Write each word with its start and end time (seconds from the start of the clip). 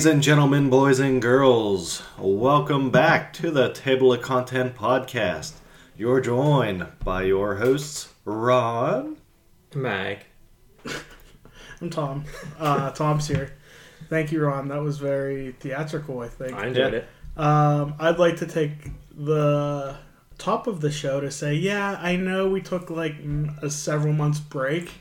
Ladies 0.00 0.12
and 0.14 0.22
gentlemen, 0.22 0.70
boys 0.70 0.98
and 0.98 1.20
girls, 1.20 2.02
welcome 2.18 2.88
back 2.90 3.34
to 3.34 3.50
the 3.50 3.70
Table 3.70 4.14
of 4.14 4.22
Content 4.22 4.74
podcast. 4.74 5.52
You're 5.94 6.22
joined 6.22 6.86
by 7.04 7.24
your 7.24 7.56
hosts, 7.56 8.08
Ron. 8.24 9.18
Mag. 9.74 10.20
I'm 11.82 11.90
Tom. 11.90 12.24
Uh, 12.58 12.92
Tom's 12.92 13.28
here. 13.28 13.58
Thank 14.08 14.32
you, 14.32 14.42
Ron. 14.42 14.68
That 14.68 14.80
was 14.80 14.96
very 14.96 15.52
theatrical, 15.60 16.20
I 16.20 16.28
think. 16.28 16.54
I 16.54 16.68
enjoyed 16.68 16.94
it. 16.94 17.06
Um, 17.36 17.94
I'd 17.98 18.18
like 18.18 18.38
to 18.38 18.46
take 18.46 18.70
the 19.14 19.96
top 20.38 20.66
of 20.66 20.80
the 20.80 20.90
show 20.90 21.20
to 21.20 21.30
say, 21.30 21.52
yeah, 21.52 21.98
I 22.00 22.16
know 22.16 22.48
we 22.48 22.62
took 22.62 22.88
like 22.88 23.16
a 23.60 23.68
several 23.68 24.14
months 24.14 24.40
break. 24.40 24.92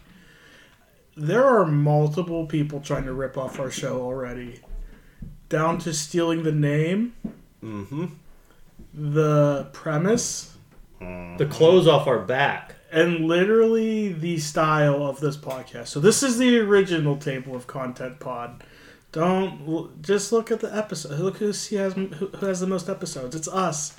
There 1.16 1.46
are 1.46 1.66
multiple 1.66 2.46
people 2.48 2.82
trying 2.82 3.06
to 3.06 3.14
rip 3.14 3.38
off 3.38 3.62
our 3.62 3.72
show 3.72 4.02
already, 4.02 4.60
down 5.50 5.78
to 5.80 5.94
stealing 5.94 6.44
the 6.44 6.52
name, 6.52 7.14
Mm-hmm. 7.64 8.06
the 8.94 9.68
premise, 9.74 10.56
The 11.00 11.48
clothes 11.50 11.88
off 11.88 12.08
our 12.08 12.20
back. 12.20 12.76
and 12.92 13.26
literally 13.28 14.12
the 14.14 14.38
style 14.40 15.04
of 15.06 15.20
this 15.20 15.38
podcast. 15.38 15.88
So 15.88 16.00
this 16.00 16.24
is 16.24 16.38
the 16.40 16.58
original 16.60 17.18
table 17.18 17.56
of 17.56 17.68
content 17.68 18.20
pod. 18.20 18.64
Don't 19.12 20.02
just 20.02 20.32
look 20.32 20.52
at 20.52 20.60
the 20.60 20.76
episode. 20.76 21.20
Look 21.20 21.38
who 21.38 21.48
has 21.48 21.68
who 21.94 22.08
who 22.08 22.46
has 22.46 22.60
the 22.60 22.68
most 22.68 22.90
episodes. 22.90 23.36
It's 23.36 23.48
us. 23.48 23.96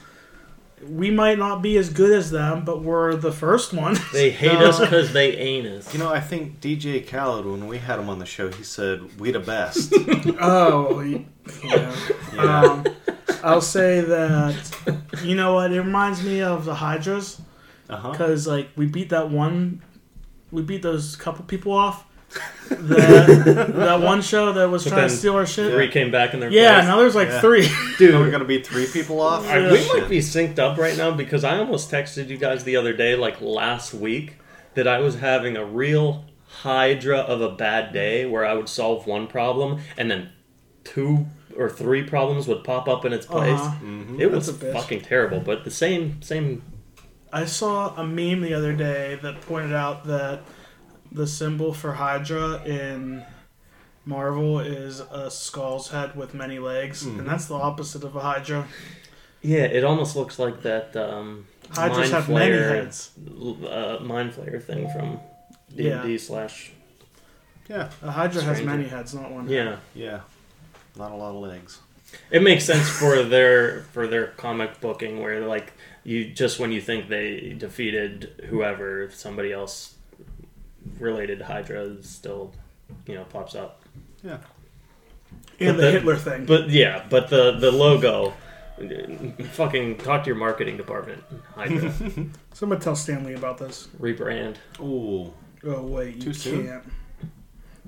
We 0.89 1.11
might 1.11 1.39
not 1.39 1.61
be 1.63 1.77
as 1.77 1.91
good 1.91 2.11
as 2.13 2.31
them, 2.31 2.65
but 2.65 2.83
we're 2.83 3.15
the 3.17 3.33
first 3.33 3.73
one. 3.73 3.97
They 4.13 4.31
hate 4.31 4.53
So- 4.59 4.69
us 4.69 4.81
because 4.81 5.13
they 5.13 5.37
ain't 5.37 5.67
us. 5.67 5.93
You 5.93 5.99
know, 6.01 6.09
I 6.11 6.21
think 6.21 6.61
DJ 6.61 7.07
Khaled, 7.07 7.45
when 7.47 7.67
we 7.67 7.79
had 7.79 7.99
him 7.99 8.09
on 8.09 8.19
the 8.19 8.27
show, 8.27 8.51
he 8.51 8.63
said, 8.65 9.19
We 9.21 9.31
the 9.31 9.41
best. 9.41 9.93
Oh, 10.41 11.01
yeah. 11.01 11.21
Yeah. 11.65 12.61
Um, 12.63 12.85
I'll 13.43 13.61
say 13.61 14.01
that. 14.01 14.57
You 15.23 15.35
know 15.35 15.55
what? 15.55 15.73
It 15.73 15.81
reminds 15.81 16.23
me 16.23 16.41
of 16.43 16.65
the 16.65 16.75
Hydras. 16.75 17.41
Uh-huh. 17.89 18.13
because 18.13 18.47
like 18.47 18.69
we 18.77 18.87
beat 18.87 19.09
that 19.09 19.31
one, 19.31 19.83
we 20.53 20.63
beat 20.63 20.81
those 20.83 21.17
couple 21.17 21.45
people 21.45 21.73
off. 21.73 22.05
The, 22.69 23.73
that 23.77 24.01
one 24.01 24.23
show 24.23 24.53
that 24.53 24.71
was 24.71 24.85
But 24.85 24.91
trying 24.91 25.09
to 25.09 25.15
steal 25.17 25.35
our 25.35 25.47
shit. 25.47 25.73
Three 25.73 25.89
came 25.89 26.11
back 26.11 26.35
in 26.35 26.41
their 26.41 26.51
Yeah, 26.51 26.75
place. 26.77 26.87
now 26.87 26.99
there's 26.99 27.15
like 27.17 27.29
Yeah. 27.29 27.41
three. 27.41 27.69
Dude, 27.99 28.15
we're 28.15 28.31
going 28.31 28.41
to 28.43 28.47
be 28.47 28.63
three 28.63 28.87
people 28.87 29.21
off? 29.21 29.45
Yeah. 29.45 29.73
we 29.73 29.87
might 30.01 30.09
be 30.09 30.19
synced 30.21 30.59
up 30.59 30.79
right 30.79 30.97
now 30.97 31.11
because 31.11 31.43
I 31.45 31.59
almost 31.59 31.91
texted 31.91 32.29
you 32.29 32.37
guys 32.37 32.63
the 32.65 32.77
other 32.77 32.93
day, 32.93 33.17
like 33.17 33.41
last 33.41 33.93
week, 33.93 34.37
that 34.75 34.87
I 34.87 34.99
was 35.01 35.17
having 35.19 35.57
a 35.57 35.65
real 35.65 36.25
hydra 36.63 37.19
of 37.19 37.41
a 37.41 37.51
bad 37.51 37.93
day 37.93 38.27
where 38.27 38.45
I 38.45 38.55
would 38.55 38.69
solve 38.69 39.07
one 39.07 39.27
problem 39.27 39.81
and 39.99 40.11
then 40.11 40.31
two 40.85 41.27
or 41.57 41.69
three 41.69 42.03
problems 42.05 42.47
would 42.47 42.63
pop 42.65 42.89
up 42.89 43.05
in 43.05 43.13
its 43.13 43.27
place. 43.27 43.61
Uh-huh. 43.61 43.77
Mhm. 43.85 44.21
It 44.21 44.31
was 44.31 44.47
That's 44.47 44.63
a 44.63 44.67
bitch. 44.67 44.73
fucking 44.73 45.01
terrible, 45.03 45.41
but 45.41 45.65
the 45.65 45.71
same 45.71 46.23
same 46.23 46.63
I 47.33 47.45
saw 47.45 47.95
a 47.97 48.05
meme 48.05 48.41
the 48.41 48.55
other 48.55 48.73
day 48.73 49.19
that 49.23 49.41
pointed 49.43 49.73
out 49.75 50.05
that 50.07 50.41
the 51.13 51.27
symbol 51.27 51.73
for 51.75 51.93
Hydra 51.95 52.63
in 52.65 53.25
Marvel 54.07 54.61
is 54.61 55.01
a 55.01 55.31
skull's 55.31 55.91
head 55.91 56.17
with 56.17 56.35
many 56.35 56.59
legs, 56.59 57.05
Mhm. 57.05 57.19
and 57.21 57.29
that's 57.29 57.47
the 57.47 57.55
opposite 57.55 58.03
of 58.05 58.17
a 58.17 58.21
Hydra. 58.21 58.67
Yeah, 59.43 59.65
it 59.65 59.85
almost 59.85 60.17
looks 60.17 60.39
like 60.39 60.63
that 60.63 60.97
um 60.97 61.47
Hydras 61.71 61.99
Mind 62.11 62.13
have 62.13 62.29
many 62.29 62.57
heads. 62.57 63.11
uh, 63.29 63.99
mind 64.03 64.33
flayer 64.33 64.63
thing 64.63 64.91
from 64.91 65.21
D 65.75 65.89
and 65.91 66.03
D 66.03 66.19
slash 66.19 66.73
Yeah, 67.69 67.89
A 68.03 68.11
Hydra 68.11 68.43
has 68.43 68.63
many 68.63 68.85
heads, 68.89 69.15
not 69.15 69.31
one. 69.31 69.49
yeah. 69.49 69.77
yeah. 69.95 70.21
Not 70.97 71.13
a 71.13 71.15
lot 71.15 71.31
of 71.31 71.37
legs. 71.37 71.79
It 72.33 72.43
makes 72.43 72.65
sense 72.65 72.89
for 72.89 73.23
their 73.23 73.83
for 73.93 74.09
their 74.09 74.27
comic 74.29 74.81
booking 74.81 75.21
where 75.23 75.47
like 75.47 75.73
you 76.03 76.25
just 76.31 76.59
when 76.59 76.73
you 76.73 76.81
think 76.81 77.09
they 77.09 77.55
defeated 77.57 78.47
whoever, 78.51 79.09
somebody 79.13 79.53
else 79.53 79.95
related 80.99 81.41
Hydra 81.43 81.81
is 81.83 82.09
still 82.09 82.53
you 83.07 83.15
know 83.15 83.25
pops 83.25 83.55
up. 83.55 83.83
Yeah. 84.23 84.39
And 85.61 85.77
But 85.77 85.77
the 85.77 85.83
the- 85.83 85.91
Hitler 85.93 86.17
thing. 86.17 86.47
But 86.47 86.71
yeah, 86.71 87.05
but 87.09 87.29
the 87.29 87.53
the 87.59 87.71
logo. 87.71 88.33
Fucking 89.53 89.99
talk 89.99 90.23
to 90.25 90.29
your 90.29 90.37
marketing 90.37 90.79
department. 90.79 91.23
Hydra 91.55 91.93
Someone 92.55 92.81
tell 92.81 92.97
Stanley 92.97 93.35
about 93.35 93.59
this. 93.59 93.89
rebrand. 94.01 94.57
Ooh, 94.81 95.33
Oh 95.67 95.83
wait, 95.83 96.17
you 96.17 96.23
Too 96.23 96.33
soon? 96.33 96.67
can't. 96.67 96.83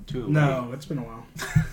too 0.05 0.27
No, 0.29 0.69
it's 0.71 0.85
been 0.85 0.99
a 0.99 1.03
while. 1.03 1.25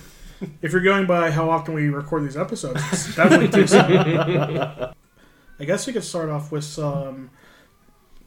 if 0.62 0.72
you're 0.72 0.80
going 0.80 1.06
by 1.06 1.30
how 1.30 1.50
often 1.50 1.74
we 1.74 1.90
record 1.90 2.24
these 2.24 2.36
episodes, 2.38 2.80
it's 2.92 3.14
definitely 3.14 3.48
too 3.50 3.66
soon. 3.66 3.80
I 5.60 5.64
guess 5.66 5.86
we 5.86 5.92
could 5.92 6.04
start 6.04 6.30
off 6.30 6.50
with 6.50 6.64
some 6.64 7.28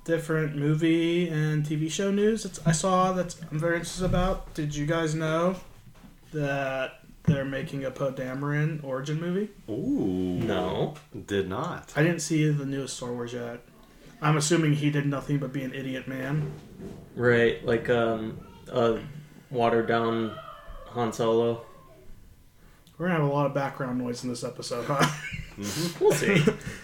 different 0.04 0.56
movie 0.56 1.28
and 1.30 1.66
TV 1.66 1.90
show 1.92 2.12
news. 2.12 2.46
It's, 2.46 2.60
I 2.66 2.72
saw 2.72 3.14
that 3.14 3.36
I'm 3.52 3.60
very 3.60 3.76
interested 3.76 4.06
about. 4.06 4.54
Did 4.54 4.76
you 4.76 4.86
guys 4.86 5.16
know 5.16 5.56
that 6.34 7.00
they're 7.24 7.46
making 7.46 7.86
a 7.86 7.92
Poe 7.92 8.12
Dameron 8.12 8.84
origin 8.84 9.20
movie? 9.20 9.50
Ooh. 9.70 10.40
No. 10.44 10.96
Did 11.28 11.48
not. 11.48 11.94
I 11.96 12.04
didn't 12.04 12.20
see 12.22 12.50
the 12.50 12.66
newest 12.66 12.98
Star 12.98 13.12
Wars 13.14 13.34
yet. 13.34 13.62
I'm 14.22 14.38
assuming 14.38 14.74
he 14.74 14.90
did 14.90 15.06
nothing 15.06 15.38
but 15.40 15.52
be 15.52 15.64
an 15.64 15.74
idiot 15.74 16.08
man. 16.08 16.52
Right, 17.16 17.64
like 17.66 17.90
um 17.90 18.40
a 18.72 19.00
watered 19.52 19.88
down 19.88 20.36
Han 20.88 21.12
Solo. 21.14 21.66
We're 22.98 23.08
gonna 23.08 23.20
have 23.20 23.30
a 23.30 23.34
lot 23.34 23.46
of 23.48 23.54
background 23.54 23.98
noise 24.00 24.24
in 24.24 24.30
this 24.30 24.44
episode, 24.44 24.86
huh? 24.86 25.06
Mhm. 25.58 26.00
We'll 26.02 26.12
see. 26.14 26.44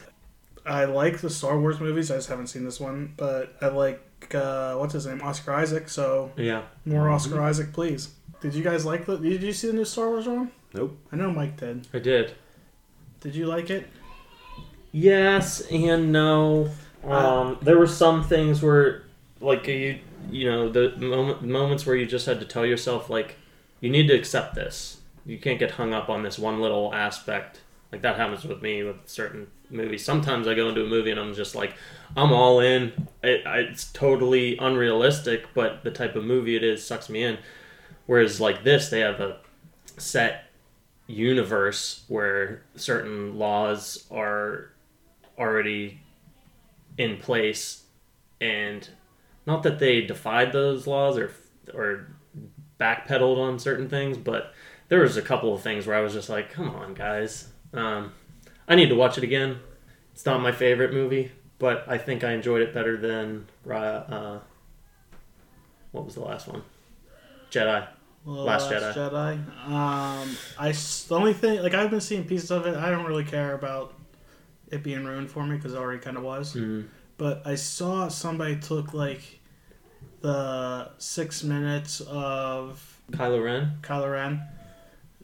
I 0.70 0.86
like 0.86 1.20
the 1.20 1.30
Star 1.30 1.60
Wars 1.60 1.80
movies. 1.80 2.12
I 2.12 2.16
just 2.16 2.30
haven't 2.30 2.48
seen 2.48 2.64
this 2.64 2.80
one, 2.80 3.14
but 3.18 3.56
I 3.62 3.68
like 3.68 4.34
uh, 4.36 4.76
what's 4.76 4.94
his 4.94 5.08
name, 5.08 5.22
Oscar 5.22 5.54
Isaac. 5.54 5.90
So 5.90 6.32
yeah. 6.38 6.64
more 6.86 7.10
Oscar 7.10 7.42
Isaac, 7.42 7.74
please. 7.74 8.14
Did 8.42 8.54
you 8.54 8.64
guys 8.64 8.86
like 8.86 9.06
the? 9.06 9.18
Did 9.18 9.44
you 9.44 9.52
see 9.52 9.68
the 9.68 9.74
new 9.74 9.86
Star 9.86 10.10
Wars 10.10 10.28
one? 10.28 10.52
Nope. 10.74 10.98
I 11.12 11.16
know 11.16 11.32
Mike 11.32 11.58
did. 11.58 11.88
I 11.94 12.00
did. 12.00 12.34
Did 13.20 13.36
you 13.36 13.48
like 13.48 13.70
it? 13.70 13.88
Yes 14.92 15.62
and 15.72 16.12
no. 16.12 16.70
Um, 17.04 17.58
there 17.62 17.78
were 17.78 17.88
some 17.88 18.24
things 18.24 18.62
where, 18.62 19.04
like 19.40 19.68
you, 19.68 20.00
you 20.30 20.50
know, 20.50 20.70
the 20.70 20.96
moment, 20.98 21.42
moments 21.42 21.86
where 21.86 21.96
you 21.96 22.06
just 22.06 22.26
had 22.26 22.40
to 22.40 22.46
tell 22.46 22.66
yourself, 22.66 23.10
like, 23.10 23.36
you 23.80 23.90
need 23.90 24.08
to 24.08 24.14
accept 24.14 24.56
this. 24.56 25.00
You 25.26 25.38
can't 25.38 25.60
get 25.60 25.72
hung 25.72 25.94
up 25.94 26.10
on 26.10 26.24
this 26.24 26.38
one 26.38 26.60
little 26.60 26.94
aspect. 26.94 27.62
Like 27.92 28.02
that 28.04 28.18
happens 28.18 28.46
with 28.46 28.62
me 28.62 28.84
with 28.84 28.98
certain 29.06 29.48
movies. 29.70 30.06
Sometimes 30.06 30.48
I 30.48 30.54
go 30.54 30.70
into 30.70 30.84
a 30.84 30.88
movie 30.88 31.12
and 31.12 31.20
I'm 31.20 31.34
just 31.34 31.56
like, 31.56 31.74
I'm 32.16 32.32
all 32.32 32.60
in. 32.60 33.08
It, 33.24 33.42
it's 33.46 33.92
totally 33.92 34.58
unrealistic, 34.58 35.46
but 35.56 35.84
the 35.84 35.92
type 35.92 36.16
of 36.16 36.24
movie 36.24 36.56
it 36.56 36.64
is 36.64 36.86
sucks 36.86 37.10
me 37.10 37.24
in. 37.24 37.40
Whereas 38.06 38.40
like 38.40 38.64
this, 38.64 38.90
they 38.90 39.00
have 39.00 39.20
a 39.20 39.38
set 39.98 40.46
universe 41.08 42.04
where 42.08 42.62
certain 42.76 43.38
laws 43.38 44.06
are 44.12 44.72
already 45.40 46.00
in 46.98 47.18
place 47.18 47.84
and 48.40 48.90
not 49.48 49.64
that 49.64 49.80
they 49.80 50.02
defied 50.02 50.52
those 50.52 50.86
laws 50.86 51.18
or 51.18 51.32
or 51.74 52.08
backpedaled 52.80 53.38
on 53.38 53.58
certain 53.58 53.90
things 53.90 54.18
but 54.18 54.54
there 54.90 55.00
was 55.00 55.18
a 55.18 55.22
couple 55.22 55.54
of 55.54 55.62
things 55.62 55.88
where 55.88 55.96
I 55.96 56.02
was 56.02 56.14
just 56.14 56.30
like 56.30 56.52
come 56.52 56.70
on 56.70 56.94
guys 56.94 57.48
um, 57.74 58.12
I 58.68 58.76
need 58.76 58.90
to 58.90 58.96
watch 58.96 59.18
it 59.18 59.24
again 59.24 59.60
it's 60.14 60.26
not 60.26 60.42
my 60.42 60.52
favorite 60.52 60.94
movie 60.94 61.32
but 61.60 61.84
I 61.88 61.98
think 61.98 62.24
I 62.24 62.32
enjoyed 62.34 62.62
it 62.62 62.74
better 62.74 62.98
than 62.98 63.48
uh, 63.70 64.40
what 65.92 66.06
was 66.06 66.16
the 66.16 66.22
last 66.22 66.48
one 66.48 66.64
Jedi 67.52 67.88
The 68.26 68.32
Last 68.32 68.70
Jedi. 68.72 68.94
Jedi. 68.94 69.68
Um, 69.68 70.38
I 70.58 70.72
the 70.72 71.16
only 71.16 71.34
thing 71.34 71.62
like 71.62 71.74
I've 71.74 71.90
been 71.90 72.02
seeing 72.02 72.26
pieces 72.26 72.52
of 72.52 72.68
it. 72.68 72.76
I 72.76 72.90
don't 72.90 73.06
really 73.06 73.24
care 73.24 73.54
about 73.54 73.94
it 74.72 74.84
being 74.84 75.04
ruined 75.04 75.32
for 75.32 75.44
me 75.46 75.56
because 75.56 75.74
it 75.74 75.78
already 75.78 76.00
kind 76.00 76.18
of 76.18 76.24
was. 76.24 76.54
mm. 76.56 76.88
But 77.18 77.42
I 77.46 77.56
saw 77.56 78.08
somebody 78.08 78.58
took 78.58 78.94
like 78.94 79.40
the 80.22 80.92
six 80.98 81.44
minutes 81.44 82.02
of 82.02 83.02
Kylo 83.12 83.44
Ren 83.44 83.78
Kylo 83.82 84.12
Ren. 84.12 84.42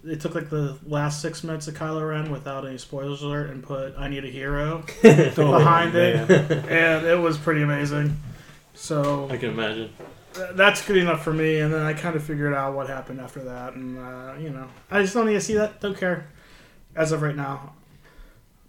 They 0.05 0.15
took 0.15 0.35
like 0.35 0.49
the 0.49 0.77
last 0.85 1.21
six 1.21 1.43
minutes 1.43 1.67
of 1.67 1.73
Kylo 1.73 2.07
Ren 2.07 2.31
without 2.31 2.65
any 2.65 2.77
spoilers 2.77 3.21
alert 3.23 3.49
and 3.49 3.63
put 3.63 3.95
"I 3.97 4.07
Need 4.07 4.23
a 4.23 4.29
Hero" 4.29 4.83
behind 5.01 5.95
it, 5.95 6.29
and 6.69 7.05
it 7.05 7.19
was 7.19 7.37
pretty 7.37 7.63
amazing. 7.63 8.15
So 8.75 9.27
I 9.31 9.37
can 9.37 9.49
imagine 9.51 9.91
th- 10.33 10.49
that's 10.53 10.85
good 10.85 10.97
enough 10.97 11.23
for 11.23 11.33
me. 11.33 11.59
And 11.59 11.73
then 11.73 11.81
I 11.81 11.93
kind 11.93 12.15
of 12.15 12.23
figured 12.23 12.53
out 12.53 12.75
what 12.75 12.87
happened 12.87 13.19
after 13.19 13.43
that, 13.45 13.73
and 13.73 13.97
uh, 13.97 14.33
you 14.39 14.49
know, 14.49 14.67
I 14.91 15.01
just 15.01 15.13
don't 15.13 15.25
need 15.25 15.33
to 15.33 15.41
see 15.41 15.55
that. 15.55 15.81
Don't 15.81 15.97
care 15.97 16.27
as 16.95 17.11
of 17.11 17.21
right 17.21 17.35
now. 17.35 17.73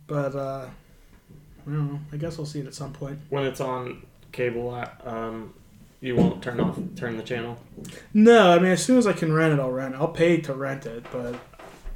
But 0.07 0.35
uh, 0.35 0.69
I 1.67 1.71
don't 1.71 1.93
know. 1.93 2.01
I 2.13 2.17
guess 2.17 2.39
I'll 2.39 2.47
see 2.47 2.61
it 2.61 2.67
at 2.67 2.75
some 2.75 2.93
point. 2.93 3.19
when 3.29 3.45
it's 3.45 3.61
on 3.61 4.07
cable 4.33 4.71
um, 5.05 5.53
you 6.01 6.15
won't 6.17 6.43
turn 6.43 6.61
off 6.61 6.79
turn 6.95 7.17
the 7.17 7.23
channel 7.23 7.59
No, 8.13 8.53
I 8.53 8.59
mean 8.59 8.73
as 8.73 8.85
soon 8.85 8.99
as 8.99 9.07
I 9.07 9.13
can 9.13 9.33
rent 9.33 9.55
it, 9.55 9.61
I'll 9.61 9.71
rent 9.73 9.95
it. 9.95 9.99
I'll 9.99 10.09
pay 10.09 10.41
to 10.43 10.55
rent 10.55 10.87
it, 10.87 11.05
but 11.13 11.35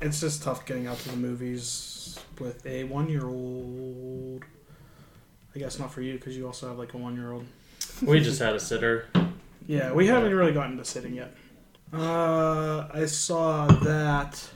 it's 0.01 0.21
just 0.21 0.43
tough 0.43 0.65
getting 0.67 0.87
out 0.87 0.99
to 0.99 1.11
the 1.11 1.17
movies 1.17 2.19
with 2.39 2.65
a 2.65 2.85
one-year-old. 2.85 4.45
I 5.55 5.59
guess 5.59 5.79
not 5.79 5.93
for 5.93 6.01
you 6.01 6.15
because 6.15 6.37
you 6.37 6.47
also 6.47 6.69
have 6.69 6.79
like 6.79 6.95
a 6.95 6.97
one-year-old. 6.97 7.45
We 8.03 8.21
just 8.21 8.41
had 8.41 8.55
a 8.55 8.61
sitter. 8.61 9.07
Yeah, 9.67 9.93
we 9.93 10.07
haven't 10.07 10.35
really 10.35 10.53
gotten 10.53 10.77
to 10.79 10.85
sitting 10.85 11.15
yet. 11.15 11.35
Uh, 11.93 12.87
I 12.93 13.05
saw 13.07 13.67
that 13.67 14.49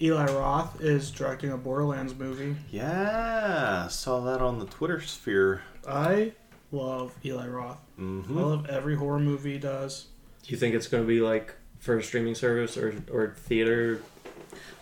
Eli 0.00 0.26
Roth 0.26 0.80
is 0.80 1.10
directing 1.10 1.50
a 1.50 1.56
Borderlands 1.56 2.14
movie. 2.14 2.56
Yeah, 2.70 3.88
saw 3.88 4.20
that 4.20 4.40
on 4.40 4.58
the 4.58 4.66
Twitter 4.66 5.00
sphere. 5.00 5.62
I 5.86 6.32
love 6.74 7.14
Eli 7.24 7.46
Roth. 7.46 7.80
Mm-hmm. 7.98 8.38
I 8.38 8.42
love 8.42 8.66
every 8.66 8.96
horror 8.96 9.18
movie 9.18 9.52
he 9.52 9.58
does. 9.58 10.06
Do 10.42 10.50
you 10.50 10.56
think 10.58 10.74
it's 10.74 10.86
going 10.88 11.02
to 11.02 11.06
be 11.06 11.20
like 11.20 11.54
for 11.78 11.98
a 11.98 12.02
streaming 12.02 12.34
service 12.34 12.76
or 12.76 12.94
or 13.10 13.34
theater? 13.36 14.02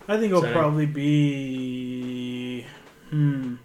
I 0.08 0.16
think 0.16 0.30
it'll 0.30 0.42
Same. 0.42 0.52
probably 0.52 0.86
be. 0.86 2.66
Hmm. 3.10 3.56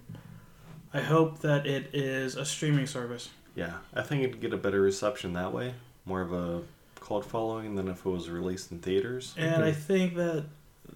I 0.93 1.01
hope 1.01 1.39
that 1.39 1.65
it 1.65 1.93
is 1.93 2.35
a 2.35 2.45
streaming 2.45 2.85
service. 2.87 3.29
Yeah, 3.55 3.73
I 3.93 4.03
think 4.03 4.23
it'd 4.23 4.39
get 4.41 4.53
a 4.53 4.57
better 4.57 4.81
reception 4.81 5.33
that 5.33 5.51
way. 5.53 5.73
More 6.05 6.21
of 6.21 6.31
a 6.31 6.61
cult 6.99 7.25
following 7.25 7.75
than 7.75 7.87
if 7.87 8.05
it 8.05 8.09
was 8.09 8.29
released 8.29 8.71
in 8.71 8.79
theaters. 8.79 9.33
And 9.37 9.63
I 9.63 9.71
think 9.71 10.15
that 10.15 10.45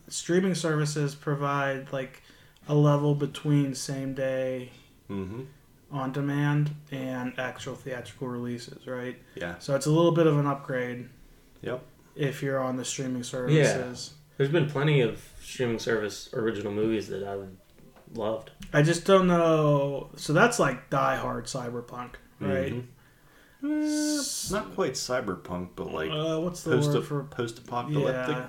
streaming 0.08 0.56
services 0.56 1.16
provide 1.16 1.92
like 1.92 2.22
a 2.68 2.76
level 2.76 3.16
between 3.16 3.74
same 3.74 4.14
day 4.14 4.70
Mm-hmm. 5.12 5.42
On 5.92 6.12
demand 6.12 6.74
and 6.92 7.34
actual 7.38 7.76
theatrical 7.76 8.28
releases, 8.28 8.88
right? 8.88 9.18
Yeah. 9.36 9.58
So 9.60 9.76
it's 9.76 9.86
a 9.86 9.92
little 9.92 10.12
bit 10.14 10.26
of 10.28 10.38
an 10.38 10.48
upgrade 10.48 11.10
Yep. 11.62 11.84
if 12.16 12.42
you're 12.42 12.60
on 12.60 12.78
the 12.78 12.86
streaming 12.86 13.24
services. 13.24 14.12
Yeah. 14.14 14.18
There's 14.38 14.50
been 14.52 14.70
plenty 14.70 15.02
of 15.02 15.22
streaming 15.42 15.80
service 15.80 16.30
original 16.34 16.72
movies 16.72 17.08
that 17.10 17.24
I've 17.24 17.50
loved. 18.18 18.52
I 18.74 18.82
just 18.82 19.06
don't 19.06 19.28
know. 19.28 20.10
So 20.16 20.34
that's 20.34 20.60
like 20.60 20.90
Die 20.90 21.16
Hard 21.18 21.46
Cyberpunk, 21.46 22.12
right? 22.40 22.74
Mhm. 22.74 22.86
Eh, 23.64 24.24
not 24.52 24.74
quite 24.74 24.94
cyberpunk, 24.94 25.70
but 25.76 25.94
like 25.94 26.10
uh, 26.10 26.40
what's 26.40 26.64
the 26.64 26.72
post 26.72 26.94
word 26.94 27.06
for 27.06 27.24
post-apocalyptic. 27.26 28.36
Yeah. 28.36 28.48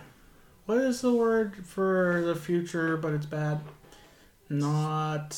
What 0.64 0.78
is 0.78 1.02
the 1.02 1.12
word 1.12 1.66
for 1.66 2.22
the 2.24 2.34
future, 2.34 2.96
but 2.96 3.12
it's 3.12 3.26
bad? 3.26 3.60
Not. 4.48 5.36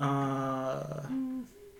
Uh, 0.00 1.02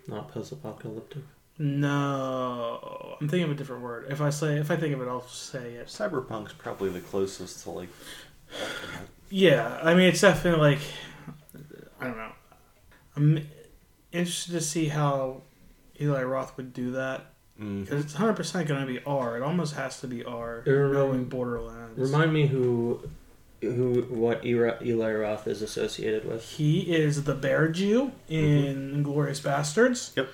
Not 0.07 0.29
post-apocalyptic. 0.31 1.23
no, 1.57 3.17
I'm 3.19 3.27
thinking 3.29 3.43
of 3.45 3.51
a 3.51 3.55
different 3.55 3.81
word. 3.81 4.07
If 4.09 4.21
I 4.21 4.29
say, 4.29 4.57
if 4.57 4.71
I 4.71 4.75
think 4.77 4.93
of 4.93 5.01
it, 5.01 5.07
I'll 5.07 5.27
say 5.27 5.73
it. 5.75 5.87
Cyberpunk's 5.87 6.53
probably 6.53 6.89
the 6.89 7.01
closest 7.01 7.63
to 7.63 7.71
like. 7.71 7.89
alternate. 8.53 9.09
Yeah, 9.29 9.79
I 9.83 9.93
mean, 9.95 10.07
it's 10.09 10.21
definitely 10.21 10.59
like, 10.75 10.79
I 11.99 12.05
don't 12.05 12.17
know. 12.17 12.31
I'm 13.17 13.47
interested 14.11 14.51
to 14.53 14.61
see 14.61 14.87
how 14.87 15.41
Eli 15.99 16.23
Roth 16.23 16.55
would 16.57 16.73
do 16.73 16.91
that 16.91 17.33
Mhm. 17.59 17.85
because 17.85 18.03
it's 18.05 18.13
100 18.13 18.33
percent 18.35 18.67
going 18.67 18.81
to 18.85 18.87
be 18.87 18.99
R. 19.05 19.37
It 19.37 19.41
almost 19.43 19.75
has 19.75 19.99
to 20.01 20.07
be 20.07 20.23
R, 20.25 20.63
Er, 20.67 20.89
knowing 20.93 21.25
Borderlands. 21.25 21.97
Remind 21.99 22.33
me 22.33 22.47
who 22.47 23.01
who 23.73 24.01
what 24.09 24.45
Era- 24.45 24.77
Eli 24.83 25.13
Roth 25.13 25.47
is 25.47 25.61
associated 25.61 26.25
with. 26.25 26.43
He 26.43 26.95
is 26.95 27.23
the 27.23 27.35
Bear 27.35 27.67
Jew 27.69 28.11
in 28.29 29.03
Glorious 29.03 29.39
Bastards. 29.39 30.11
Yep. 30.15 30.29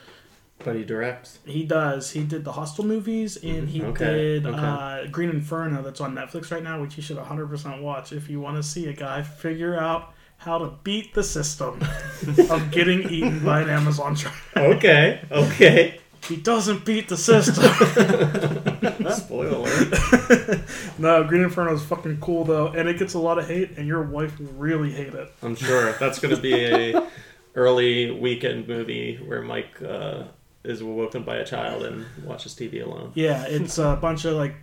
But 0.64 0.76
he 0.76 0.84
directs. 0.84 1.40
He 1.44 1.64
does. 1.66 2.12
He 2.12 2.24
did 2.24 2.44
the 2.44 2.52
Hostel 2.52 2.86
movies, 2.86 3.36
and 3.38 3.68
he 3.68 3.82
Okay, 3.82 4.06
did 4.40 4.46
okay. 4.46 4.58
Uh, 4.60 5.08
Green 5.10 5.32
Inferno, 5.32 5.82
that's 5.82 6.00
on 6.02 6.14
Netflix 6.14 6.52
right 6.52 6.62
now, 6.62 6.80
which 6.80 6.98
you 6.98 7.02
should 7.04 7.18
100% 7.18 7.82
watch 7.82 8.12
if 8.14 8.30
you 8.30 8.40
want 8.40 8.58
to 8.58 8.64
see 8.64 8.88
a 8.88 8.94
guy 8.94 9.24
figure 9.24 9.76
out 9.80 10.14
how 10.38 10.60
to 10.60 10.72
beat 10.84 11.14
the 11.16 11.24
system 11.24 11.80
of 12.52 12.70
getting 12.72 13.10
eaten 13.10 13.44
by 13.44 13.62
an 13.62 13.70
Amazon 13.70 14.14
truck. 14.22 14.36
Okay, 14.56 15.22
okay. 15.32 16.01
He 16.28 16.36
doesn't 16.38 16.86
beat 16.86 17.10
the 17.10 17.18
system. 17.18 17.64
Spoiler 19.12 19.48
alert. 19.48 20.62
no, 21.00 21.24
Green 21.24 21.42
Inferno 21.42 21.74
is 21.74 21.84
fucking 21.84 22.20
cool 22.20 22.46
though, 22.46 22.68
and 22.68 22.88
it 22.88 23.00
gets 23.00 23.16
a 23.16 23.20
lot 23.20 23.40
of 23.40 23.48
hate, 23.48 23.78
and 23.78 23.88
your 23.88 24.04
wife 24.04 24.40
will 24.40 24.48
really 24.54 24.92
hate 24.92 25.14
it. 25.14 25.34
I'm 25.42 25.56
sure 25.56 25.94
that's 25.94 26.20
going 26.20 26.36
to 26.36 26.42
be 26.42 26.54
a 26.54 27.08
early 27.56 28.12
weekend 28.12 28.68
movie 28.68 29.18
where 29.18 29.42
Mike 29.42 29.82
uh, 29.82 30.24
is 30.64 30.84
woken 30.84 31.24
by 31.24 31.38
a 31.38 31.46
child 31.46 31.84
and 31.84 32.06
watches 32.24 32.54
TV 32.54 32.86
alone. 32.86 33.12
Yeah, 33.16 33.46
it's 33.48 33.78
a 33.78 33.98
bunch 34.00 34.26
of 34.26 34.36
like 34.36 34.56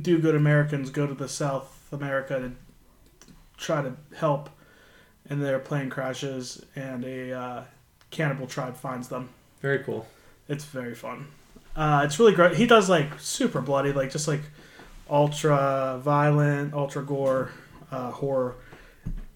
do 0.00 0.18
good 0.18 0.34
Americans 0.34 0.90
go 0.90 1.06
to 1.06 1.14
the 1.14 1.28
South 1.28 1.88
America 1.92 2.40
to 2.40 2.52
try 3.58 3.82
to 3.82 3.94
help, 4.16 4.48
and 5.28 5.42
their 5.42 5.58
plane 5.58 5.90
crashes, 5.90 6.64
and 6.74 7.04
a 7.04 7.32
uh, 7.32 7.64
cannibal 8.10 8.46
tribe 8.46 8.76
finds 8.76 9.08
them. 9.08 9.28
Very 9.60 9.80
cool. 9.80 10.06
It's 10.48 10.64
very 10.64 10.94
fun. 10.94 11.28
Uh, 11.74 12.02
it's 12.04 12.18
really 12.18 12.32
great. 12.32 12.56
He 12.56 12.66
does 12.66 12.88
like 12.90 13.18
super 13.18 13.60
bloody, 13.60 13.92
like 13.92 14.10
just 14.10 14.28
like 14.28 14.42
ultra 15.08 16.00
violent, 16.02 16.74
ultra 16.74 17.02
gore 17.02 17.50
uh, 17.90 18.10
horror, 18.10 18.56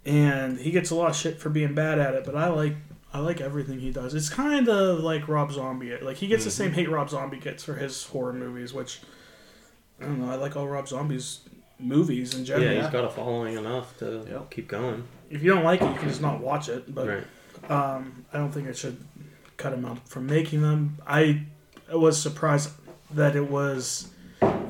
and 0.05 0.59
he 0.59 0.71
gets 0.71 0.91
a 0.91 0.95
lot 0.95 1.11
of 1.11 1.17
shit 1.17 1.39
for 1.39 1.49
being 1.49 1.75
bad 1.75 1.99
at 1.99 2.15
it. 2.15 2.25
But 2.25 2.35
I 2.37 2.49
like 2.49 2.75
I 3.13 3.21
like 3.21 3.41
everything 3.41 3.81
he 3.81 3.91
does. 3.91 4.15
It's 4.15 4.29
kind 4.29 4.69
of 4.69 5.01
like 5.01 5.29
Rob 5.29 5.53
Zombie. 5.53 5.97
Like 5.99 6.17
he 6.17 6.27
gets 6.27 6.45
the 6.45 6.51
same 6.51 6.73
hate 6.73 6.91
Rob 6.91 7.09
Zombie 7.09 7.39
gets 7.39 7.65
for 7.65 7.75
his 7.75 8.05
horror 8.05 8.33
movies, 8.33 8.75
which 8.75 9.01
I 10.01 10.05
don't 10.05 10.21
know. 10.21 10.31
I 10.31 10.35
like 10.35 10.57
all 10.57 10.69
Rob 10.69 10.89
Zombie's 10.89 11.41
movies 11.79 12.35
in 12.35 12.45
general. 12.45 12.71
Yeah, 12.71 12.83
he's 12.83 12.91
got 12.91 13.05
a 13.05 13.11
following 13.11 13.57
enough 13.57 13.97
to 13.99 14.27
Yep. 14.29 14.51
keep 14.51 14.69
going. 14.69 15.05
If 15.31 15.43
you 15.43 15.53
don't 15.55 15.65
like 15.65 15.81
it, 15.81 15.91
you 15.91 15.99
can 15.99 16.09
just 16.09 16.21
not 16.21 16.41
watch 16.41 16.69
it. 16.69 16.95
But 16.95 17.09
right. 17.09 17.71
um, 17.71 18.25
I 18.33 18.39
don't 18.39 18.53
think 18.53 18.69
it 18.69 18.77
should 18.77 18.97
cut 19.57 19.73
him 19.73 19.85
out 19.85 20.09
from 20.09 20.27
making 20.27 20.63
them. 20.63 20.99
I 21.07 21.43
was 21.93 22.21
surprised 22.21 22.71
that 23.13 23.37
it 23.37 23.49
was 23.51 24.09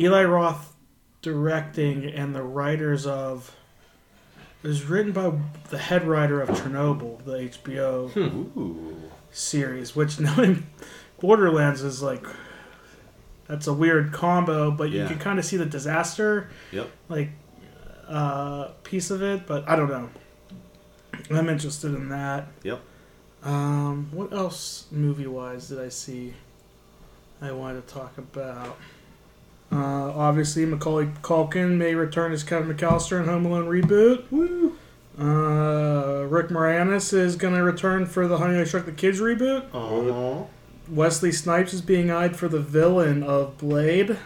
Eli 0.00 0.24
Roth 0.24 0.74
directing 1.22 2.04
and 2.04 2.34
the 2.34 2.42
writers 2.42 3.06
of. 3.06 3.54
It 4.62 4.68
was 4.68 4.84
written 4.84 5.12
by 5.12 5.32
the 5.70 5.78
head 5.78 6.04
writer 6.06 6.40
of 6.40 6.48
Chernobyl, 6.48 7.24
the 7.24 7.32
HBO 7.48 8.16
Ooh. 8.16 8.96
series, 9.30 9.94
which 9.94 10.18
knowing 10.26 10.66
Borderlands 11.20 11.82
is 11.82 12.02
like. 12.02 12.24
That's 13.48 13.68
a 13.68 13.72
weird 13.72 14.12
combo, 14.12 14.72
but 14.72 14.90
you 14.90 15.06
can 15.06 15.20
kind 15.20 15.38
of 15.38 15.44
see 15.44 15.56
the 15.56 15.66
disaster 15.66 16.50
Yep. 16.72 16.90
like 17.08 17.28
uh, 18.08 18.70
piece 18.82 19.12
of 19.12 19.22
it, 19.22 19.46
but 19.46 19.68
I 19.68 19.76
don't 19.76 19.88
know. 19.88 20.10
I'm 21.30 21.48
interested 21.48 21.94
in 21.94 22.08
that. 22.08 22.48
Yep. 22.64 22.80
Um, 23.46 24.08
what 24.10 24.32
else 24.32 24.86
movie 24.90 25.28
wise 25.28 25.68
did 25.68 25.78
I 25.78 25.88
see? 25.88 26.34
I 27.40 27.52
wanted 27.52 27.86
to 27.86 27.94
talk 27.94 28.18
about. 28.18 28.76
Uh, 29.70 30.10
obviously, 30.10 30.66
Macaulay 30.66 31.06
Culkin 31.22 31.76
may 31.76 31.94
return 31.94 32.32
as 32.32 32.42
Kevin 32.42 32.74
McAllister 32.76 33.20
in 33.20 33.28
Home 33.28 33.46
Alone 33.46 33.66
reboot. 33.66 34.24
Woo! 34.32 34.76
Uh, 35.18 36.24
Rick 36.26 36.48
Moranis 36.48 37.12
is 37.12 37.36
going 37.36 37.54
to 37.54 37.62
return 37.62 38.04
for 38.04 38.26
the 38.26 38.38
Honey 38.38 38.58
I 38.58 38.64
Shrunk 38.64 38.84
the 38.86 38.92
Kids 38.92 39.20
reboot. 39.20 39.64
Uh-huh. 39.72 40.44
Wesley 40.88 41.30
Snipes 41.30 41.72
is 41.72 41.80
being 41.82 42.10
eyed 42.10 42.36
for 42.36 42.48
the 42.48 42.60
villain 42.60 43.22
of 43.22 43.58
Blade. 43.58 44.16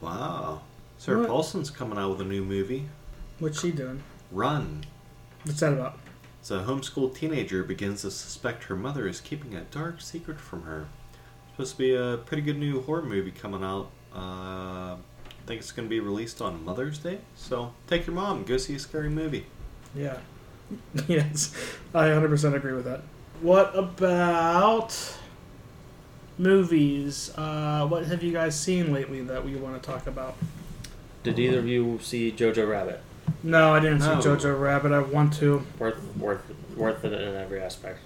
Wow. 0.00 0.62
Sarah 0.98 1.20
What? 1.20 1.28
Paulson's 1.28 1.70
coming 1.70 1.98
out 1.98 2.10
with 2.10 2.20
a 2.20 2.24
new 2.24 2.44
movie. 2.44 2.88
What's 3.38 3.60
she 3.60 3.70
doing? 3.70 4.02
Run. 4.30 4.84
What's 5.44 5.60
that 5.60 5.72
about? 5.72 5.98
So 6.44 6.58
a 6.58 6.62
homeschooled 6.62 7.14
teenager 7.14 7.64
begins 7.64 8.02
to 8.02 8.10
suspect 8.10 8.64
her 8.64 8.76
mother 8.76 9.08
is 9.08 9.18
keeping 9.18 9.54
a 9.54 9.62
dark 9.62 10.02
secret 10.02 10.38
from 10.38 10.64
her. 10.64 10.88
Supposed 11.52 11.72
to 11.72 11.78
be 11.78 11.94
a 11.94 12.18
pretty 12.18 12.42
good 12.42 12.58
new 12.58 12.82
horror 12.82 13.00
movie 13.00 13.30
coming 13.30 13.64
out. 13.64 13.88
Uh, 14.14 14.96
I 14.98 15.46
think 15.46 15.62
it's 15.62 15.72
going 15.72 15.88
to 15.88 15.90
be 15.90 16.00
released 16.00 16.42
on 16.42 16.62
Mother's 16.62 16.98
Day. 16.98 17.20
So 17.34 17.72
take 17.86 18.06
your 18.06 18.14
mom, 18.14 18.44
go 18.44 18.58
see 18.58 18.74
a 18.74 18.78
scary 18.78 19.08
movie. 19.08 19.46
Yeah. 19.94 20.18
yes, 21.08 21.54
I 21.94 22.08
100% 22.08 22.54
agree 22.54 22.74
with 22.74 22.84
that. 22.84 23.00
What 23.40 23.74
about 23.74 25.16
movies? 26.36 27.32
Uh, 27.38 27.86
what 27.86 28.04
have 28.04 28.22
you 28.22 28.32
guys 28.34 28.60
seen 28.60 28.92
lately 28.92 29.22
that 29.22 29.42
we 29.42 29.56
want 29.56 29.82
to 29.82 29.90
talk 29.90 30.06
about? 30.06 30.36
Did 31.22 31.38
either 31.38 31.60
of 31.60 31.66
you 31.66 32.00
see 32.02 32.30
Jojo 32.30 32.68
Rabbit? 32.68 33.00
No, 33.44 33.74
I 33.74 33.80
didn't 33.80 33.98
No. 34.00 34.20
see 34.20 34.28
Jojo 34.28 34.58
Rabbit. 34.60 34.90
I 34.92 34.98
want 35.00 35.34
to. 35.34 35.62
Worth 35.78 36.00
worth 36.16 36.42
worth 36.76 37.04
it 37.04 37.12
in 37.12 37.34
every 37.36 37.60
aspect. 37.60 37.98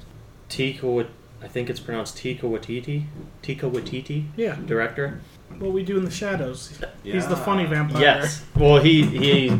Tika 0.48 0.86
Wat- 0.86 1.06
I 1.42 1.46
think 1.48 1.70
it's 1.70 1.78
pronounced 1.80 2.16
Tika 2.18 2.46
Watiti. 2.46 3.04
Tika 3.42 3.66
Watiti, 3.70 4.24
Yeah, 4.36 4.56
director. 4.66 5.20
what 5.60 5.72
we 5.72 5.84
do 5.84 5.96
in 5.96 6.04
the 6.04 6.10
shadows. 6.10 6.78
He's 7.04 7.28
the 7.28 7.36
funny 7.36 7.64
vampire. 7.64 8.02
Yes. 8.02 8.44
Well, 8.56 8.78
he 8.82 9.02
he 9.04 9.56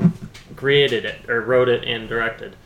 created 0.56 1.04
it 1.04 1.28
or 1.28 1.40
wrote 1.40 1.68
it 1.68 1.85
and 1.85 2.08
directed, 2.08 2.56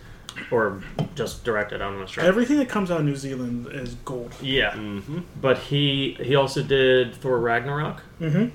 or 0.51 0.81
just 1.15 1.45
directed. 1.45 1.83
I'm 1.83 1.99
not 1.99 2.09
sure. 2.09 2.25
Everything 2.25 2.57
that 2.59 2.71
comes 2.71 2.91
out 2.91 3.01
of 3.01 3.07
New 3.07 3.17
Zealand 3.17 3.69
is 3.71 3.95
gold. 4.07 4.33
yeah, 4.41 4.71
Mm-hmm. 4.73 5.19
but 5.41 5.59
he 5.59 6.17
he 6.19 6.35
also 6.35 6.63
did 6.63 7.15
Thor 7.15 7.39
Ragnarok. 7.39 8.01
Mm-hmm. 8.21 8.47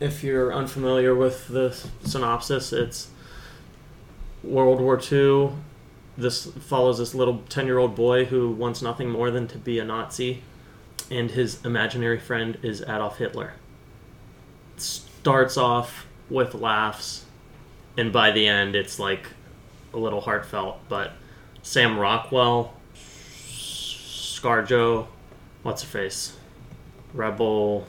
If 0.00 0.22
you're 0.22 0.52
unfamiliar 0.52 1.14
with 1.14 1.48
the 1.48 1.74
synopsis, 2.04 2.72
it's 2.74 3.08
World 4.48 4.80
War 4.80 5.00
II. 5.10 5.50
This 6.16 6.46
follows 6.46 6.98
this 6.98 7.14
little 7.14 7.42
10 7.48 7.66
year 7.66 7.78
old 7.78 7.94
boy 7.94 8.24
who 8.24 8.50
wants 8.50 8.82
nothing 8.82 9.08
more 9.08 9.30
than 9.30 9.46
to 9.48 9.58
be 9.58 9.78
a 9.78 9.84
Nazi, 9.84 10.42
and 11.10 11.30
his 11.30 11.64
imaginary 11.64 12.18
friend 12.18 12.58
is 12.62 12.80
Adolf 12.82 13.18
Hitler. 13.18 13.52
Starts 14.76 15.56
off 15.56 16.06
with 16.30 16.54
laughs, 16.54 17.24
and 17.96 18.12
by 18.12 18.30
the 18.30 18.46
end, 18.48 18.74
it's 18.74 18.98
like 18.98 19.26
a 19.94 19.98
little 19.98 20.20
heartfelt. 20.20 20.78
But 20.88 21.12
Sam 21.62 21.98
Rockwell, 21.98 22.74
Scarjo, 23.74 25.06
what's 25.62 25.82
her 25.82 25.88
face? 25.88 26.36
Rebel. 27.14 27.86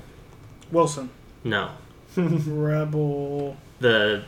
Wilson. 0.72 1.10
No. 1.44 1.72
Rebel. 2.16 3.58
The. 3.80 4.24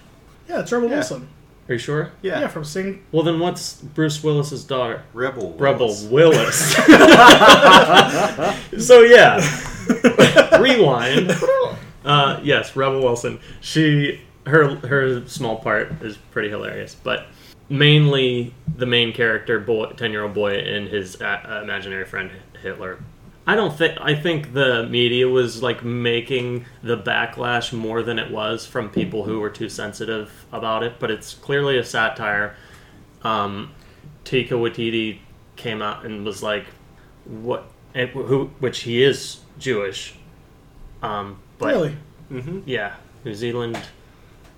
Yeah, 0.50 0.62
it's 0.62 0.72
Rebel 0.72 0.90
Yeah. 0.90 0.96
Wilson. 0.96 1.28
Are 1.72 1.76
you 1.76 1.80
sure? 1.80 2.12
Yeah. 2.22 2.42
Yeah. 2.42 2.48
from 2.50 2.66
Sing. 2.66 3.02
Well, 3.14 3.24
then 3.24 3.40
what's 3.40 3.76
Bruce 3.76 4.22
Willis's 4.22 4.66
daughter? 4.66 5.04
Rebel. 5.14 5.54
Rebel 5.54 5.96
Willis. 6.10 6.76
Willis. 6.76 6.76
so 8.86 9.00
yeah, 9.04 9.40
rewind. 10.60 11.34
Uh, 12.04 12.40
yes, 12.42 12.76
Rebel 12.76 13.00
Wilson. 13.00 13.40
She 13.60 14.22
her 14.48 14.76
her 14.78 15.24
small 15.28 15.60
part 15.60 16.02
is 16.02 16.18
pretty 16.18 16.50
hilarious, 16.50 16.96
but 16.96 17.28
mainly 17.70 18.56
the 18.76 18.88
main 18.88 19.14
character, 19.14 19.60
boy, 19.60 19.92
ten 19.98 20.12
year 20.12 20.24
old 20.24 20.34
boy, 20.34 20.56
and 20.56 20.88
his 20.88 21.22
uh, 21.22 21.60
imaginary 21.64 22.06
friend 22.06 22.32
Hitler. 22.64 22.98
I 23.52 23.56
don't 23.56 23.78
think 23.78 23.98
I 24.00 24.16
think 24.16 24.54
the 24.54 24.88
media 24.88 25.28
was 25.28 25.62
like 25.62 25.84
making 25.84 26.64
the 26.82 26.96
backlash 26.96 27.74
more 27.74 28.02
than 28.02 28.18
it 28.18 28.32
was 28.32 28.66
from 28.66 28.90
people 28.90 29.26
who 29.26 29.42
were 29.42 29.50
too 29.50 29.68
sensitive 29.68 30.46
about 30.54 30.84
it, 30.84 30.94
but 31.00 31.12
it's 31.12 31.34
clearly 31.34 31.78
a 31.78 31.84
satire. 31.84 32.56
Um, 33.24 33.74
Taika 34.24 34.52
Waititi 34.52 35.20
came 35.58 35.82
out 35.82 36.06
and 36.06 36.24
was 36.24 36.42
like, 36.42 36.66
"What?" 37.26 37.70
And 37.94 38.10
who, 38.12 38.52
which 38.60 38.84
he 38.84 39.04
is 39.04 39.42
Jewish, 39.60 40.16
um, 41.04 41.38
but 41.58 41.74
really? 41.74 41.98
Mm-hmm. 42.32 42.60
yeah, 42.66 42.96
New 43.26 43.36
Zealand 43.36 43.78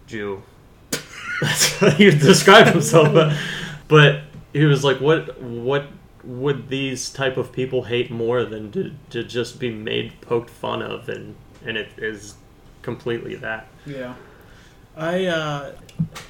Jew. 0.05 0.43
That's 1.41 1.77
how 1.79 1.89
he 1.89 2.11
described 2.11 2.69
himself, 2.69 3.11
but 3.11 3.35
but 3.87 4.21
he 4.53 4.65
was 4.65 4.83
like, 4.83 5.01
"What? 5.01 5.41
What 5.41 5.87
would 6.23 6.69
these 6.69 7.09
type 7.09 7.37
of 7.37 7.51
people 7.51 7.83
hate 7.83 8.09
more 8.09 8.45
than 8.45 8.71
to, 8.71 8.93
to 9.09 9.23
just 9.23 9.59
be 9.59 9.69
made 9.71 10.19
poked 10.21 10.49
fun 10.49 10.81
of?" 10.81 11.09
And 11.09 11.35
and 11.65 11.77
it 11.77 11.89
is 11.97 12.35
completely 12.81 13.35
that. 13.35 13.67
Yeah. 13.85 14.15
I 14.95 15.25
uh 15.25 15.71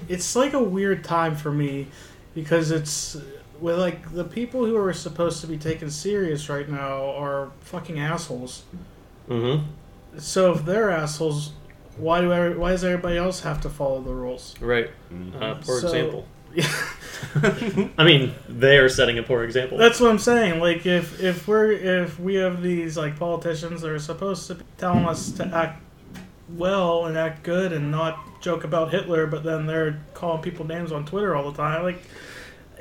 it's 0.07 0.35
like 0.35 0.53
a 0.53 0.63
weird 0.63 1.03
time 1.03 1.35
for 1.35 1.51
me 1.51 1.88
because 2.33 2.71
it's 2.71 3.17
with 3.59 3.77
like 3.77 4.13
the 4.13 4.23
people 4.23 4.65
who 4.65 4.75
are 4.77 4.93
supposed 4.93 5.41
to 5.41 5.47
be 5.47 5.57
taken 5.57 5.89
serious 5.89 6.50
right 6.50 6.67
now 6.69 7.12
are 7.12 7.51
fucking 7.62 8.00
assholes. 8.00 8.63
Mm-hmm. 9.29 9.65
So 10.17 10.53
if 10.53 10.65
they're 10.65 10.91
assholes, 10.91 11.53
why 11.97 12.21
do 12.21 12.31
every, 12.33 12.57
why 12.57 12.71
does 12.71 12.83
everybody 12.83 13.17
else 13.17 13.41
have 13.41 13.62
to 13.62 13.69
follow 13.69 14.01
the 14.01 14.13
rules? 14.13 14.55
Right. 14.59 14.89
Mm-hmm. 15.12 15.41
Uh, 15.41 15.55
for 15.62 15.79
So- 15.79 15.88
example, 15.88 16.27
I 17.98 18.03
mean, 18.03 18.33
they 18.48 18.77
are 18.77 18.89
setting 18.89 19.17
a 19.17 19.24
poor 19.24 19.43
example. 19.43 19.77
That's 19.77 20.00
what 20.00 20.12
I'm 20.12 20.19
saying. 20.19 20.60
Like 20.60 20.86
if 20.86 21.22
if 21.22 21.48
we're 21.48 21.72
if 21.72 22.19
we 22.19 22.36
have 22.36 22.62
these 22.62 22.98
like 22.98 23.17
politicians 23.17 23.81
that 23.81 23.89
are 23.89 24.00
supposed 24.00 24.48
to 24.48 24.55
be 24.55 24.63
telling 24.77 25.05
us 25.05 25.31
to 25.33 25.45
act 25.48 25.81
well 26.50 27.05
and 27.05 27.17
act 27.17 27.43
good 27.43 27.74
and 27.74 27.89
not 27.91 28.41
joke 28.41 28.63
about 28.63 28.91
Hitler, 28.91 29.25
but 29.25 29.43
then 29.43 29.65
they're 29.65 30.00
calling 30.13 30.41
people 30.41 30.65
names 30.65 30.91
on 30.91 31.05
Twitter 31.05 31.36
all 31.36 31.50
the 31.50 31.57
time. 31.57 31.83
Like 31.83 32.03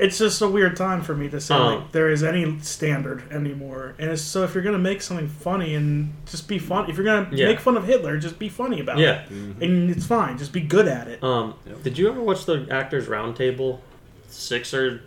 it's 0.02 0.18
just 0.18 0.42
a 0.42 0.48
weird 0.48 0.76
time 0.76 1.00
for 1.02 1.14
me 1.14 1.28
to 1.30 1.40
say 1.40 1.54
Um, 1.54 1.74
like 1.80 1.92
there 1.92 2.10
is 2.10 2.22
any 2.22 2.58
standard 2.60 3.22
anymore. 3.32 3.94
And 3.98 4.10
it's, 4.10 4.20
so 4.22 4.42
if 4.44 4.52
you're 4.54 4.62
gonna 4.64 4.78
make 4.78 5.00
something 5.00 5.28
funny 5.28 5.74
and 5.74 6.12
just 6.26 6.48
be 6.48 6.58
fun, 6.58 6.90
if 6.90 6.96
you're 6.96 7.04
gonna 7.06 7.28
Yeah. 7.32 7.46
make 7.46 7.60
fun 7.60 7.76
of 7.76 7.84
Hitler, 7.86 8.18
just 8.18 8.38
be 8.38 8.48
funny 8.48 8.80
about 8.80 8.98
yeah. 8.98 9.22
it, 9.22 9.30
and 9.30 9.90
it's 9.90 10.04
fine. 10.06 10.36
Just 10.38 10.52
be 10.52 10.60
good 10.60 10.88
at 10.88 11.08
it. 11.08 11.22
Um, 11.22 11.54
Yep. 11.66 11.82
Did 11.84 11.98
you 11.98 12.08
ever 12.08 12.20
watch 12.20 12.44
the 12.44 12.66
Actors 12.70 13.06
Roundtable? 13.06 13.78
Six 14.28 14.74
or 14.74 15.02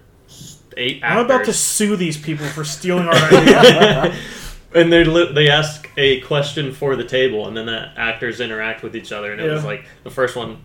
eight 0.77 0.99
actors. 1.03 1.19
I'm 1.19 1.25
about 1.25 1.45
to 1.45 1.53
sue 1.53 1.95
these 1.95 2.17
people 2.17 2.45
for 2.47 2.63
stealing 2.63 3.07
our 3.07 3.13
idea. 3.31 4.15
and 4.73 4.91
they 4.91 5.03
li- 5.03 5.31
they 5.33 5.49
ask 5.49 5.89
a 5.97 6.19
question 6.21 6.73
for 6.73 6.95
the 6.95 7.03
table, 7.03 7.47
and 7.47 7.55
then 7.57 7.65
the 7.65 7.89
actors 7.97 8.39
interact 8.41 8.83
with 8.83 8.95
each 8.95 9.11
other. 9.11 9.31
And 9.31 9.41
it 9.41 9.49
was 9.49 9.63
like 9.65 9.85
the 10.03 10.09
first 10.09 10.35
one 10.35 10.57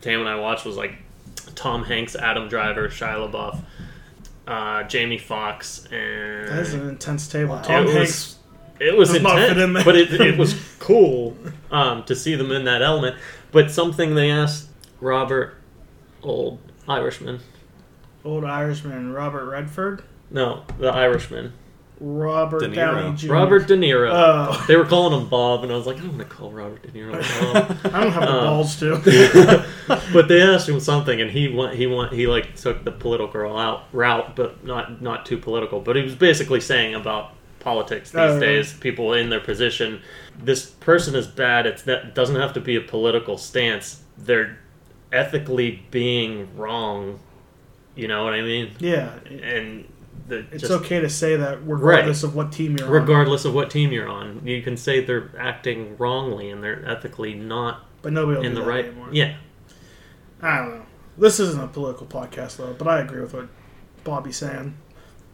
Tam 0.00 0.20
and 0.20 0.28
I 0.28 0.34
watched 0.36 0.64
was 0.66 0.76
like 0.76 0.94
Tom 1.54 1.84
Hanks, 1.84 2.16
Adam 2.16 2.48
Driver, 2.48 2.88
Shia 2.88 3.30
LaBeouf, 3.30 3.60
uh, 4.46 4.82
Jamie 4.84 5.18
Foxx 5.18 5.86
and 5.90 6.48
That's 6.48 6.72
an 6.72 6.88
intense 6.88 7.28
table. 7.28 7.54
Wow. 7.56 7.62
Tom 7.62 7.86
It 7.86 7.98
was- 7.98 8.36
it 8.80 8.96
was 8.96 9.14
intense, 9.14 9.48
fit 9.48 9.58
in 9.58 9.74
there. 9.74 9.84
but 9.84 9.94
it, 9.94 10.12
it 10.20 10.36
was 10.36 10.54
cool 10.80 11.36
um, 11.70 12.02
to 12.04 12.16
see 12.16 12.34
them 12.34 12.50
in 12.50 12.64
that 12.64 12.82
element. 12.82 13.14
But 13.52 13.70
something 13.70 14.16
they 14.16 14.28
asked 14.28 14.68
Robert, 15.00 15.54
old 16.22 16.58
Irishman, 16.88 17.38
Old 18.24 18.44
Irishman, 18.44 19.12
Robert 19.12 19.44
Redford, 19.48 20.02
no, 20.32 20.64
the 20.78 20.88
Irishman, 20.88 21.52
Robert 22.04 22.60
De 22.60 22.68
Niro. 22.68 22.74
Downey 22.74 23.16
Jr. 23.16 23.32
Robert 23.32 23.68
De 23.68 23.76
Niro. 23.76 24.10
Oh, 24.12 24.64
They 24.66 24.74
were 24.76 24.84
calling 24.84 25.18
him 25.20 25.28
Bob, 25.28 25.62
and 25.62 25.72
I 25.72 25.76
was 25.76 25.86
like, 25.86 25.98
I 25.98 26.00
don't 26.00 26.16
want 26.18 26.28
to 26.28 26.34
call 26.36 26.50
Robert 26.50 26.82
De 26.82 26.88
Niro 26.88 27.12
Bob. 27.12 27.78
I 27.94 28.02
don't 28.02 28.12
have 28.12 28.22
the 28.22 28.28
Uh, 28.30 28.44
balls 28.44 28.76
to. 28.80 29.66
but 30.12 30.26
they 30.28 30.42
asked 30.42 30.68
him 30.68 30.80
something, 30.80 31.20
and 31.20 31.30
he 31.30 31.48
went, 31.48 31.76
he 31.76 31.86
went, 31.86 32.12
he 32.12 32.26
like 32.26 32.56
took 32.56 32.84
the 32.84 32.90
political 32.90 33.56
out 33.56 33.84
route, 33.92 34.34
but 34.34 34.64
not 34.64 35.00
not 35.00 35.24
too 35.26 35.38
political. 35.38 35.80
But 35.80 35.94
he 35.96 36.02
was 36.02 36.14
basically 36.16 36.60
saying 36.60 36.94
about 36.94 37.34
politics 37.60 38.10
these 38.10 38.18
Oh, 38.20 38.32
right. 38.32 38.40
days, 38.40 38.72
people 38.74 39.12
in 39.14 39.30
their 39.30 39.38
position. 39.40 40.02
This 40.36 40.66
person 40.66 41.14
is 41.14 41.28
bad. 41.28 41.66
It's 41.66 41.82
that 41.82 42.14
doesn't 42.16 42.36
have 42.36 42.52
to 42.54 42.60
be 42.60 42.74
a 42.74 42.80
political 42.80 43.38
stance. 43.38 44.02
They're 44.18 44.58
ethically 45.12 45.84
being 45.92 46.48
wrong. 46.56 47.20
You 47.94 48.08
know 48.08 48.24
what 48.24 48.32
I 48.32 48.40
mean? 48.40 48.70
Yeah, 48.80 49.10
And 49.30 49.84
the, 50.28 50.38
it's 50.52 50.62
just, 50.62 50.72
okay 50.72 51.00
to 51.00 51.08
say 51.08 51.36
that 51.36 51.66
regardless 51.66 52.22
of 52.22 52.34
what 52.34 52.52
team 52.52 52.76
you're 52.76 52.86
on. 52.86 52.92
regardless 52.92 53.44
of 53.44 53.54
what 53.54 53.70
team 53.70 53.92
you're 53.92 54.08
on, 54.08 54.46
you 54.46 54.62
can 54.62 54.76
say 54.76 55.04
they're 55.04 55.30
acting 55.38 55.96
wrongly 55.98 56.50
and 56.50 56.62
they're 56.62 56.84
ethically 56.88 57.34
not 57.34 57.86
But 58.02 58.12
nobody 58.12 58.38
will 58.38 58.44
in 58.44 58.52
do 58.52 58.58
the 58.58 58.64
that 58.64 58.70
right. 58.70 58.84
anymore. 58.86 59.08
Yeah. 59.12 59.36
I 60.40 60.58
don't 60.58 60.70
know. 60.76 60.86
This 61.18 61.40
isn't 61.40 61.62
a 61.62 61.68
political 61.68 62.06
podcast 62.06 62.56
though, 62.56 62.72
but 62.72 62.88
I 62.88 63.00
agree 63.00 63.20
with 63.20 63.34
what 63.34 63.48
Bobby's 64.04 64.36
saying. 64.36 64.76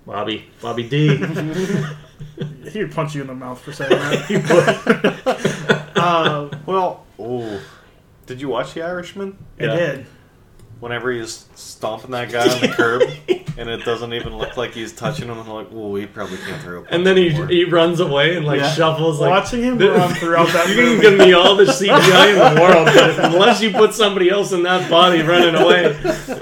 Bobby, 0.06 0.46
Bobby 0.62 0.88
D. 0.88 1.16
He'd 2.72 2.92
punch 2.92 3.14
you 3.14 3.20
in 3.20 3.26
the 3.26 3.34
mouth 3.34 3.60
for 3.60 3.72
saying 3.72 3.90
that. 3.90 5.92
uh, 5.96 6.48
Well, 6.64 7.04
oh, 7.18 7.60
did 8.26 8.40
you 8.40 8.48
watch 8.48 8.74
The 8.74 8.82
Irishman? 8.82 9.36
I 9.60 9.66
did. 9.66 10.06
Whenever 10.80 11.10
he's 11.10 11.46
stomping 11.56 12.12
that 12.12 12.30
guy 12.30 12.42
on 12.48 12.60
the 12.60 12.68
curb, 12.68 13.02
and 13.58 13.68
it 13.68 13.84
doesn't 13.84 14.12
even 14.14 14.36
look 14.38 14.56
like 14.56 14.70
he's 14.72 14.92
touching 14.92 15.26
him, 15.28 15.36
and 15.36 15.48
like, 15.48 15.66
well, 15.72 15.92
he 15.96 16.06
probably 16.06 16.36
can't 16.38 16.62
throw. 16.62 16.78
A 16.78 16.80
punch 16.82 16.88
And 16.94 17.04
then 17.04 17.16
he, 17.16 17.30
anymore." 17.30 17.46
he 17.48 17.64
runs 17.64 17.98
away 17.98 18.36
and 18.36 18.46
like 18.46 18.60
Yeah. 18.60 18.70
shuffles 18.72 19.18
like 19.18 19.30
Watching 19.30 19.62
him 19.64 19.78
the- 19.78 19.90
run 19.90 20.14
throughout 20.14 20.46
that 20.52 20.68
You 20.68 20.76
can 20.76 20.84
movie. 20.84 21.00
give 21.02 21.18
me 21.18 21.32
all 21.32 21.56
the 21.56 21.64
CGI 21.64 22.30
in 22.30 22.54
the 22.54 22.60
world, 22.60 22.86
but 22.94 23.24
unless 23.32 23.60
you 23.60 23.72
put 23.72 23.92
somebody 23.92 24.30
else 24.30 24.52
in 24.52 24.62
that 24.62 24.88
body 24.88 25.22
running 25.22 25.56
away, 25.56 25.86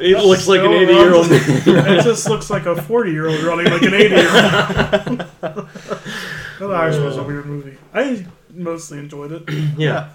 it 0.00 0.22
looks 0.22 0.46
like 0.46 0.60
an 0.60 0.72
eighty 0.72 0.92
year 0.92 1.14
old 1.14 1.28
it 1.30 2.02
just 2.04 2.28
looks 2.28 2.50
like 2.50 2.66
a 2.66 2.80
40 2.82 3.10
year 3.12 3.28
old 3.28 3.42
running 3.42 3.72
like 3.72 3.82
an 3.82 3.94
80 3.94 4.14
year 4.14 4.28
old. 4.28 5.68
The 6.58 6.66
Irishman 6.74 7.04
was 7.04 7.16
a 7.16 7.22
weird 7.22 7.46
movie. 7.46 7.76
I 7.94 8.26
mostly 8.52 8.98
enjoyed 8.98 9.32
it. 9.32 9.44
yeah. 9.78 10.10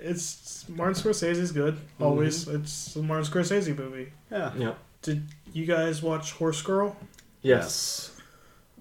It's 0.00 0.22
Martin 0.68 0.94
Scorsese's 0.94 1.52
good. 1.52 1.78
Always, 2.00 2.48
it's 2.48 2.96
a 2.96 3.02
Martin 3.02 3.24
Scorsese 3.30 3.76
movie. 3.76 4.12
Yeah. 4.30 4.52
Yeah. 4.56 4.74
Did 5.02 5.26
you 5.52 5.66
guys 5.66 6.02
watch 6.02 6.32
Horse 6.32 6.60
Girl? 6.62 6.96
Yes. 7.42 8.12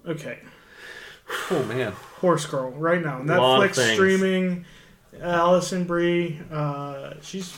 Okay, 0.07 0.39
Oh 1.51 1.63
man. 1.63 1.91
Horse 2.21 2.45
Girl 2.45 2.69
right 2.71 3.01
now. 3.03 3.21
Lot 3.23 3.63
of 3.63 3.71
Netflix 3.71 3.93
streaming. 3.93 4.65
Alison 5.21 5.85
Brie, 5.85 6.39
uh, 6.51 7.13
she's 7.21 7.57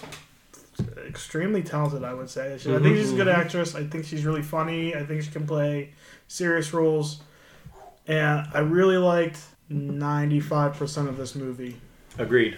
extremely 1.07 1.63
talented. 1.63 2.03
I 2.03 2.13
would 2.13 2.29
say. 2.29 2.57
She, 2.59 2.73
I 2.73 2.79
think 2.79 2.97
she's 2.97 3.11
a 3.11 3.15
good 3.15 3.27
Mhm. 3.27 3.35
actress. 3.37 3.75
I 3.75 3.83
think 3.85 4.05
she's 4.05 4.25
really 4.25 4.43
funny. 4.43 4.95
I 4.95 5.05
think 5.05 5.23
she 5.23 5.31
can 5.31 5.47
play 5.47 5.93
serious 6.27 6.73
roles, 6.73 7.21
and 8.07 8.47
I 8.53 8.59
really 8.59 8.97
liked 8.97 9.39
ninety 9.69 10.39
five 10.39 10.73
percent 10.75 11.09
of 11.09 11.17
this 11.17 11.35
movie. 11.35 11.77
Agreed. 12.17 12.57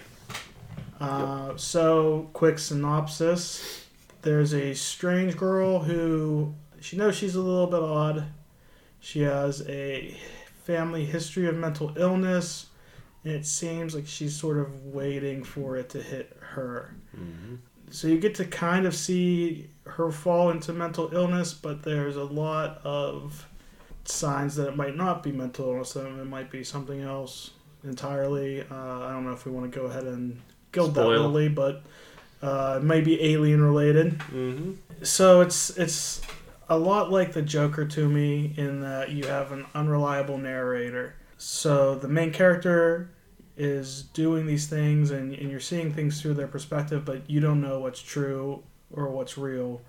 Uh, 1.00 1.56
so, 1.56 2.30
quick 2.34 2.60
synopsis. 2.60 3.86
There's 4.22 4.54
a 4.54 4.74
strange 4.74 5.38
girl 5.38 5.80
who 5.80 6.54
she 6.82 6.98
knows 6.98 7.16
she's 7.16 7.36
a 7.36 7.42
little 7.42 7.68
bit 7.68 7.82
odd. 7.82 8.26
She 9.00 9.22
has 9.22 9.68
a 9.68 10.18
family 10.66 11.06
history 11.06 11.48
of 11.48 11.56
mental 11.56 11.94
illness, 11.98 12.68
and 13.24 13.34
it 13.34 13.46
seems 13.46 13.96
like 13.96 14.08
she's 14.08 14.36
sort 14.36 14.58
of 14.58 14.86
waiting 14.88 15.44
for 15.44 15.78
it 15.78 15.90
to 15.92 16.02
hit 16.02 16.36
her. 16.42 16.96
hmm 17.16 17.56
So 17.90 18.08
you 18.08 18.20
get 18.20 18.36
to 18.36 18.46
kind 18.46 18.86
of 18.86 18.94
see 18.94 19.70
her 19.86 20.12
fall 20.12 20.50
into 20.52 20.74
mental 20.74 21.10
illness, 21.14 21.54
but 21.54 21.84
there's 21.84 22.18
a 22.18 22.24
lot 22.24 22.82
of 22.84 23.48
signs 24.04 24.56
that 24.56 24.68
it 24.68 24.76
might 24.76 24.96
not 24.96 25.24
be 25.24 25.32
mental 25.32 25.70
illness, 25.70 25.94
that 25.94 26.06
it 26.06 26.26
might 26.26 26.52
be 26.52 26.64
something 26.64 27.02
else 27.02 27.52
entirely. 27.84 28.62
Uh, 28.62 29.00
I 29.08 29.12
don't 29.14 29.26
know 29.26 29.32
if 29.32 29.46
we 29.46 29.52
want 29.52 29.72
to 29.72 29.80
go 29.80 29.86
ahead 29.86 30.04
and 30.04 30.42
that 30.72 31.02
Spoil. 31.02 31.26
early, 31.26 31.50
but 31.50 31.84
uh, 32.42 32.78
it 32.82 32.84
might 32.84 33.04
be 33.04 33.22
alien 33.34 33.62
related. 33.62 34.14
hmm 34.24 34.74
So 35.02 35.42
it's 35.42 35.70
it's 35.78 36.22
a 36.70 36.78
lot 36.78 37.12
like 37.12 37.34
the 37.34 37.42
Joker 37.42 37.86
to 37.86 38.08
me 38.08 38.54
in 38.58 38.82
that 38.82 39.10
you 39.10 39.26
have 39.26 39.52
an 39.52 39.66
unreliable 39.74 40.38
narrator. 40.38 41.16
So 41.38 41.96
the 41.96 42.08
main 42.08 42.32
character 42.32 43.10
is 43.58 44.04
doing 44.14 44.46
these 44.46 44.68
things 44.68 45.12
and, 45.12 45.34
and 45.34 45.50
you're 45.50 45.60
seeing 45.60 45.92
things 45.92 46.22
through 46.22 46.36
their 46.36 46.48
perspective, 46.48 47.04
but 47.04 47.30
you 47.30 47.40
don't 47.40 47.60
know 47.60 47.80
what's 47.80 48.02
true 48.02 48.64
or 48.92 49.10
what's 49.10 49.38
real. 49.38 49.82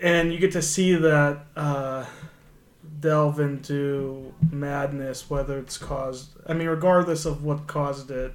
And 0.00 0.32
you 0.32 0.38
get 0.38 0.52
to 0.52 0.62
see 0.62 0.94
that 0.94 1.44
uh, 1.56 2.06
delve 3.00 3.40
into 3.40 4.32
madness, 4.50 5.28
whether 5.28 5.58
it's 5.58 5.76
caused, 5.76 6.30
I 6.46 6.54
mean, 6.54 6.68
regardless 6.68 7.26
of 7.26 7.44
what 7.44 7.66
caused 7.66 8.10
it, 8.10 8.32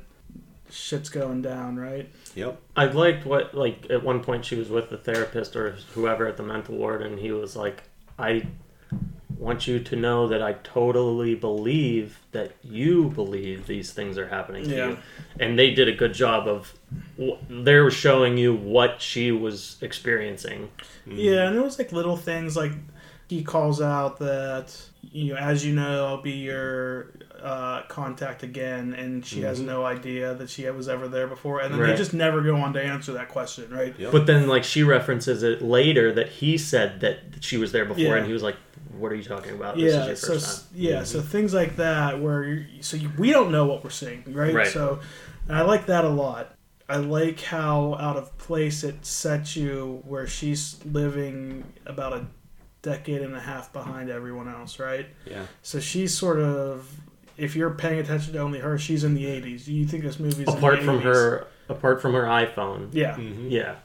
shit's 0.75 1.09
going 1.09 1.41
down, 1.41 1.77
right? 1.77 2.09
Yep. 2.35 2.59
I 2.75 2.85
liked 2.85 3.25
what 3.25 3.55
like 3.55 3.87
at 3.89 4.03
one 4.03 4.21
point 4.23 4.45
she 4.45 4.55
was 4.55 4.69
with 4.69 4.89
the 4.89 4.97
therapist 4.97 5.55
or 5.55 5.77
whoever 5.93 6.27
at 6.27 6.37
the 6.37 6.43
mental 6.43 6.75
ward, 6.75 7.01
and 7.01 7.17
he 7.19 7.31
was 7.31 7.55
like, 7.55 7.83
"I 8.19 8.47
want 9.37 9.67
you 9.67 9.79
to 9.79 9.95
know 9.95 10.27
that 10.27 10.41
I 10.41 10.53
totally 10.63 11.35
believe 11.35 12.19
that 12.31 12.53
you 12.63 13.09
believe 13.09 13.67
these 13.67 13.91
things 13.91 14.17
are 14.17 14.27
happening 14.27 14.63
to 14.65 14.75
Yeah. 14.75 14.87
you," 14.89 14.97
and 15.39 15.57
they 15.57 15.71
did 15.73 15.87
a 15.87 15.93
good 15.93 16.13
job 16.13 16.47
of 16.47 16.73
they 17.49 17.79
were 17.79 17.91
showing 17.91 18.37
you 18.37 18.53
what 18.53 19.01
she 19.01 19.31
was 19.31 19.77
experiencing. 19.81 20.69
Mhm. 21.07 21.13
Yeah, 21.17 21.47
and 21.47 21.55
it 21.55 21.61
was 21.63 21.79
like 21.79 21.91
little 21.91 22.17
things 22.17 22.55
like 22.57 22.73
he 23.27 23.43
calls 23.43 23.81
out 23.81 24.17
that 24.19 24.75
you 25.01 25.33
know, 25.33 25.39
as 25.39 25.65
you 25.65 25.73
know, 25.73 26.07
I'll 26.07 26.21
be 26.21 26.31
your 26.31 27.11
uh, 27.41 27.83
contact 27.83 28.41
again, 28.43 28.93
and 28.93 29.23
she 29.25 29.41
has 29.41 29.59
Mhm. 29.59 29.65
no 29.65 29.85
idea 29.85 30.33
that 30.33 30.49
she 30.49 30.67
was 30.71 30.89
ever 30.89 31.07
there 31.07 31.27
before, 31.27 31.59
and 31.61 31.73
then 31.73 31.81
they 31.81 31.95
just 31.95 32.13
never 32.13 32.41
go 32.41 32.55
on 32.55 32.73
to 32.73 32.81
answer 32.81 33.13
that 33.13 33.29
question, 33.29 33.69
right? 33.69 33.93
Yep. 33.99 34.11
But 34.11 34.25
then, 34.25 34.47
like 34.47 34.63
she 34.63 34.81
references 34.83 35.43
it 35.43 35.61
later 35.61 36.11
that 36.13 36.29
he 36.29 36.57
said 36.57 37.01
that 37.01 37.19
she 37.41 37.57
was 37.57 37.71
there 37.71 37.85
before, 37.85 38.03
Yeah. 38.03 38.15
and 38.15 38.25
he 38.25 38.33
was 38.33 38.41
like, 38.41 38.55
"What 38.97 39.11
are 39.11 39.15
you 39.15 39.23
talking 39.23 39.53
about? 39.53 39.75
This 39.75 39.93
yeah, 39.93 40.05
is 40.07 40.19
so 40.21 40.27
your 40.33 40.39
first 40.39 40.69
time." 40.71 40.79
yeah, 40.81 41.03
so 41.03 41.21
things 41.21 41.53
like 41.53 41.75
that 41.75 42.19
where 42.19 42.43
you 42.45 42.65
so 42.81 42.97
you, 42.97 43.11
we 43.17 43.31
don't 43.31 43.51
know 43.51 43.65
what 43.65 43.83
we're 43.83 43.89
seeing, 43.91 44.23
right? 44.27 44.53
Right. 44.53 44.67
So, 44.67 44.99
and 45.47 45.55
I 45.55 45.61
like 45.61 45.85
that 45.85 46.03
a 46.03 46.09
lot. 46.09 46.55
I 46.89 46.97
like 46.97 47.41
how 47.41 47.95
out 47.99 48.15
of 48.17 48.35
place 48.39 48.83
it 48.83 49.05
sets 49.05 49.55
you 49.55 50.01
where 50.05 50.25
she's 50.25 50.77
living 50.85 51.63
about 51.85 52.13
a 52.13 52.25
decade 52.85 53.21
and 53.21 53.35
a 53.35 53.39
half 53.39 53.73
behind 53.73 54.09
everyone 54.09 54.47
else, 54.47 54.79
right? 54.79 55.07
Yeah. 55.25 55.45
So 55.63 55.79
she's 55.79 56.15
sort 56.17 56.39
of, 56.39 56.89
if 57.37 57.55
you're 57.55 57.71
paying 57.71 57.99
attention 57.99 58.33
to 58.33 58.39
only 58.39 58.59
her, 58.59 58.77
she's 58.77 59.03
in 59.03 59.15
the 59.15 59.25
80s. 59.25 59.67
You 59.67 59.85
think 59.85 60.03
this 60.03 60.19
movie's 60.19 60.47
Apart 60.47 60.79
in 60.79 60.85
the 60.85 60.91
from 60.93 61.01
80s. 61.01 61.03
her, 61.03 61.47
apart 61.69 62.01
from 62.01 62.13
her 62.13 62.23
iPhone, 62.23 62.89
Yeah, 62.93 63.15
hmm 63.15 63.47
yeah, 63.49 63.75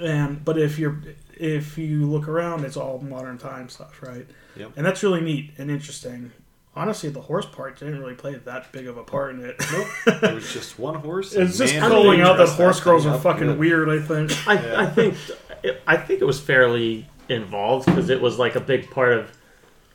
and 0.00 0.44
but 0.44 0.58
if 0.58 0.78
you're 0.78 0.98
if 1.36 1.78
you 1.78 2.06
look 2.10 2.26
around, 2.26 2.64
it's 2.64 2.76
all 2.76 2.98
modern 2.98 3.38
time 3.38 3.68
stuff, 3.68 4.02
right? 4.02 4.26
Yep. 4.56 4.72
And 4.76 4.84
that's 4.84 5.02
really 5.04 5.20
neat 5.20 5.52
and 5.58 5.70
interesting. 5.70 6.32
Honestly, 6.74 7.08
the 7.10 7.20
horse 7.20 7.46
part 7.46 7.78
didn't 7.78 7.98
really 8.00 8.14
play 8.14 8.34
that 8.36 8.70
big 8.72 8.86
of 8.86 8.96
a 8.96 9.02
part 9.04 9.34
in 9.34 9.44
it. 9.44 9.56
Nope. 9.72 10.20
There 10.20 10.34
was 10.34 10.52
just 10.52 10.78
one 10.78 10.94
horse. 10.96 11.34
and 11.34 11.48
it's 11.48 11.58
just 11.58 11.74
man, 11.74 11.88
calling 11.90 12.20
out 12.20 12.36
that 12.38 12.48
horse 12.50 12.80
girls 12.80 13.04
are 13.06 13.18
fucking 13.18 13.46
good. 13.48 13.58
weird. 13.58 13.88
I 13.88 14.00
think. 14.00 14.30
I, 14.48 14.54
Yeah. 14.54 14.80
I 14.80 14.86
think 14.86 15.14
I 15.86 15.96
think 15.96 16.20
it 16.20 16.24
was 16.24 16.40
fairly 16.40 17.06
involved 17.28 17.86
because 17.86 18.10
it 18.10 18.20
was 18.20 18.38
like 18.38 18.56
a 18.56 18.60
big 18.60 18.90
part 18.90 19.12
of 19.12 19.36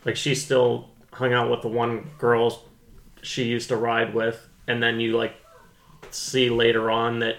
like 0.05 0.15
she 0.15 0.35
still 0.35 0.89
hung 1.13 1.33
out 1.33 1.49
with 1.49 1.61
the 1.61 1.67
one 1.67 2.09
girl 2.17 2.61
she 3.21 3.43
used 3.45 3.69
to 3.69 3.77
ride 3.77 4.13
with, 4.13 4.47
and 4.67 4.81
then 4.83 4.99
you 4.99 5.15
like 5.17 5.35
see 6.11 6.49
later 6.49 6.91
on 6.91 7.19
that 7.19 7.37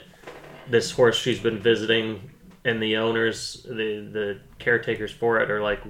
this 0.69 0.91
horse 0.91 1.17
she's 1.17 1.39
been 1.41 1.59
visiting 1.59 2.31
and 2.65 2.83
the 2.83 2.97
owners, 2.97 3.63
the 3.69 4.09
the 4.11 4.41
caretakers 4.59 5.13
for 5.13 5.41
it, 5.41 5.51
are 5.51 5.61
like 5.63 5.81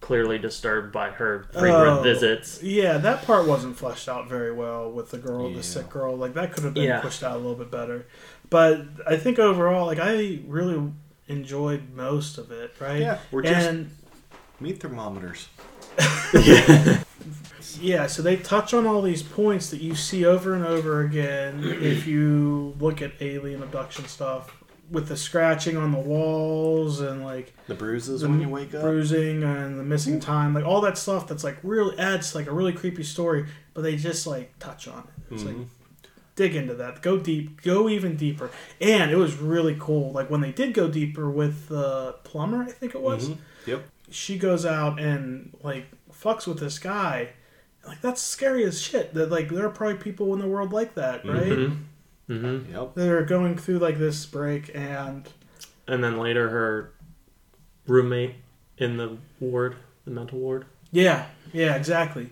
clearly 0.00 0.38
disturbed 0.38 0.92
by 0.92 1.08
her 1.10 1.44
frequent 1.52 1.72
Oh. 1.98 2.02
visits. 2.02 2.62
Yeah, 2.62 2.98
that 2.98 3.24
part 3.24 3.46
wasn't 3.48 3.76
fleshed 3.76 4.06
out 4.08 4.28
very 4.28 4.52
well 4.52 4.90
with 4.92 5.10
the 5.10 5.16
girl, 5.18 5.48
Yeah. 5.50 5.56
the 5.56 5.62
sick 5.62 5.88
girl. 5.88 6.14
Like 6.14 6.34
that 6.34 6.52
could 6.52 6.62
have 6.64 6.74
been 6.74 6.84
Yeah. 6.84 7.00
pushed 7.00 7.22
out 7.24 7.32
a 7.36 7.38
little 7.38 7.54
bit 7.56 7.70
better. 7.70 8.06
But 8.50 8.82
I 9.06 9.16
think 9.16 9.38
overall, 9.38 9.86
like 9.86 9.98
I 9.98 10.40
really 10.46 10.92
enjoyed 11.28 11.90
most 11.94 12.38
of 12.38 12.50
it. 12.50 12.74
Right? 12.80 13.00
Yeah, 13.00 13.18
we're 13.30 13.42
just 13.42 13.68
and 13.68 13.90
meat 14.60 14.80
thermometers. 14.80 15.48
Yeah, 17.80 18.06
so 18.06 18.22
they 18.22 18.36
touch 18.36 18.72
on 18.72 18.86
all 18.86 19.02
these 19.02 19.22
points 19.22 19.70
that 19.70 19.80
you 19.80 19.94
see 19.96 20.24
over 20.24 20.54
and 20.54 20.64
over 20.64 21.00
again 21.00 21.60
if 21.64 22.06
you 22.06 22.74
look 22.78 23.02
at 23.02 23.12
alien 23.20 23.62
abduction 23.62 24.06
stuff 24.06 24.62
with 24.90 25.08
the 25.08 25.16
scratching 25.16 25.76
on 25.76 25.90
the 25.90 25.98
walls 25.98 27.00
and 27.00 27.24
like 27.24 27.52
The 27.66 27.74
bruises 27.74 28.20
The 28.20 28.28
when 28.28 28.40
you 28.40 28.48
wake 28.48 28.74
up. 28.74 28.82
bruising 28.82 29.42
and 29.42 29.78
the 29.78 29.82
missing 29.82 30.20
time, 30.20 30.54
like 30.54 30.64
all 30.64 30.80
that 30.82 30.96
stuff 30.96 31.26
that's 31.26 31.42
like 31.42 31.56
really 31.64 31.98
adds 31.98 32.34
like 32.34 32.46
a 32.46 32.52
really 32.52 32.72
creepy 32.72 33.02
story, 33.02 33.46
but 33.72 33.82
they 33.82 33.96
just 33.96 34.24
like 34.26 34.56
touch 34.60 34.86
on 34.86 35.00
it. 35.00 35.34
It's 35.34 35.42
like 35.44 35.56
Mhm. 35.56 35.66
Dig 36.36 36.56
into 36.56 36.74
that, 36.74 37.00
go 37.02 37.16
deep, 37.18 37.62
go 37.62 37.88
even 37.88 38.16
deeper. 38.16 38.50
And 38.80 39.10
it 39.10 39.16
was 39.16 39.36
really 39.36 39.76
cool. 39.78 40.12
Like 40.12 40.30
when 40.30 40.40
they 40.40 40.52
did 40.52 40.74
go 40.74 40.88
deeper 40.88 41.30
with 41.30 41.68
the 41.68 42.16
plumber, 42.24 42.62
I 42.62 42.70
think 42.72 42.94
it 42.94 43.00
was 43.00 43.28
Mhm. 43.30 43.36
Yep. 43.66 43.84
she 44.10 44.38
goes 44.38 44.66
out 44.66 44.98
and 45.00 45.56
like 45.62 45.86
fucks 46.12 46.46
with 46.46 46.58
this 46.58 46.78
guy. 46.78 47.30
Like 47.86 48.00
that's 48.00 48.20
scary 48.22 48.64
as 48.64 48.80
shit. 48.80 49.14
That 49.14 49.30
like 49.30 49.48
there 49.48 49.66
are 49.66 49.70
probably 49.70 49.98
people 49.98 50.32
in 50.34 50.40
the 50.40 50.48
world 50.48 50.72
like 50.72 50.94
that, 50.94 51.24
right? 51.24 51.52
hmm 51.52 51.74
hmm 52.26 52.58
Yep. 52.72 52.94
That 52.94 53.08
are 53.08 53.24
going 53.24 53.56
through 53.58 53.78
like 53.78 53.98
this 53.98 54.24
break 54.26 54.70
and 54.74 55.28
And 55.86 56.02
then 56.02 56.16
later 56.18 56.48
her 56.48 56.92
roommate 57.86 58.36
in 58.78 58.96
the 58.96 59.18
ward, 59.40 59.76
the 60.04 60.10
mental 60.10 60.38
ward. 60.38 60.64
yeah, 60.90 61.26
yeah, 61.52 61.74
exactly. 61.76 62.30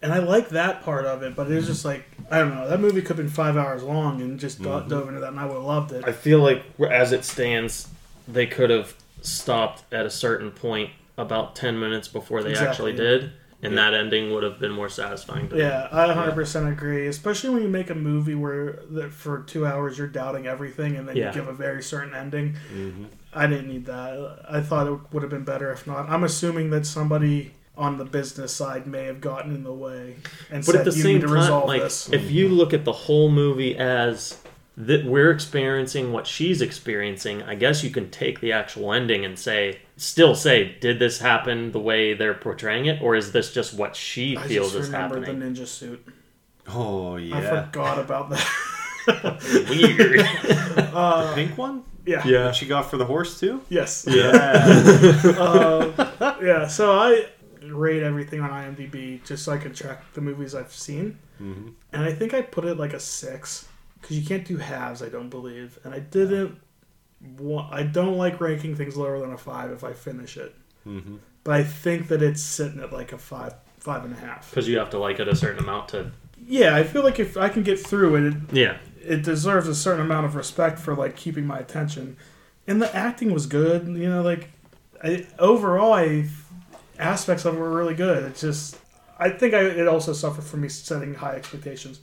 And 0.00 0.12
I 0.12 0.18
like 0.18 0.50
that 0.50 0.82
part 0.84 1.06
of 1.06 1.22
it, 1.22 1.34
but 1.34 1.50
it 1.50 1.54
was 1.56 1.66
just 1.66 1.84
like 1.84 2.04
I 2.30 2.38
don't 2.40 2.54
know. 2.54 2.68
That 2.68 2.80
movie 2.80 3.00
could 3.00 3.08
have 3.08 3.16
been 3.16 3.28
five 3.28 3.56
hours 3.56 3.82
long 3.82 4.20
and 4.20 4.38
just 4.38 4.60
Mhm. 4.60 4.88
dove 4.88 5.08
into 5.08 5.20
that, 5.20 5.30
and 5.30 5.40
I 5.40 5.46
would 5.46 5.54
have 5.54 5.62
loved 5.64 5.92
it. 5.92 6.04
I 6.06 6.12
feel 6.12 6.40
like 6.40 6.62
as 6.90 7.12
it 7.12 7.24
stands, 7.24 7.88
they 8.28 8.46
could 8.46 8.70
have 8.70 8.94
stopped 9.22 9.82
at 9.92 10.04
a 10.06 10.10
certain 10.10 10.50
point 10.50 10.90
about 11.16 11.56
10 11.56 11.80
minutes 11.80 12.06
before 12.06 12.42
they 12.42 12.50
Exactly, 12.50 12.92
actually 12.92 12.92
did, 12.92 13.32
and 13.62 13.72
Yeah. 13.74 13.90
that 13.90 13.94
ending 13.94 14.30
would 14.32 14.44
have 14.44 14.60
been 14.60 14.70
more 14.72 14.88
satisfying 14.90 15.48
me. 15.48 15.58
Yeah, 15.58 15.88
I 15.90 16.04
100% 16.06 16.68
agree. 16.68 17.06
Especially 17.08 17.50
when 17.50 17.62
you 17.62 17.68
make 17.68 17.90
a 17.90 17.94
movie 17.94 18.34
where 18.36 18.80
that 18.90 19.10
for 19.12 19.40
two 19.40 19.66
hours 19.66 19.98
you're 19.98 20.06
doubting 20.06 20.46
everything 20.46 20.96
and 20.96 21.08
then 21.08 21.16
Yeah. 21.16 21.28
you 21.28 21.32
give 21.34 21.48
a 21.48 21.52
very 21.52 21.82
certain 21.82 22.14
ending. 22.14 22.54
hmm 22.72 23.04
I 23.34 23.46
didn't 23.46 23.68
need 23.68 23.86
that. 23.86 24.40
I 24.50 24.60
thought 24.60 24.86
it 24.86 24.98
would 25.12 25.22
have 25.22 25.30
been 25.30 25.44
better 25.44 25.70
if 25.72 25.86
not. 25.86 26.08
I'm 26.08 26.24
assuming 26.24 26.70
that 26.70 26.86
somebody 26.86 27.52
on 27.78 27.96
the 27.96 28.04
business 28.04 28.54
side 28.54 28.86
may 28.86 29.04
have 29.04 29.20
gotten 29.20 29.54
in 29.54 29.62
the 29.64 29.72
way 29.72 30.16
and 30.50 30.64
But 30.66 30.72
said 30.72 30.76
at 30.80 30.84
the 30.92 30.96
you 30.96 31.02
same 31.02 31.12
need 31.14 31.20
to 31.22 31.26
time, 31.28 31.36
resolve 31.36 31.66
like 31.68 31.82
this. 31.82 32.12
if 32.12 32.30
you 32.30 32.48
look 32.48 32.74
at 32.74 32.84
the 32.84 32.92
whole 32.92 33.30
movie 33.30 33.76
as 33.78 34.36
that 34.76 35.04
we're 35.04 35.30
experiencing 35.32 36.12
what 36.12 36.26
she's 36.26 36.60
experiencing, 36.62 37.42
I 37.42 37.54
guess 37.56 37.82
you 37.82 37.90
can 37.90 38.10
take 38.10 38.40
the 38.40 38.52
actual 38.52 38.92
ending 38.92 39.24
and 39.24 39.36
say, 39.38 39.80
still 39.96 40.34
say, 40.36 40.76
did 40.80 40.98
this 41.00 41.18
happen 41.18 41.72
the 41.72 41.80
way 41.80 42.14
they're 42.14 42.34
portraying 42.34 42.86
it, 42.86 43.02
or 43.02 43.16
is 43.16 43.32
this 43.32 43.52
just 43.52 43.74
what 43.74 43.96
she 43.96 44.36
I 44.36 44.46
feels 44.46 44.72
just 44.72 44.84
is 44.84 44.86
remembered 44.90 45.24
happening? 45.26 45.54
the 45.54 45.62
ninja 45.62 45.66
suit. 45.66 46.06
Oh 46.68 47.16
yeah, 47.16 47.36
I 47.38 47.64
forgot 47.64 47.98
about 47.98 48.30
that. 48.30 48.46
Weird. 49.70 50.20
uh, 50.94 51.34
Pink 51.34 51.56
one. 51.58 51.82
yeah. 52.06 52.22
yeah. 52.26 52.52
She 52.52 52.66
got 52.66 52.90
for 52.90 52.98
the 52.98 53.04
horse 53.06 53.40
too. 53.40 53.62
Yes. 53.70 54.04
Yeah. 54.08 54.30
uh, 55.38 56.36
yeah. 56.42 56.66
So 56.68 56.92
I 56.92 57.26
rate 57.62 58.02
everything 58.02 58.40
on 58.40 58.50
IMDb 58.50 59.24
just 59.24 59.44
so 59.44 59.52
I 59.52 59.58
can 59.58 59.72
track 59.74 60.02
the 60.14 60.20
movies 60.20 60.54
I've 60.54 60.72
seen, 60.72 61.18
hmm 61.38 61.68
and 61.92 62.02
I 62.04 62.12
think 62.12 62.34
I 62.34 62.42
put 62.42 62.64
it 62.64 62.78
like 62.78 62.92
a 62.92 63.00
six 63.00 63.66
because 64.00 64.18
you 64.18 64.26
can't 64.26 64.44
do 64.46 64.56
halves. 64.58 65.02
I 65.02 65.08
don't 65.08 65.28
believe, 65.30 65.78
and 65.84 65.92
I 65.94 65.98
didn't. 66.00 66.58
wa- 67.38 67.68
I 67.70 67.82
don't 67.82 68.16
like 68.16 68.40
ranking 68.40 68.76
things 68.76 68.96
lower 68.96 69.18
than 69.20 69.32
a 69.32 69.38
five 69.38 69.70
if 69.70 69.84
I 69.84 69.92
finish 69.92 70.36
it, 70.36 70.54
hmm 70.84 71.16
but 71.44 71.54
I 71.54 71.64
think 71.64 72.08
that 72.08 72.22
it's 72.22 72.42
sitting 72.42 72.80
at 72.80 72.92
like 72.92 73.12
a 73.12 73.18
five, 73.18 73.54
five 73.78 74.04
and 74.04 74.12
a 74.12 74.16
half. 74.18 74.50
Because 74.50 74.68
you 74.68 74.78
have 74.78 74.90
to 74.90 74.98
like 74.98 75.18
it 75.18 75.28
a 75.28 75.34
certain 75.36 75.58
amount 75.62 75.88
to. 75.90 76.10
Yeah, 76.46 76.74
I 76.76 76.84
feel 76.84 77.02
like 77.02 77.18
if 77.18 77.36
I 77.36 77.48
can 77.48 77.62
get 77.62 77.80
through 77.80 78.16
it, 78.16 78.24
it, 78.24 78.34
Yeah. 78.52 78.76
it 79.02 79.22
deserves 79.22 79.66
a 79.66 79.74
certain 79.74 80.04
amount 80.04 80.26
of 80.26 80.34
respect 80.34 80.78
for 80.78 80.94
like 80.94 81.16
keeping 81.16 81.46
my 81.46 81.58
attention 81.58 82.16
and 82.66 82.80
the 82.82 82.94
acting 82.94 83.32
was 83.32 83.46
good 83.46 83.88
you 83.88 84.08
know 84.08 84.20
like 84.22 84.50
I, 85.02 85.26
overall 85.38 85.94
i 85.94 86.26
aspects 86.98 87.44
of 87.44 87.54
it 87.54 87.58
were 87.58 87.70
really 87.70 87.94
good 87.94 88.24
it's 88.24 88.40
just 88.40 88.76
i 89.18 89.28
think 89.30 89.54
I, 89.54 89.60
it 89.60 89.86
also 89.88 90.12
suffered 90.12 90.44
from 90.44 90.60
me 90.62 90.68
setting 90.68 91.14
high 91.14 91.34
expectations 91.36 92.00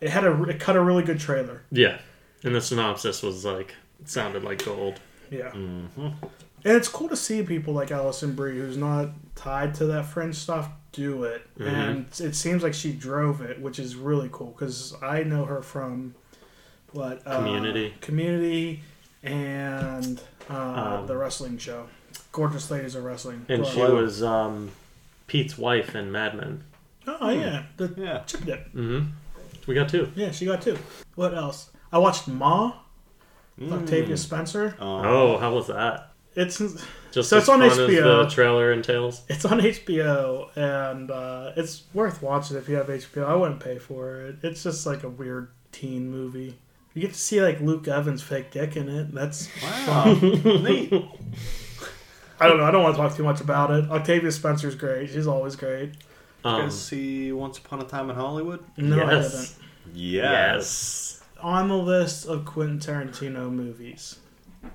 it 0.00 0.10
had 0.10 0.24
a 0.24 0.42
it 0.44 0.58
cut 0.58 0.74
a 0.74 0.82
really 0.82 1.04
good 1.04 1.20
trailer. 1.20 1.62
Yeah, 1.70 1.98
and 2.42 2.56
the 2.56 2.60
synopsis 2.60 3.22
was 3.22 3.44
like 3.44 3.72
it 4.00 4.08
sounded 4.10 4.42
like 4.42 4.64
gold. 4.64 4.98
Yeah, 5.30 5.50
Mm-hmm. 5.52 6.00
and 6.02 6.16
it's 6.64 6.88
cool 6.88 7.08
to 7.08 7.14
see 7.16 7.44
people 7.44 7.72
like 7.72 7.92
Alison 7.92 8.34
Brie, 8.34 8.58
who's 8.58 8.76
not 8.76 9.10
tied 9.36 9.74
to 9.76 9.84
that 9.86 10.06
fringe 10.06 10.34
stuff, 10.34 10.68
do 10.90 11.22
it. 11.22 11.46
Mhm. 11.56 11.66
And 11.68 12.06
it 12.18 12.34
seems 12.34 12.64
like 12.64 12.74
she 12.74 12.92
drove 12.92 13.42
it, 13.42 13.60
which 13.60 13.78
is 13.78 13.94
really 13.94 14.28
cool 14.32 14.48
because 14.58 14.92
I 15.00 15.22
know 15.22 15.44
her 15.44 15.62
from 15.62 16.16
what 16.90 17.22
uh, 17.24 17.36
Community. 17.36 17.94
Community, 18.00 18.82
and 19.22 20.20
uh, 20.50 20.98
Um, 20.98 21.06
the 21.06 21.16
wrestling 21.16 21.58
show, 21.58 21.86
Gorgeous 22.32 22.70
Ladies 22.70 22.94
of 22.94 23.04
Wrestling. 23.04 23.44
And 23.48 23.62
Well, 23.62 23.70
she 23.70 23.80
was 23.80 24.22
um, 24.22 24.70
Pete's 25.26 25.56
wife 25.58 25.94
in 25.94 26.10
Mad 26.10 26.34
Men. 26.36 26.64
oh 27.06 27.30
yeah, 27.30 27.64
the 27.76 27.94
Yeah. 27.96 28.18
chick 28.20 28.44
dip. 28.44 28.66
Mm-hmm. 28.74 29.06
We 29.66 29.74
got 29.74 29.88
two. 29.88 30.10
Yeah, 30.16 30.30
she 30.32 30.46
got 30.46 30.62
two. 30.62 30.76
What 31.14 31.34
else? 31.34 31.70
I 31.92 31.98
watched 31.98 32.26
Ma, 32.28 32.74
Mm. 33.60 33.70
Octavia 33.82 34.16
Spencer. 34.16 34.74
Oh, 34.80 35.36
how 35.36 35.54
was 35.54 35.66
that? 35.66 36.08
It's 36.34 36.56
Just 37.12 37.28
So 37.28 37.36
as 37.36 37.42
it's 37.42 37.48
on 37.50 37.60
fun 37.60 37.68
as 37.70 37.76
HBO. 37.76 38.24
the 38.24 38.30
trailer 38.30 38.72
entails. 38.72 39.20
it's 39.28 39.44
on 39.44 39.60
HBO 39.60 40.48
and 40.56 41.10
uh, 41.10 41.52
it's 41.54 41.82
worth 41.92 42.22
watching 42.22 42.56
if 42.56 42.66
you 42.70 42.76
have 42.76 42.86
HBO. 42.86 43.26
I 43.26 43.34
wouldn't 43.34 43.60
pay 43.60 43.76
for 43.76 44.22
it. 44.22 44.36
It's 44.42 44.62
just 44.62 44.86
like 44.86 45.02
a 45.04 45.10
weird 45.10 45.48
teen 45.70 46.10
movie. 46.10 46.56
You 46.94 47.02
get 47.02 47.12
to 47.12 47.18
see 47.18 47.42
like 47.42 47.60
Luke 47.60 47.86
Evans' 47.86 48.22
fake 48.22 48.50
dick 48.50 48.74
in 48.76 48.88
it. 48.88 49.12
That's 49.12 49.50
Wow. 49.62 50.14
Neat. 50.22 50.92
I 52.42 52.48
don't 52.48 52.58
know. 52.58 52.64
I 52.64 52.70
don't 52.72 52.82
want 52.82 52.96
to 52.96 53.00
talk 53.02 53.14
too 53.16 53.22
much 53.22 53.40
about 53.40 53.70
it. 53.70 53.88
Octavia 53.90 54.32
Spencer's 54.32 54.74
great. 54.74 55.10
She's 55.10 55.26
always 55.28 55.54
great. 55.56 55.90
You 56.44 56.50
Um, 56.50 56.62
guys 56.62 56.80
see 56.86 57.30
Once 57.32 57.58
Upon 57.58 57.80
a 57.80 57.84
Time 57.84 58.10
in 58.10 58.16
Hollywood? 58.16 58.64
No, 58.76 59.00
I 59.00 59.12
Yes. 59.12 59.54
didn't. 59.84 59.96
yes. 59.96 61.22
On 61.40 61.68
the 61.68 61.76
list 61.76 62.26
of 62.26 62.44
Quentin 62.44 62.78
Tarantino 62.80 63.50
movies, 63.50 64.18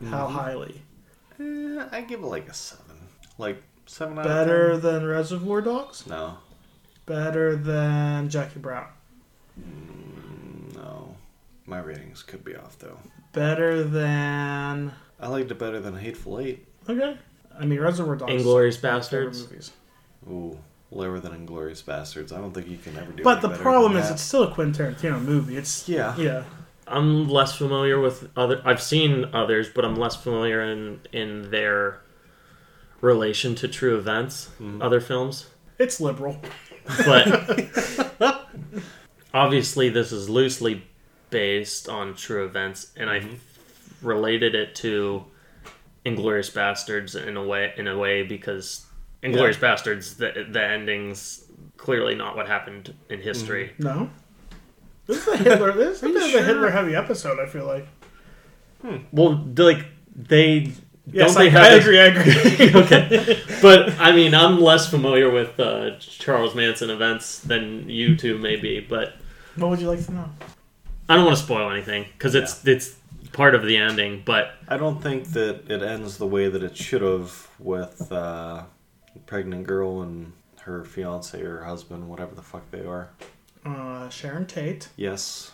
how 0.10 0.28
Mhm. 0.28 0.32
highly? 0.32 0.82
Eh, 1.40 1.86
I 1.92 2.02
give 2.02 2.22
it 2.22 2.26
like 2.28 2.48
a 2.50 2.54
seven. 2.54 2.96
Like 3.38 3.62
seven 3.86 4.18
out 4.18 4.24
Better 4.26 4.72
of 4.72 4.82
ten. 4.82 4.94
than 4.94 5.06
Reservoir 5.06 5.62
Dogs? 5.62 6.08
No. 6.08 6.38
Better 7.06 7.56
than 7.56 8.30
Jackie 8.30 8.60
Brown? 8.60 8.88
Mm, 9.60 10.76
no. 10.76 11.16
My 11.66 11.80
ratings 11.80 12.24
could 12.24 12.44
be 12.44 12.56
off 12.56 12.78
though. 12.80 12.98
Better 13.34 13.84
than 13.84 14.94
I 15.20 15.28
liked 15.28 15.52
it 15.52 15.60
better 15.60 15.80
than 15.80 15.98
Hateful 15.98 16.40
Eight. 16.40 16.66
okay. 16.88 17.18
I 17.60 17.66
mean 17.66 17.80
Reservoir 17.80 18.16
Dogs. 18.16 18.32
Inglorious 18.34 18.76
is 18.76 18.84
of 18.84 18.90
my 18.92 18.98
Bastards. 18.98 19.42
Movies. 19.44 19.72
Ooh, 20.30 20.58
lower 20.92 21.20
than 21.20 21.34
Inglorious 21.34 21.82
Bastards. 21.82 22.32
I 22.32 22.38
don't 22.38 22.54
think 22.54 22.68
you 22.68 22.78
can 22.78 22.96
ever 22.98 23.12
do. 23.12 23.18
That. 23.18 23.24
But 23.24 23.42
the 23.42 23.50
problem 23.50 23.94
than 23.94 24.02
is, 24.04 24.08
that. 24.10 24.16
it's 24.16 24.24
still 24.24 24.44
a 24.44 24.54
Quentin 24.54 24.94
Tarantino 24.94 25.22
movie. 25.22 25.58
It's 25.58 25.88
yeah. 25.88 26.16
yeah. 26.18 26.44
I'm 26.88 27.28
less 27.28 27.56
familiar 27.56 28.00
with 28.00 28.30
other. 28.38 28.62
I've 28.64 28.82
seen 28.82 29.26
others, 29.34 29.70
but 29.70 29.84
I'm 29.84 29.96
less 29.96 30.16
familiar 30.16 30.62
in 30.62 31.02
in 31.12 31.52
their 31.52 32.02
relation 33.02 33.56
to 33.56 33.68
true 33.68 33.98
events. 33.98 34.50
Mhm. 34.60 34.82
Other 34.82 35.02
films, 35.02 35.48
It's 35.78 36.00
liberal. 36.00 36.38
but 37.06 37.68
obviously 39.34 39.90
this 39.90 40.12
is 40.12 40.30
loosely 40.30 40.84
based 41.30 41.90
on 41.90 42.16
true 42.16 42.46
events, 42.46 42.92
and 42.96 43.10
I 43.10 43.28
related 44.02 44.56
it 44.56 44.74
to 44.76 45.26
Inglorious 46.08 46.50
Bastards 46.50 47.16
in 47.16 47.38
a 47.38 47.44
way. 47.44 47.74
In 47.78 47.88
a 47.88 47.98
way, 47.98 48.24
because 48.24 48.86
Inglorious 49.22 49.58
Bastards, 49.58 50.16
the 50.18 50.48
the 50.50 50.64
ending's 50.64 51.46
clearly 51.78 52.16
not 52.16 52.36
what 52.36 52.48
happened 52.48 52.94
in 53.10 53.22
history. 53.22 53.74
No. 53.78 54.10
This 55.06 55.28
is 55.28 55.28
a 55.28 55.38
Hitler. 55.44 55.72
This 55.74 56.04
is 56.04 56.04
a 56.04 56.06
Are 56.06 56.28
you 56.28 56.38
of 56.40 56.44
a? 56.44 56.48
Hitler 56.48 56.70
heavy 56.72 56.96
episode. 56.96 57.40
I 57.40 57.46
feel 57.48 57.66
like. 57.66 57.88
Well, 59.12 59.44
like 59.58 59.86
they 60.16 60.72
Yes, 61.10 61.34
don't 61.36 61.44
they 61.44 61.48
I, 61.48 61.52
have 61.52 61.72
I 61.72 61.76
agree. 61.76 62.00
I 62.00 62.06
agree. 62.06 62.74
okay. 62.84 63.44
But 63.62 63.98
I 64.00 64.12
mean, 64.12 64.36
I'm 64.36 64.60
less 64.62 64.90
familiar 64.90 65.32
with 65.32 65.60
uh, 65.60 65.98
Charles 66.00 66.54
Manson 66.54 66.90
events 66.90 67.40
than 67.40 67.90
you 67.90 68.16
two 68.18 68.38
may 68.38 68.56
be, 68.58 68.82
but 68.82 69.14
What 69.56 69.70
would 69.72 69.80
you 69.82 69.88
like 69.90 70.06
to 70.06 70.12
know? 70.14 70.30
I 71.10 71.16
don't 71.16 71.26
want 71.26 71.38
to 71.38 71.44
spoil 71.44 71.72
anything 71.72 72.06
because 72.12 72.36
it's 72.36 72.66
it's 72.68 72.97
part 73.28 73.56
of 73.56 73.64
the 73.64 73.78
ending. 73.78 74.24
But 74.26 74.52
I 74.68 74.78
don't 74.78 75.02
think 75.02 75.26
that 75.34 75.70
it 75.70 75.82
ends 75.84 76.18
the 76.18 76.28
way 76.28 76.50
that 76.50 76.64
it 76.64 76.76
should 76.78 77.02
have 77.02 77.48
with 77.60 78.12
uh, 78.12 78.64
a 79.16 79.20
pregnant 79.26 79.68
girl 79.68 80.02
and 80.02 80.34
her 80.62 80.84
fiance 80.84 81.42
or 81.42 81.64
husband, 81.64 82.08
whatever 82.10 82.36
the 82.36 82.42
fuck 82.42 82.70
they 82.72 82.86
are. 82.86 83.10
Uh, 83.66 84.10
Sharon 84.10 84.46
Tate. 84.46 84.90
Yes, 84.96 85.52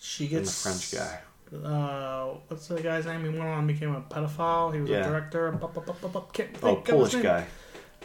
She 0.00 0.34
and 0.34 0.46
the 0.46 0.50
French 0.50 0.92
guy. 0.92 1.20
Uh, 1.64 2.34
what's 2.48 2.68
the 2.68 2.80
guy's 2.80 3.04
name? 3.04 3.22
He 3.24 3.28
went 3.28 3.42
on 3.42 3.58
and 3.58 3.68
became 3.68 3.94
a 3.94 4.00
pedophile. 4.00 4.72
He 4.74 4.80
was 4.80 4.88
Yeah. 4.88 5.00
a 5.06 5.10
director. 5.10 5.52
Bup, 5.52 5.74
bup, 5.74 5.84
bup, 5.86 6.00
bup, 6.00 6.12
bup. 6.12 6.32
Can't 6.32 6.48
Oh, 6.62 6.76
think 6.76 6.78
of 6.78 6.86
his 6.86 6.94
Polish 6.94 7.12
name. 7.14 7.22
guy. 7.22 7.46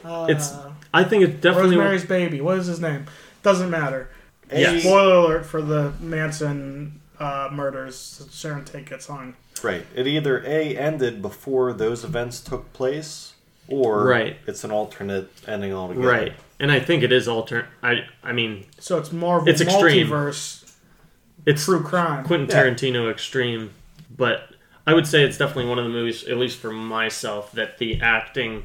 Uh, 0.04 0.28
It's 0.30 0.54
I 0.94 1.04
think 1.06 1.24
it's 1.24 1.42
definitely 1.42 1.78
Rosemary's 1.78 2.06
Baby. 2.06 2.42
What 2.42 2.58
is 2.60 2.68
his 2.68 2.82
name? 2.82 3.06
Doesn't 3.44 3.70
matter. 3.70 4.10
Yes. 4.52 4.84
Spoiler 4.84 5.16
alert 5.16 5.46
for 5.46 5.62
the 5.62 5.94
Manson 6.02 7.00
uh, 7.20 7.50
murders. 7.52 8.28
Sharon 8.32 8.64
Tate 8.66 8.86
gets 8.90 9.08
hung. 9.08 9.36
Right. 9.64 9.86
It 9.96 10.06
either 10.08 10.44
A 10.46 10.78
ended 10.78 11.22
before 11.22 11.74
those 11.74 12.04
events 12.04 12.40
took 12.42 12.72
place, 12.74 13.34
or 13.68 14.06
Right. 14.06 14.38
it's 14.46 14.64
an 14.64 14.72
alternate 14.72 15.30
ending 15.48 15.74
altogether. 15.74 16.08
right, 16.08 16.34
and 16.60 16.72
I 16.72 16.80
think 16.80 17.04
it 17.04 17.12
is 17.12 17.28
alter. 17.28 17.68
I 17.82 18.06
I 18.24 18.32
mean, 18.34 18.66
So 18.80 18.98
it's 18.98 19.12
Marvel 19.12 19.50
It's 19.50 19.62
extreme. 19.62 20.08
multiverse 20.08 20.64
it's 21.46 21.64
true 21.66 21.82
crime. 21.82 22.24
Quentin 22.26 22.50
Yeah. 22.50 22.64
Tarantino 22.66 23.10
extreme, 23.10 23.72
but 24.16 24.50
I 24.86 24.94
would 24.94 25.08
say 25.08 25.24
it's 25.24 25.38
definitely 25.38 25.66
one 25.70 25.80
of 25.80 25.86
the 25.86 25.90
movies, 25.92 26.24
at 26.26 26.38
least 26.38 26.60
for 26.60 26.72
myself, 26.72 27.52
that 27.54 27.78
the 27.78 28.00
acting 28.02 28.64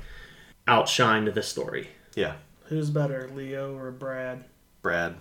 outshined 0.68 1.32
the 1.34 1.42
story. 1.42 1.88
Yeah. 2.14 2.34
Who's 2.66 2.90
better, 2.90 3.30
Leo 3.34 3.76
or 3.76 3.90
Brad? 3.90 4.44
Brad. 4.82 5.14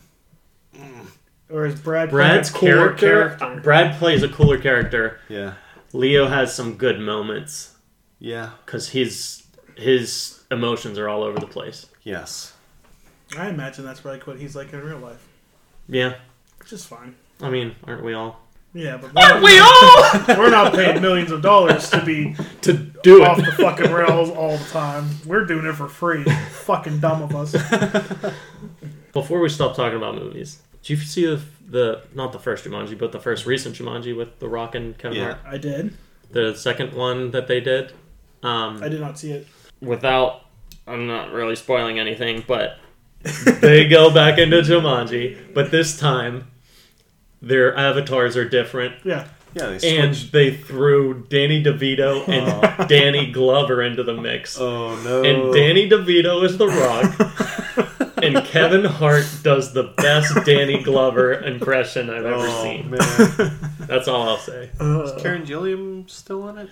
Or 1.52 1.66
is 1.66 1.80
Brad 1.80 2.10
playing 2.10 2.28
Brad's 2.30 2.50
a 2.50 2.54
cooler 2.54 2.72
character, 2.94 3.30
character? 3.38 3.62
Brad 3.62 3.98
plays 4.00 4.24
a 4.24 4.30
cooler 4.30 4.58
character. 4.58 5.20
Yeah. 5.30 5.54
Leo 5.94 6.28
has 6.28 6.56
some 6.56 6.76
good 6.76 7.00
moments 7.00 7.76
Yeah. 8.20 8.52
because 8.66 8.90
his 8.90 9.44
his 9.76 10.44
emotions 10.52 10.98
are 10.98 11.10
all 11.10 11.24
over 11.24 11.40
the 11.40 11.48
place. 11.48 11.88
Yes. 12.04 12.54
I 13.38 13.50
imagine 13.50 13.86
that's 13.86 14.04
like 14.06 14.28
what 14.28 14.38
he's 14.40 14.56
like 14.56 14.74
in 14.74 14.82
real 14.82 14.98
life, 15.00 15.26
Yeah, 15.88 16.16
which 16.60 16.74
is 16.74 16.86
fine. 16.86 17.16
I 17.42 17.50
mean, 17.50 17.76
aren't 17.86 18.04
we 18.04 18.14
all? 18.14 18.42
Yeah, 18.74 18.98
but 18.98 19.12
Aren't 19.22 19.44
we 19.44 19.60
all 19.60 20.38
we're 20.38 20.50
not 20.50 20.74
paid 20.74 21.02
millions 21.02 21.32
of 21.32 21.42
dollars 21.42 21.90
to 21.90 22.04
be 22.06 22.36
to 22.62 22.74
do 23.04 23.24
off 23.24 23.40
it? 23.40 23.46
the 23.46 23.52
fucking 23.54 23.92
rails 23.92 24.30
all 24.30 24.58
the 24.58 24.64
time. 24.66 25.10
We're 25.26 25.46
doing 25.46 25.66
it 25.66 25.74
for 25.76 25.88
free. 25.90 26.24
fucking 26.64 27.00
dumb 27.00 27.22
of 27.24 27.36
us. 27.36 27.52
Before 29.14 29.40
we 29.42 29.50
stop 29.50 29.76
talking 29.76 29.98
about 29.98 30.16
movies, 30.16 30.62
did 30.82 30.89
you 30.89 30.98
see 30.98 31.26
the 31.26 31.41
the 31.67 32.02
not 32.13 32.32
the 32.34 32.39
first 32.39 32.65
Jumanji, 32.65 32.98
but 32.98 33.12
the 33.12 33.20
first 33.20 33.46
recent 33.46 33.76
Jumanji 33.76 34.15
with 34.15 34.39
The 34.39 34.50
Rock 34.50 34.76
and 34.76 34.98
Kevin 34.98 35.17
Yeah. 35.17 35.24
Hart? 35.36 35.39
I 35.46 35.58
did. 35.58 35.96
The 36.32 36.54
second 36.56 36.94
one 36.94 37.32
that 37.32 37.48
they 37.48 37.60
did. 37.62 37.94
Um, 38.44 38.82
I 38.82 38.89
did 38.89 39.00
not 39.02 39.17
see 39.20 39.32
it. 39.32 39.48
without 39.82 40.46
I'm 40.88 41.08
not 41.08 41.32
really 41.32 41.56
spoiling 41.56 42.00
anything, 42.00 42.44
but 42.48 42.78
they 43.62 43.88
go 43.88 44.12
back 44.13 44.39
into 44.39 44.58
Jumanji, 44.62 45.54
but 45.54 45.70
this 45.72 45.98
time 46.00 46.48
their 47.41 47.76
avatars 47.78 48.36
are 48.36 48.48
different. 48.48 48.96
Yeah. 49.06 49.28
Yeah. 49.54 49.78
They 49.78 49.98
And 50.00 50.14
they 50.16 50.56
threw 50.56 51.26
Danny 51.30 51.64
DeVito 51.64 52.28
and 52.28 52.88
Danny 52.90 53.32
Glover 53.32 53.82
into 53.82 54.04
the 54.04 54.14
mix. 54.14 54.58
Oh 54.60 54.96
no. 55.04 55.24
And 55.24 55.54
Danny 55.54 55.90
DeVito 55.90 56.44
is 56.44 56.58
The 56.58 56.68
Rock, 56.68 58.18
and 58.24 58.46
Kevin 58.46 58.86
Hart 58.86 59.26
does 59.44 59.74
the 59.74 59.94
best 59.98 60.34
Danny 60.46 60.82
Glover 60.82 61.34
impression 61.34 62.10
I've 62.10 62.26
ever 62.26 62.36
oh, 62.48 62.64
seen. 62.64 62.90
man. 62.90 63.60
That's 63.88 64.08
all 64.08 64.30
I'll 64.30 64.38
say. 64.38 64.70
Uh, 64.80 65.18
Karen 65.20 65.44
Gillan 65.44 66.10
still 66.10 66.48
in 66.50 66.58
it? 66.58 66.70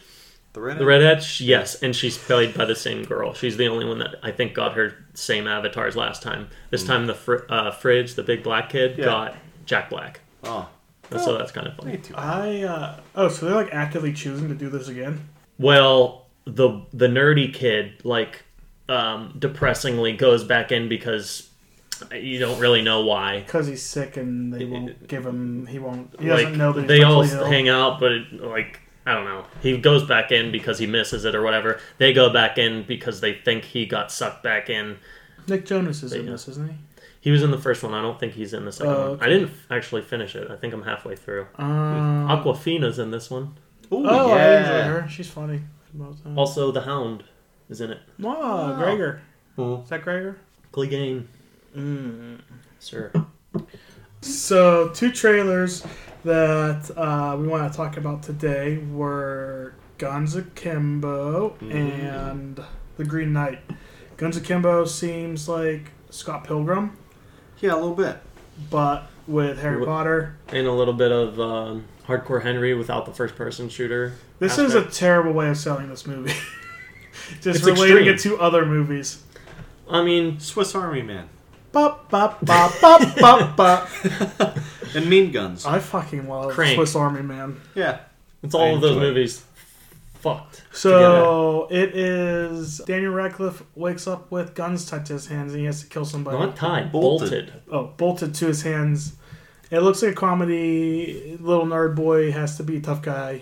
The 0.53 0.61
redhead. 0.61 0.81
The 0.81 0.85
redhead, 0.85 1.23
sh- 1.23 1.41
yes, 1.41 1.83
and 1.83 1.95
she's 1.95 2.17
played 2.17 2.55
by 2.55 2.65
the 2.65 2.75
same 2.75 3.03
girl. 3.03 3.33
She's 3.33 3.57
the 3.57 3.67
only 3.67 3.85
one 3.85 3.99
that 3.99 4.15
I 4.23 4.31
think 4.31 4.53
got 4.55 4.73
her 4.73 4.93
same 5.13 5.47
avatars 5.47 5.95
last 5.95 6.23
time. 6.23 6.49
This 6.71 6.83
time, 6.83 7.05
the 7.05 7.13
fr- 7.13 7.45
uh, 7.49 7.69
fridge, 7.71 8.15
the 8.15 8.23
big 8.23 8.41
black 8.41 8.69
kid, 8.69 8.97
Yeah. 8.97 9.05
got 9.05 9.35
Jack 9.65 9.89
Black. 9.91 10.21
Oh. 10.43 10.67
So 11.17 11.37
that's 11.37 11.51
kind 11.51 11.67
of 11.67 11.75
funny. 11.75 11.99
I 12.15 12.63
uh 12.63 12.99
oh, 13.15 13.29
so 13.29 13.45
they're 13.45 13.55
like 13.55 13.73
actively 13.73 14.13
choosing 14.13 14.47
to 14.49 14.55
do 14.55 14.69
this 14.69 14.87
again. 14.87 15.27
Well, 15.57 16.27
the 16.45 16.85
the 16.93 17.07
nerdy 17.07 17.53
kid, 17.53 18.05
like, 18.05 18.43
um, 18.87 19.35
depressingly 19.39 20.13
goes 20.15 20.43
back 20.43 20.71
in 20.71 20.87
because 20.87 21.49
you 22.13 22.39
don't 22.39 22.59
really 22.59 22.81
know 22.81 23.05
why. 23.05 23.41
Because 23.41 23.67
he's 23.67 23.83
sick 23.83 24.17
and 24.17 24.53
they 24.53 24.65
won't 24.65 25.07
give 25.07 25.25
him. 25.25 25.65
He 25.65 25.79
won't. 25.79 26.15
He 26.19 26.27
doesn't 26.27 26.57
know 26.57 26.73
that 26.73 26.81
he's 26.81 26.87
they 26.87 27.03
all 27.03 27.21
mentally 27.21 27.41
ill. 27.41 27.51
hang 27.51 27.69
out, 27.69 27.99
but 27.99 28.11
it, 28.11 28.33
like 28.41 28.79
I 29.05 29.13
don't 29.13 29.25
know. 29.25 29.45
He 29.61 29.77
goes 29.77 30.05
back 30.05 30.31
in 30.31 30.51
because 30.51 30.77
he 30.77 30.87
misses 30.87 31.25
it 31.25 31.35
or 31.35 31.41
whatever. 31.41 31.79
They 31.97 32.13
go 32.13 32.31
back 32.31 32.57
in 32.57 32.83
because 32.83 33.21
they 33.21 33.33
think 33.33 33.65
he 33.65 33.85
got 33.85 34.11
sucked 34.11 34.43
back 34.43 34.69
in. 34.69 34.97
Nick 35.47 35.65
Jonas 35.65 36.03
is 36.03 36.13
in 36.13 36.27
this, 36.27 36.47
isn't 36.47 36.69
he? 36.69 36.75
He 37.21 37.31
was 37.31 37.43
in 37.43 37.51
the 37.51 37.57
first 37.57 37.83
one. 37.83 37.93
I 37.93 38.01
don't 38.01 38.17
think 38.19 38.33
he's 38.33 38.53
in 38.53 38.63
the 38.65 38.71
second 38.71 38.93
Oh, 38.93 38.99
one. 39.01 39.09
okay. 39.11 39.25
I 39.25 39.29
didn't 39.29 39.51
actually 39.69 40.01
finish 40.03 40.35
it. 40.35 40.49
I 40.49 40.55
think 40.55 40.73
I'm 40.73 40.83
halfway 40.83 41.15
through. 41.15 41.47
Um, 41.57 42.27
Awkwafina's 42.29 42.97
in 42.99 43.11
this 43.11 43.29
one. 43.29 43.55
Ooh, 43.91 44.05
oh, 44.07 44.31
I 44.31 44.37
yeah. 44.37 44.59
enjoy 44.59 45.01
her. 45.01 45.09
She's 45.09 45.29
funny. 45.29 45.61
Also, 46.37 46.71
the 46.71 46.81
Hound 46.81 47.23
is 47.69 47.81
in 47.81 47.91
it. 47.91 47.99
Oh, 48.23 48.25
Wow. 48.27 48.75
Gregor. 48.77 49.21
Mm. 49.57 49.83
Is 49.83 49.89
that 49.89 50.01
Gregor? 50.03 50.37
Clegane, 50.71 51.25
Mm. 51.75 52.39
sir. 52.79 53.11
So, 54.21 54.89
two 54.89 55.11
trailers 55.11 55.85
that 56.23 56.91
uh, 56.97 57.35
we 57.39 57.47
want 57.47 57.71
to 57.71 57.75
talk 57.75 57.97
about 57.97 58.21
today 58.23 58.77
were 58.77 59.73
Guns 59.97 60.35
Akimbo 60.35 61.55
Mhm. 61.61 61.73
and 61.73 62.59
The 62.97 63.03
Green 63.05 63.33
Knight. 63.33 63.59
Guns 64.17 64.37
Akimbo 64.37 64.85
seems 64.85 65.47
like 65.49 65.91
Scott 66.09 66.43
Pilgrim, 66.43 66.97
Yeah, 67.61 67.73
a 67.73 67.75
little 67.75 67.95
bit. 67.95 68.17
but 68.69 69.07
with 69.27 69.59
Harry 69.59 69.81
Wh- 69.83 69.85
Potter. 69.85 70.35
And 70.49 70.65
a 70.67 70.71
little 70.71 70.93
bit 70.93 71.11
of 71.11 71.39
um, 71.39 71.85
Hardcore 72.07 72.41
Henry 72.41 72.73
without 72.73 73.05
the 73.05 73.13
first 73.13 73.35
person 73.35 73.69
shooter. 73.69 74.13
This 74.39 74.57
is 74.57 74.73
a 74.75 74.85
terrible 74.85 75.33
way 75.33 75.49
of 75.49 75.57
selling 75.57 75.89
this 75.89 76.07
movie. 76.07 76.33
Just 77.41 77.59
It's 77.59 77.65
relating 77.65 78.07
extreme. 78.07 78.33
it 78.33 78.37
to 78.37 78.41
other 78.41 78.65
movies. 78.65 79.21
I 79.89 80.03
mean, 80.03 80.39
Swiss 80.39 80.73
Army 80.73 81.01
Man. 81.01 81.29
Bop, 81.71 82.09
bop, 82.09 82.43
bop, 82.43 82.79
bop, 82.81 83.01
bop, 83.19 83.55
bop. 83.55 83.89
And 84.95 85.07
Mean 85.07 85.31
Guns. 85.31 85.65
I 85.65 85.77
fucking 85.79 86.27
love 86.27 86.51
Crank. 86.51 86.75
Swiss 86.75 86.95
Army 86.95 87.21
Man. 87.21 87.59
Yeah. 87.75 87.99
it's 88.41 88.55
all 88.55 88.63
I 88.63 88.69
of 88.69 88.81
those 88.81 88.97
it. 88.97 88.99
movies 89.01 89.43
fucked. 90.19 90.63
So 90.71 91.67
it 91.71 91.95
is 91.95 92.79
Daniel 92.85 93.13
Radcliffe 93.13 93.63
wakes 93.75 94.07
up 94.07 94.31
with 94.31 94.53
guns 94.55 94.85
tied 94.85 95.05
to 95.07 95.13
his 95.13 95.27
hands 95.27 95.53
and 95.53 95.59
he 95.61 95.65
has 95.65 95.81
to 95.81 95.87
kill 95.87 96.05
somebody. 96.05 96.37
Not 96.37 96.55
tied, 96.55 96.91
Bolted. 96.91 97.29
bolted. 97.29 97.53
Oh, 97.71 97.93
bolted 97.97 98.33
to 98.35 98.47
his 98.47 98.61
hands. 98.63 99.13
It 99.71 99.79
looks 99.81 100.01
like 100.01 100.13
a 100.13 100.15
comedy. 100.15 101.37
Little 101.39 101.65
nerd 101.65 101.95
boy 101.95 102.31
has 102.31 102.57
to 102.57 102.63
be 102.63 102.77
a 102.77 102.81
tough 102.81 103.01
guy. 103.01 103.41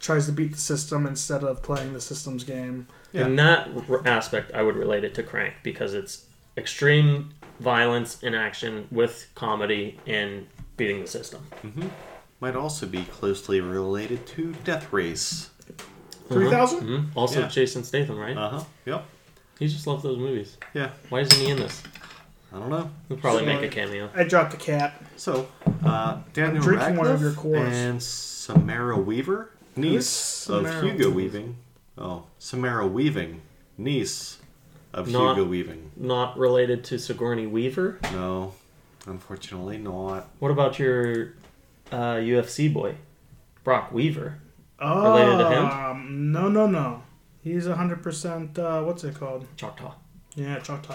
Tries 0.00 0.26
to 0.26 0.32
beat 0.32 0.52
the 0.52 0.58
system 0.58 1.06
instead 1.06 1.42
of 1.42 1.62
playing 1.62 1.92
the 1.92 2.00
system's 2.00 2.44
game. 2.44 2.86
Yeah. 3.12 3.26
In 3.26 3.36
that 3.36 3.68
r- 3.88 4.06
aspect, 4.06 4.52
I 4.54 4.62
would 4.62 4.76
relate 4.76 5.02
it 5.04 5.14
to 5.14 5.22
Crank 5.22 5.54
because 5.62 5.94
it's 5.94 6.26
extreme 6.56 7.30
violence 7.60 8.22
in 8.22 8.34
action 8.34 8.86
with 8.92 9.26
comedy 9.34 9.98
and 10.06 10.46
beating 10.76 11.00
the 11.00 11.08
system. 11.08 11.40
hmm 11.62 11.88
Might 12.40 12.54
also 12.54 12.86
be 12.86 13.02
closely 13.04 13.60
related 13.60 14.26
to 14.28 14.52
Death 14.64 14.92
Race. 14.92 15.50
3000? 16.28 16.80
Mhm. 16.88 17.06
Also, 17.14 17.40
Yeah. 17.40 17.48
Jason 17.48 17.84
Statham, 17.84 18.18
right? 18.18 18.36
Uh 18.36 18.48
huh. 18.50 18.64
Yep. 18.86 19.04
he 19.58 19.66
just 19.68 19.86
loves 19.86 20.02
those 20.04 20.18
movies. 20.18 20.56
Yeah. 20.74 20.90
Why 21.08 21.20
isn't 21.20 21.36
he 21.40 21.48
in 21.50 21.56
this? 21.58 21.82
I 22.52 22.58
don't 22.58 22.70
know. 22.70 22.90
He'll 23.08 23.16
probably 23.18 23.44
make 23.44 23.62
a 23.62 23.68
cameo. 23.68 24.08
I 24.14 24.24
dropped 24.24 24.54
a 24.54 24.56
cat. 24.56 25.02
So, 25.16 25.48
uh, 25.84 26.18
Daniel 26.32 26.62
drinking 26.62 26.96
one 26.96 27.06
of 27.08 27.20
Radcliffe 27.20 27.20
your 27.22 27.32
cores. 27.62 27.76
and 27.76 28.02
Samara 28.02 28.96
Weaver, 28.98 29.50
niece 29.76 30.46
Who's 30.46 30.56
of 30.56 30.66
Samara 30.66 30.82
Hugo 30.92 31.10
Weaving? 31.10 31.14
Weaving. 31.16 31.56
Oh, 31.98 32.22
Samara 32.38 32.86
Weaving, 32.86 33.42
niece 33.76 34.38
of 34.94 35.08
Not- 35.10 35.36
Hugo 35.36 35.48
Weaving. 35.50 35.90
Not 35.96 36.38
related 36.38 36.84
to 36.84 36.98
Sigourney 36.98 37.46
Weaver. 37.46 37.98
No, 38.12 38.54
unfortunately 39.06 39.76
not. 39.78 40.28
What 40.38 40.50
about 40.50 40.78
your 40.78 41.32
uh, 41.92 42.14
UFC 42.16 42.72
boy, 42.72 42.94
Brok 43.64 43.92
Weaver? 43.92 44.38
Oh, 44.80 45.10
Related 45.18 45.38
to 45.38 45.50
him? 45.50 45.64
Um, 45.66 46.32
no, 46.32 46.48
no, 46.48 46.66
no. 46.66 47.02
He's 47.42 47.66
100%, 47.66 48.58
uh, 48.58 48.82
what's 48.84 49.04
it 49.04 49.14
called? 49.18 49.46
Choctaw. 49.56 49.94
Yeah, 50.34 50.58
Choctaw. 50.60 50.94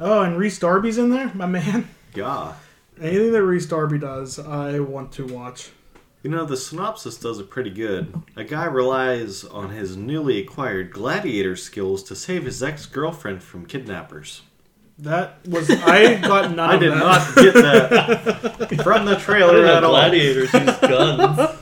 Oh, 0.00 0.22
and 0.22 0.38
Rhys 0.38 0.58
Darby's 0.58 0.98
in 0.98 1.10
there, 1.10 1.30
my 1.34 1.46
man. 1.46 1.88
Yeah. 2.14 2.52
Anything 3.00 3.32
that 3.32 3.42
Reese 3.42 3.64
Darby 3.64 3.98
does, 3.98 4.38
I 4.38 4.80
want 4.80 5.12
to 5.12 5.26
watch. 5.26 5.70
You 6.22 6.28
know, 6.28 6.44
the 6.44 6.58
synopsis 6.58 7.16
does 7.16 7.38
it 7.38 7.48
pretty 7.48 7.70
good. 7.70 8.14
A 8.36 8.44
guy 8.44 8.66
relies 8.66 9.44
on 9.44 9.70
his 9.70 9.96
newly 9.96 10.38
acquired 10.38 10.92
gladiator 10.92 11.56
skills 11.56 12.02
to 12.04 12.14
save 12.14 12.44
his 12.44 12.62
ex 12.62 12.84
girlfriend 12.84 13.42
from 13.42 13.64
kidnappers. 13.64 14.42
That 14.98 15.38
was 15.48 15.70
I 15.70 16.16
got 16.20 16.54
none 16.54 16.68
I 16.70 16.74
of 16.74 16.80
did 16.80 16.92
that. 16.92 16.98
not 16.98 17.34
get 17.34 17.54
that 18.76 18.82
from 18.84 19.06
the 19.06 19.16
trailer 19.16 19.64
at 19.64 19.82
all. 19.84 19.92
gladiators 19.92 20.52
use 20.52 20.76
guns. 20.80 21.58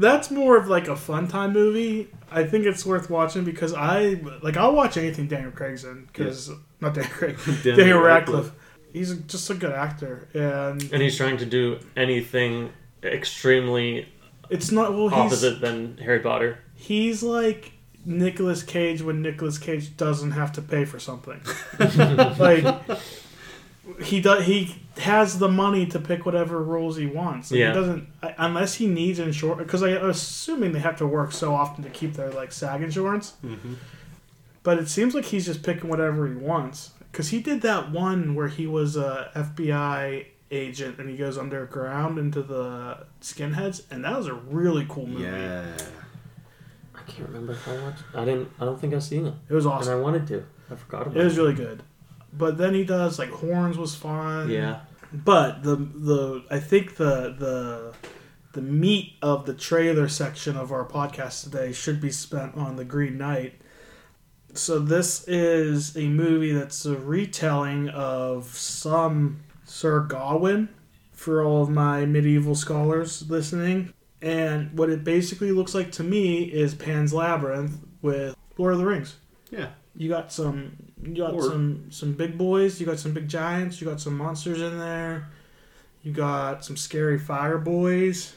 That's 0.00 0.30
more 0.30 0.56
of 0.56 0.68
like 0.68 0.88
a 0.88 0.96
fun 0.96 1.28
time 1.28 1.52
movie. 1.52 2.08
I 2.30 2.44
think 2.44 2.64
it's 2.64 2.86
worth 2.86 3.10
watching 3.10 3.44
because 3.44 3.74
I 3.74 4.20
like 4.42 4.56
I'll 4.56 4.74
watch 4.74 4.96
anything 4.96 5.28
Daniel 5.28 5.50
Craig's 5.50 5.84
in 5.84 6.04
because 6.06 6.50
not 6.80 6.94
Daniel 6.94 7.12
Craig, 7.12 7.36
Daniel 7.44 7.76
Daniel, 7.76 8.00
Radcliffe. 8.00 8.44
Radcliffe. 8.46 8.66
He's 8.92 9.14
just 9.20 9.48
a 9.50 9.54
good 9.54 9.72
actor, 9.72 10.28
and 10.34 10.82
and 10.92 11.02
he's 11.02 11.16
trying 11.16 11.36
to 11.38 11.46
do 11.46 11.78
anything 11.96 12.72
extremely 13.02 14.08
it's 14.50 14.72
not 14.72 14.92
well. 14.92 15.08
He's 15.08 15.18
opposite 15.18 15.60
than 15.60 15.96
Harry 15.98 16.20
Potter. 16.20 16.58
he's 16.74 17.22
like 17.22 17.72
Nicolas 18.04 18.62
Cage 18.62 19.00
when 19.02 19.22
Nicolas 19.22 19.58
Cage 19.58 19.96
doesn't 19.96 20.32
have 20.32 20.52
to 20.52 20.62
pay 20.62 20.84
for 20.84 20.98
something. 20.98 21.40
like 22.38 22.64
he 24.02 24.20
does, 24.20 24.44
he 24.44 24.74
has 25.00 25.38
the 25.38 25.48
money 25.48 25.86
to 25.86 25.98
pick 25.98 26.24
whatever 26.26 26.62
roles 26.62 26.96
he 26.96 27.06
wants. 27.06 27.50
Like, 27.50 27.58
Yeah. 27.60 27.68
He 27.68 27.74
doesn't 27.74 28.08
unless 28.38 28.74
he 28.74 28.86
needs 28.86 29.18
insurance 29.18 29.58
because 29.62 29.82
I'm 29.82 30.08
assuming 30.08 30.72
they 30.72 30.78
have 30.80 30.96
to 30.98 31.06
work 31.06 31.32
so 31.32 31.54
often 31.54 31.84
to 31.84 31.90
keep 31.90 32.14
their 32.14 32.30
like 32.30 32.52
SAG 32.52 32.82
insurance. 32.82 33.34
Mm-hmm. 33.44 33.74
But 34.62 34.78
it 34.78 34.88
seems 34.88 35.14
like 35.14 35.24
he's 35.26 35.46
just 35.46 35.62
picking 35.62 35.88
whatever 35.88 36.26
he 36.28 36.34
wants 36.34 36.90
because 37.12 37.28
he 37.30 37.40
did 37.40 37.62
that 37.62 37.90
one 37.90 38.34
where 38.34 38.48
he 38.48 38.66
was 38.66 38.96
a 38.96 39.30
FBI 39.34 40.26
agent 40.50 40.98
and 40.98 41.08
he 41.08 41.16
goes 41.16 41.38
underground 41.38 42.18
into 42.18 42.42
the 42.42 43.06
skinheads 43.20 43.82
and 43.90 44.04
that 44.04 44.16
was 44.16 44.26
a 44.26 44.34
really 44.34 44.84
cool 44.88 45.06
movie. 45.06 45.22
Yeah. 45.24 45.64
I 46.94 47.02
can't 47.10 47.28
remember 47.28 47.52
if 47.52 47.66
I 47.68 47.76
watched. 47.82 48.02
I 48.14 48.24
didn't. 48.24 48.50
I 48.60 48.64
don't 48.64 48.80
think 48.80 48.92
I've 48.94 49.02
seen 49.02 49.26
it, 49.26 49.34
It 49.48 49.54
was 49.54 49.66
awesome. 49.66 49.92
and 49.92 50.00
I 50.00 50.02
wanted 50.02 50.26
to. 50.28 50.44
I 50.70 50.74
forgot 50.74 51.02
about 51.06 51.16
it. 51.16 51.20
It 51.20 51.24
was 51.24 51.36
really 51.38 51.54
good. 51.54 51.82
But 52.32 52.58
then 52.58 52.74
he 52.74 52.84
does 52.84 53.18
like 53.18 53.30
horns 53.30 53.76
was 53.78 53.94
fun. 53.94 54.50
Yeah. 54.50 54.80
But 55.12 55.62
the 55.62 55.76
the 55.76 56.44
I 56.50 56.60
think 56.60 56.96
the 56.96 57.34
the 57.36 57.94
the 58.52 58.62
meat 58.62 59.14
of 59.22 59.46
the 59.46 59.54
trailer 59.54 60.08
section 60.08 60.56
of 60.56 60.72
our 60.72 60.84
podcast 60.84 61.44
today 61.44 61.72
should 61.72 62.00
be 62.00 62.10
spent 62.10 62.56
on 62.56 62.76
the 62.76 62.84
Green 62.84 63.16
Knight. 63.16 63.60
So 64.54 64.78
this 64.80 65.26
is 65.28 65.96
a 65.96 66.08
movie 66.08 66.52
that's 66.52 66.84
a 66.84 66.96
retelling 66.96 67.88
of 67.90 68.46
some 68.46 69.40
Sir 69.64 70.00
Gawain 70.00 70.68
for 71.12 71.44
all 71.44 71.62
of 71.62 71.70
my 71.70 72.06
medieval 72.06 72.54
scholars 72.54 73.28
listening. 73.30 73.92
And 74.22 74.76
what 74.76 74.90
it 74.90 75.04
basically 75.04 75.52
looks 75.52 75.74
like 75.74 75.92
to 75.92 76.02
me 76.02 76.42
is 76.42 76.74
Pan's 76.74 77.14
Labyrinth 77.14 77.78
with 78.02 78.36
Lord 78.58 78.74
of 78.74 78.80
the 78.80 78.86
Rings. 78.86 79.16
Yeah. 79.50 79.68
You 79.94 80.08
got 80.08 80.32
some 80.32 80.89
you 81.02 81.14
got 81.16 81.34
Or- 81.34 81.42
some 81.42 81.86
some 81.90 82.12
big 82.12 82.36
boys, 82.38 82.80
you 82.80 82.86
got 82.86 82.98
some 82.98 83.12
big 83.12 83.28
giants, 83.28 83.80
you 83.80 83.86
got 83.88 84.00
some 84.00 84.16
monsters 84.16 84.60
in 84.60 84.78
there. 84.78 85.28
You 86.02 86.12
got 86.12 86.64
some 86.64 86.76
scary 86.76 87.18
fire 87.18 87.58
boys. 87.58 88.32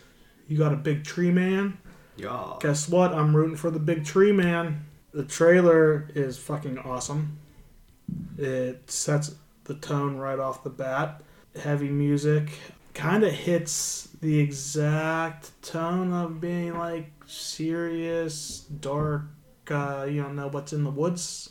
You 0.49 0.58
got 0.58 0.73
a 0.73 0.78
big 0.78 1.06
tree 1.06 1.32
man. 1.32 1.78
Yeah. 2.17 2.56
Guess 2.60 2.89
what? 2.89 3.13
I'm 3.13 3.34
rooting 3.36 3.56
for 3.56 3.71
the 3.71 3.80
big 3.80 4.04
tree 4.06 4.34
man. 4.34 4.86
The 5.13 5.23
trailer 5.23 6.10
is 6.13 6.38
fucking 6.38 6.78
awesome. 6.80 7.38
It 8.38 8.89
sets 8.91 9.36
the 9.63 9.76
tone 9.76 10.17
right 10.17 10.39
off 10.39 10.63
the 10.63 10.69
bat. 10.69 11.21
Heavy 11.56 11.89
music 11.89 12.49
kind 12.93 13.23
of 13.23 13.32
hits 13.32 14.10
the 14.21 14.39
exact 14.39 15.52
tone 15.63 16.12
of 16.12 16.41
being 16.41 16.78
like 16.78 17.10
serious, 17.26 18.60
dark, 18.60 19.23
uh, 19.69 20.06
you 20.10 20.21
don't 20.21 20.36
know 20.36 20.47
what's 20.47 20.73
in 20.73 20.84
the 20.84 20.91
woods. 20.91 21.49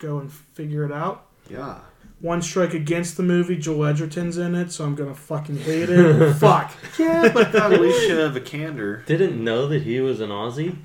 Go 0.00 0.18
and 0.18 0.32
figure 0.32 0.84
it 0.84 0.90
out. 0.92 1.26
Yeah. 1.48 1.78
One 2.20 2.42
strike 2.42 2.74
against 2.74 3.16
the 3.16 3.22
movie, 3.22 3.56
Joel 3.56 3.86
Edgerton's 3.86 4.36
in 4.36 4.54
it, 4.54 4.72
so 4.72 4.84
I'm 4.84 4.94
gonna 4.94 5.14
fucking 5.14 5.58
hate 5.58 5.88
it. 5.88 6.34
Fuck. 6.38 6.72
Yeah, 6.98 7.30
but 7.32 7.52
got 7.52 7.72
Alicia 7.72 8.30
Vikander. 8.34 9.06
Didn't 9.06 9.42
know 9.42 9.66
that 9.68 9.82
he 9.82 10.00
was 10.00 10.20
an 10.20 10.28
Aussie. 10.30 10.76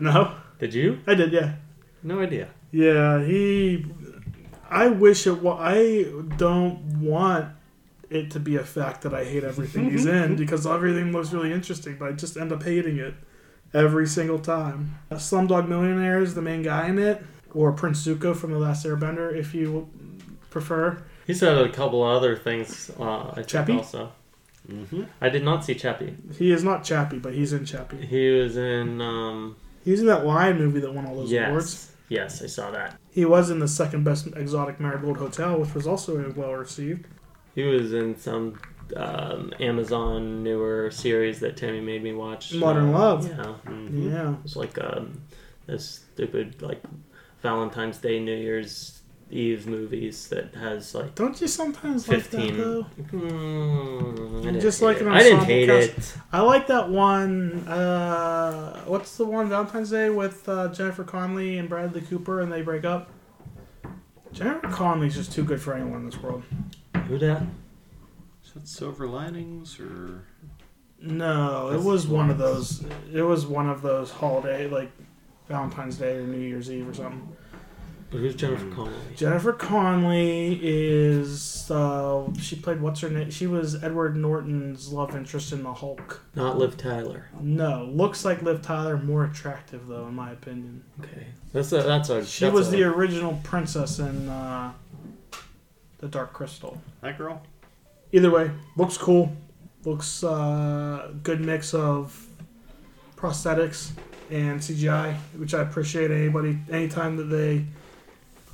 No, 0.00 0.34
Did 0.58 0.74
you? 0.74 1.00
I 1.06 1.14
did, 1.14 1.32
yeah. 1.32 1.54
No 2.02 2.20
idea. 2.20 2.48
Yeah, 2.72 3.22
he. 3.24 3.86
I 4.68 4.88
wish 4.88 5.26
it. 5.26 5.40
Wa- 5.40 5.58
I 5.60 6.04
don't 6.36 7.00
want 7.00 7.46
it 8.10 8.30
to 8.32 8.40
be 8.40 8.56
a 8.56 8.64
fact 8.64 9.02
that 9.02 9.14
I 9.14 9.24
hate 9.24 9.44
everything 9.44 9.90
he's 9.90 10.06
in 10.20 10.34
because 10.36 10.66
everything 10.66 11.12
looks 11.12 11.32
really 11.32 11.52
interesting, 11.52 11.96
but 11.98 12.08
I 12.08 12.12
just 12.12 12.36
end 12.36 12.50
up 12.52 12.62
hating 12.64 12.98
it 12.98 13.14
every 13.72 14.06
single 14.08 14.38
time. 14.40 14.98
Uh, 15.10 15.14
Slumdog 15.16 15.68
Millionaire 15.68 16.20
is 16.20 16.34
the 16.34 16.42
main 16.42 16.62
guy 16.62 16.88
in 16.88 16.98
it, 16.98 17.22
or 17.54 17.72
Prince 17.72 18.06
Zuko 18.06 18.34
from 18.36 18.52
The 18.52 18.58
Last 18.58 18.84
Airbender, 18.86 19.34
if 19.34 19.54
you 19.54 19.88
prefer. 20.50 21.02
He's 21.26 21.40
had 21.40 21.58
a 21.58 21.68
couple 21.68 22.02
other 22.02 22.36
things. 22.36 22.90
Uh, 22.98 23.28
I 23.30 23.34
think 23.36 23.46
Chappie? 23.48 23.72
also. 23.76 24.12
Mm-hmm. 24.70 25.04
I 25.20 25.28
did 25.28 25.44
not 25.44 25.64
see 25.64 25.74
Chappie. 25.74 26.16
He 26.38 26.50
is 26.52 26.64
not 26.64 26.82
Chappie, 26.84 27.18
but 27.18 27.34
he's 27.34 27.52
in 27.52 27.64
Chappie. 27.64 28.04
He 28.04 28.30
was 28.30 28.56
in. 28.56 29.00
Um, 29.00 29.56
He's 29.84 30.00
in 30.00 30.06
that 30.06 30.26
Lion 30.26 30.58
movie 30.58 30.80
that 30.80 30.92
won 30.92 31.06
all 31.06 31.14
those 31.14 31.30
yes. 31.30 31.48
awards. 31.48 31.92
Yes, 32.08 32.42
I 32.42 32.46
saw 32.46 32.72
that. 32.72 32.96
He 33.12 33.24
was 33.24 33.50
in 33.50 33.60
the 33.60 33.68
second 33.68 34.02
best 34.02 34.26
exotic 34.34 34.80
marigold 34.80 35.16
hotel, 35.18 35.60
which 35.60 35.74
was 35.74 35.86
also 35.86 36.32
well 36.36 36.52
received. 36.54 37.06
He 37.54 37.62
was 37.62 37.92
in 37.92 38.16
some 38.18 38.58
um, 38.96 39.52
Amazon 39.60 40.42
newer 40.42 40.90
series 40.90 41.38
that 41.40 41.56
Tammy 41.56 41.80
made 41.80 42.02
me 42.02 42.12
watch. 42.12 42.52
Modern 42.54 42.88
Uh, 42.92 42.98
Love. 42.98 43.28
Yeah. 43.28 43.54
Mhm. 43.66 44.10
Yeah. 44.12 44.32
It 44.34 44.42
was 44.42 44.56
like 44.56 44.76
um, 44.82 45.20
this 45.66 46.02
stupid 46.14 46.60
like 46.62 46.82
Valentine's 47.46 47.98
Day, 47.98 48.18
New 48.18 48.34
Year's 48.36 49.00
Eve 49.30 49.66
movies 49.66 50.28
that 50.28 50.54
has 50.54 50.94
like 50.94 51.14
Don't 51.14 51.40
you 51.40 51.46
sometimes 51.48 52.08
like 52.08 52.18
that 52.18 52.30
fifteen. 52.30 52.56
though? 52.58 52.86
I 52.98 54.42
didn't 54.42 54.60
Just 54.60 54.82
like 54.82 54.96
it. 54.98 55.02
an 55.06 55.08
I 55.12 55.22
didn't 55.22 55.44
hate 55.44 55.66
cast. 55.68 56.16
it. 56.16 56.20
I 56.32 56.40
like 56.42 56.66
that 56.68 56.88
one. 56.88 57.66
Uh, 57.68 58.82
what's 58.86 59.16
the 59.16 59.24
one 59.24 59.48
Valentine's 59.48 59.90
Day 59.90 60.10
with 60.10 60.48
uh, 60.48 60.68
Jennifer 60.72 61.04
Connelly 61.04 61.58
and 61.58 61.68
Bradley 61.68 62.00
Cooper, 62.02 62.40
and 62.40 62.52
they 62.52 62.62
break 62.62 62.84
up? 62.84 63.10
Jennifer 64.32 64.68
Connelly's 64.68 65.14
just 65.14 65.32
too 65.32 65.44
good 65.44 65.60
for 65.60 65.74
anyone 65.74 66.00
in 66.00 66.06
this 66.06 66.20
world. 66.22 66.42
Who 67.08 67.18
that? 67.18 67.42
Is 68.44 68.52
that 68.54 68.68
Silver 68.68 69.06
Linings 69.06 69.78
or 69.80 70.24
No, 71.00 71.70
it 71.72 71.80
was 71.82 72.06
one 72.06 72.30
of 72.30 72.38
those. 72.38 72.84
It 73.12 73.22
was 73.22 73.46
one 73.46 73.68
of 73.68 73.82
those 73.82 74.10
holiday 74.10 74.68
like 74.68 74.90
Valentine's 75.48 75.96
Day 75.96 76.16
or 76.16 76.22
New 76.26 76.38
Year's 76.38 76.70
Eve 76.70 76.88
or 76.88 76.94
something. 76.94 77.36
But 78.10 78.18
who's 78.18 78.36
Jennifer. 78.36 78.70
Connelly? 78.70 79.14
Jennifer 79.16 79.52
Connelly 79.52 80.60
is. 80.62 81.68
Uh, 81.70 82.28
she 82.40 82.54
played 82.56 82.80
what's 82.80 83.00
her 83.00 83.10
name? 83.10 83.30
She 83.30 83.48
was 83.48 83.82
Edward 83.82 84.16
Norton's 84.16 84.92
love 84.92 85.16
interest 85.16 85.52
in 85.52 85.64
the 85.64 85.74
Hulk. 85.74 86.22
Not 86.36 86.56
Liv 86.56 86.76
Tyler. 86.76 87.28
No, 87.40 87.84
looks 87.92 88.24
like 88.24 88.42
Liv 88.42 88.62
Tyler, 88.62 88.96
more 88.96 89.24
attractive 89.24 89.88
though, 89.88 90.06
in 90.06 90.14
my 90.14 90.30
opinion. 90.30 90.84
Okay, 91.00 91.26
that's 91.52 91.72
a 91.72 91.82
that's 91.82 92.08
a. 92.08 92.24
She 92.24 92.44
that's 92.44 92.54
was 92.54 92.68
a, 92.68 92.76
the 92.76 92.84
original 92.84 93.40
princess 93.42 93.98
in 93.98 94.28
uh, 94.28 94.72
the 95.98 96.06
Dark 96.06 96.32
Crystal. 96.32 96.80
that 97.00 97.18
girl? 97.18 97.42
Either 98.12 98.30
way, 98.30 98.52
looks 98.76 98.96
cool. 98.96 99.36
Looks 99.84 100.22
uh, 100.22 101.12
good 101.24 101.40
mix 101.40 101.74
of 101.74 102.24
prosthetics 103.16 103.90
and 104.30 104.60
CGI, 104.60 105.14
which 105.36 105.54
I 105.54 105.62
appreciate. 105.62 106.10
Anybody, 106.10 106.58
anytime 106.70 107.16
that 107.16 107.24
they 107.24 107.64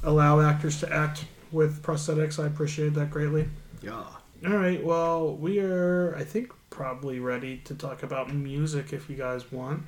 allow 0.02 0.40
actors 0.40 0.80
to 0.80 0.92
act 0.92 1.24
with 1.50 1.82
prosthetics, 1.82 2.42
I 2.42 2.46
appreciate 2.46 2.94
that 2.94 3.10
greatly. 3.10 3.48
Yeah. 3.82 4.04
All 4.44 4.56
right, 4.56 4.82
well, 4.82 5.36
we 5.36 5.60
are, 5.60 6.16
I 6.16 6.24
think, 6.24 6.52
probably 6.70 7.20
ready 7.20 7.58
to 7.58 7.74
talk 7.74 8.02
about 8.02 8.34
music 8.34 8.92
if 8.92 9.08
you 9.08 9.16
guys 9.16 9.52
want. 9.52 9.84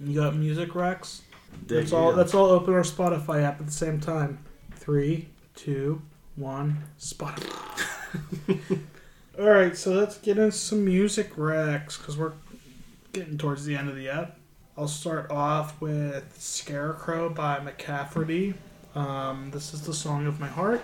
You 0.00 0.20
got 0.20 0.36
music, 0.36 0.74
Rex? 0.76 1.22
Let's 1.68 1.92
all 1.92 2.12
let's 2.12 2.34
all 2.34 2.46
open 2.46 2.74
our 2.74 2.82
Spotify 2.82 3.42
app 3.42 3.58
at 3.58 3.66
the 3.66 3.72
same 3.72 4.00
time. 4.00 4.38
Three, 4.76 5.28
two, 5.56 6.02
one, 6.36 6.84
Spotify. 7.00 7.80
all 9.38 9.50
right, 9.50 9.76
so 9.76 9.92
let's 9.92 10.18
get 10.18 10.38
into 10.38 10.52
some 10.52 10.84
music, 10.84 11.30
Rex, 11.36 11.98
because 11.98 12.16
we're 12.16 12.34
getting 13.12 13.38
towards 13.38 13.64
the 13.64 13.74
end 13.74 13.88
of 13.88 13.96
the 13.96 14.08
app. 14.08 14.37
I'll 14.78 14.86
start 14.86 15.32
off 15.32 15.80
with 15.80 16.40
Scarecrow 16.40 17.30
by 17.30 17.58
McCafferty. 17.58 18.54
Um, 18.94 19.50
this 19.50 19.74
is 19.74 19.82
the 19.82 19.92
song 19.92 20.28
of 20.28 20.38
my 20.38 20.46
heart. 20.46 20.80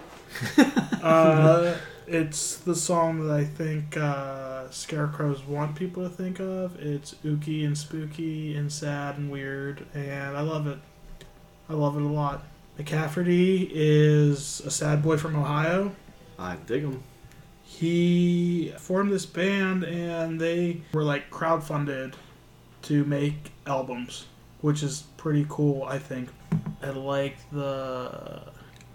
uh, 1.01 1.77
it's 2.05 2.57
the 2.57 2.75
song 2.75 3.25
that 3.25 3.33
I 3.33 3.45
think 3.45 3.97
uh, 3.97 4.69
scarecrows 4.71 5.45
want 5.45 5.77
people 5.77 6.03
to 6.03 6.09
think 6.09 6.41
of. 6.41 6.77
It's 6.81 7.15
ooky 7.25 7.65
and 7.65 7.79
spooky 7.79 8.57
and 8.57 8.73
sad 8.73 9.17
and 9.17 9.31
weird, 9.31 9.87
and 9.95 10.37
I 10.37 10.41
love 10.41 10.67
it. 10.67 10.79
I 11.69 11.75
love 11.75 11.97
it 11.97 12.03
a 12.03 12.09
lot. 12.09 12.43
McCafferty 12.77 13.71
is 13.73 14.59
a 14.63 14.73
sad 14.73 15.05
boy 15.05 15.19
from 15.19 15.37
Ohio. 15.37 15.95
I 16.37 16.57
dig 16.67 16.83
him. 16.83 17.05
He 17.63 18.75
formed 18.77 19.13
this 19.13 19.25
band, 19.25 19.85
and 19.85 20.41
they 20.41 20.81
were 20.93 21.05
like 21.05 21.31
crowdfunded 21.31 22.15
to 22.83 23.05
make 23.05 23.53
albums, 23.67 24.27
which 24.61 24.83
is 24.83 25.05
pretty 25.17 25.47
cool. 25.49 25.85
I 25.85 25.99
think. 25.99 26.29
I 26.83 26.91
like 26.91 27.37
the 27.51 28.43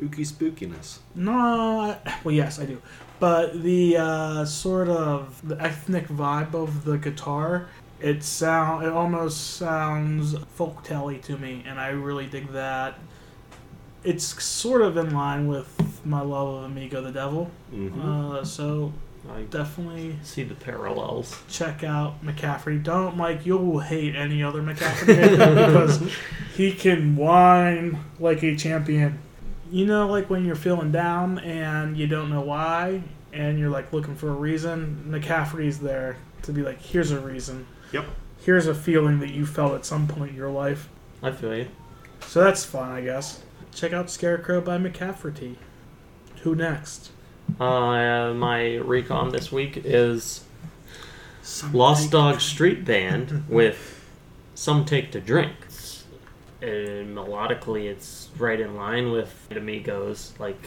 Ooky 0.02 0.26
spookiness. 0.26 1.00
No, 1.16 1.34
I- 1.34 1.98
well, 2.24 2.34
yes, 2.36 2.60
I 2.60 2.66
do. 2.66 2.82
But 3.20 3.62
the 3.64 3.98
uh, 3.98 4.46
sort 4.46 4.88
of 4.90 5.42
the 5.48 5.60
ethnic 5.62 6.08
vibe 6.08 6.54
of 6.54 6.86
the 6.86 6.98
guitar, 6.98 7.68
it 8.00 8.24
sound 8.24 8.86
it 8.86 8.94
almost 8.94 9.56
sounds 9.58 10.36
folk 10.56 10.84
telly 10.84 11.18
to 11.20 11.38
me, 11.38 11.64
and 11.68 11.80
I 11.80 11.90
really 11.90 12.28
dig 12.28 12.52
that. 12.54 12.98
It's 14.02 14.42
sort 14.42 14.82
of 14.82 14.96
in 14.96 15.14
line 15.14 15.48
with 15.48 15.68
my 16.06 16.22
love 16.22 16.48
of 16.60 16.64
Amigo 16.72 17.02
the 17.02 17.12
Devil, 17.12 17.52
Mm-hmm. 17.74 18.02
uh, 18.36 18.44
so 18.46 18.94
I 19.34 19.44
definitely 19.44 20.18
see 20.24 20.44
the 20.44 20.56
parallels. 20.56 21.42
check 21.50 21.84
out 21.84 22.24
McCafferty. 22.24 22.82
Don't 22.84 23.16
Mike, 23.16 23.46
you'll 23.46 23.80
hate 23.80 24.16
any 24.16 24.44
other 24.44 24.62
McCafferty 24.62 25.32
because 25.32 26.02
he 26.56 26.74
can 26.74 27.16
whine 27.16 28.00
like 28.20 28.44
a 28.44 28.56
champion. 28.56 29.20
You 29.72 29.86
know, 29.86 30.08
like 30.08 30.30
when 30.30 30.46
you're 30.46 30.56
feeling 30.56 30.92
down 30.92 31.40
and 31.40 31.96
you 31.96 32.08
don't 32.08 32.30
know 32.30 32.42
why, 32.42 33.04
and 33.34 33.60
you're 33.60 33.70
like 33.70 33.94
looking 33.94 34.16
for 34.16 34.30
a 34.30 34.34
reason. 34.34 35.06
McCafferty's 35.08 35.80
there 35.80 36.18
to 36.44 36.52
be 36.52 36.62
like, 36.62 36.82
here's 36.82 37.12
a 37.12 37.20
reason. 37.20 37.68
Yep. 37.92 38.06
Here's 38.40 38.68
a 38.68 38.76
feeling 38.76 39.20
that 39.20 39.32
you 39.32 39.46
felt 39.46 39.74
at 39.76 39.86
some 39.86 40.08
point 40.08 40.32
in 40.32 40.38
your 40.38 40.50
life. 40.50 40.90
I 41.22 41.32
feel 41.32 41.56
you. 41.56 41.68
So 42.22 42.44
that's 42.44 42.66
fun, 42.66 42.92
I 42.92 43.02
guess. 43.02 43.44
Check 43.74 43.94
out 43.94 44.10
Scarecrow 44.10 44.62
by 44.62 44.78
McCafferty. 44.78 45.56
Who 46.42 46.56
next? 46.56 47.12
Uh, 47.58 48.34
my 48.34 48.76
recon 48.76 49.30
this 49.30 49.52
week 49.52 49.82
is 49.86 50.44
Lost 51.72 52.12
Dog 52.12 52.42
Street 52.42 52.84
Band 52.84 53.46
with 53.50 54.06
Some 54.56 54.84
Take 54.84 55.12
to 55.14 55.22
Drink. 55.22 55.54
And 56.62 57.16
melodically, 57.16 57.86
it's 57.86 58.28
right 58.38 58.60
in 58.60 58.76
line 58.76 59.12
with 59.12 59.48
Amigos, 59.52 60.34
like 60.40 60.62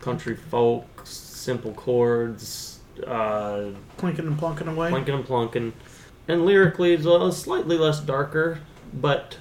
country 0.00 0.34
folk, 0.34 0.86
simple 1.04 1.72
chords, 1.74 2.80
uh, 3.06 3.66
Clinking 3.98 4.26
and 4.26 4.38
plunking 4.38 4.68
away. 4.68 4.88
plunking 4.88 5.14
and 5.14 5.24
plunking. 5.24 5.72
And 6.26 6.46
lyrically, 6.46 6.94
it's 6.94 7.04
uh, 7.06 7.30
slightly 7.30 7.76
less 7.76 8.00
darker, 8.00 8.60
but 8.94 9.36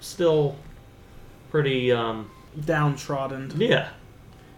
still 0.00 0.56
pretty, 1.50 1.92
um, 1.92 2.30
Downtrodden. 2.64 3.52
yeah, 3.58 3.90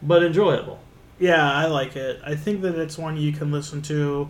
but 0.02 0.22
enjoyable. 0.22 0.78
Yeah, 1.20 1.52
I 1.52 1.66
like 1.66 1.94
it. 1.96 2.20
I 2.24 2.34
think 2.34 2.62
that 2.62 2.76
it's 2.76 2.98
one 2.98 3.16
you 3.16 3.32
can 3.32 3.52
listen 3.52 3.82
to. 3.82 4.28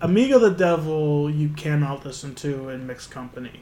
Amigo 0.00 0.38
the 0.38 0.50
Devil, 0.50 1.28
you 1.28 1.48
cannot 1.50 2.06
listen 2.06 2.34
to 2.36 2.68
in 2.68 2.86
mixed 2.86 3.10
company. 3.10 3.60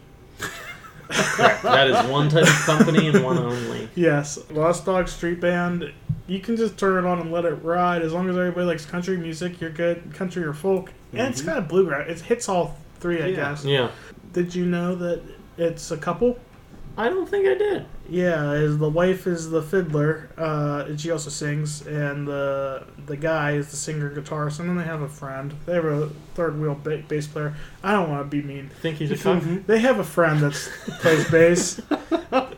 Correct. 1.08 1.62
That 1.62 1.88
is 1.88 2.10
one 2.10 2.28
type 2.28 2.44
of 2.44 2.62
company 2.64 3.08
and 3.08 3.24
one 3.24 3.38
only. 3.38 3.88
Yes, 3.94 4.38
Lost 4.50 4.84
Dog 4.84 5.08
Street 5.08 5.40
Band, 5.40 5.92
you 6.26 6.40
can 6.40 6.56
just 6.56 6.78
turn 6.78 7.04
it 7.04 7.08
on 7.08 7.20
and 7.20 7.32
let 7.32 7.44
it 7.44 7.54
ride. 7.62 8.02
As 8.02 8.12
long 8.12 8.28
as 8.28 8.36
everybody 8.36 8.66
likes 8.66 8.86
country 8.86 9.16
music, 9.16 9.60
you're 9.60 9.70
good. 9.70 10.14
Country 10.14 10.42
or 10.44 10.52
folk. 10.52 10.92
And 11.12 11.28
it's 11.28 11.40
mm-hmm. 11.40 11.48
kind 11.50 11.58
of 11.58 11.68
bluegrass. 11.68 12.08
It 12.08 12.20
hits 12.20 12.48
all 12.48 12.76
three, 13.00 13.22
I 13.22 13.26
Yeah. 13.26 13.36
guess. 13.36 13.64
Yeah. 13.64 13.90
Did 14.32 14.54
you 14.54 14.64
know 14.64 14.94
that 14.94 15.22
it's 15.58 15.90
a 15.90 15.96
couple? 15.96 16.38
I 16.96 17.08
don't 17.08 17.26
think 17.28 17.46
I 17.46 17.54
did. 17.54 17.86
Yeah, 18.08 18.52
is 18.52 18.76
the 18.78 18.88
wife 18.88 19.26
is 19.26 19.48
the 19.48 19.62
fiddler, 19.62 20.28
uh, 20.36 20.84
and 20.88 21.00
she 21.00 21.10
also 21.10 21.30
sings, 21.30 21.86
and 21.86 22.28
the 22.28 22.84
the 23.06 23.16
guy 23.16 23.52
is 23.52 23.70
the 23.70 23.76
singer 23.76 24.10
guitarist, 24.14 24.60
and 24.60 24.68
then 24.68 24.76
they 24.76 24.84
have 24.84 25.00
a 25.00 25.08
friend. 25.08 25.54
They 25.64 25.72
have 25.74 25.84
a 25.86 26.10
third 26.34 26.60
wheel 26.60 26.78
ba- 26.82 27.02
bass 27.08 27.26
player. 27.26 27.54
I 27.82 27.92
don't 27.92 28.10
want 28.10 28.30
to 28.30 28.36
be 28.36 28.42
mean. 28.46 28.68
Think 28.82 28.98
he's 28.98 29.10
a 29.10 29.16
cock? 29.16 29.42
They 29.66 29.78
have 29.78 29.98
a 29.98 30.04
friend 30.04 30.40
that 30.40 30.52
plays 31.00 31.30
bass. 31.30 31.80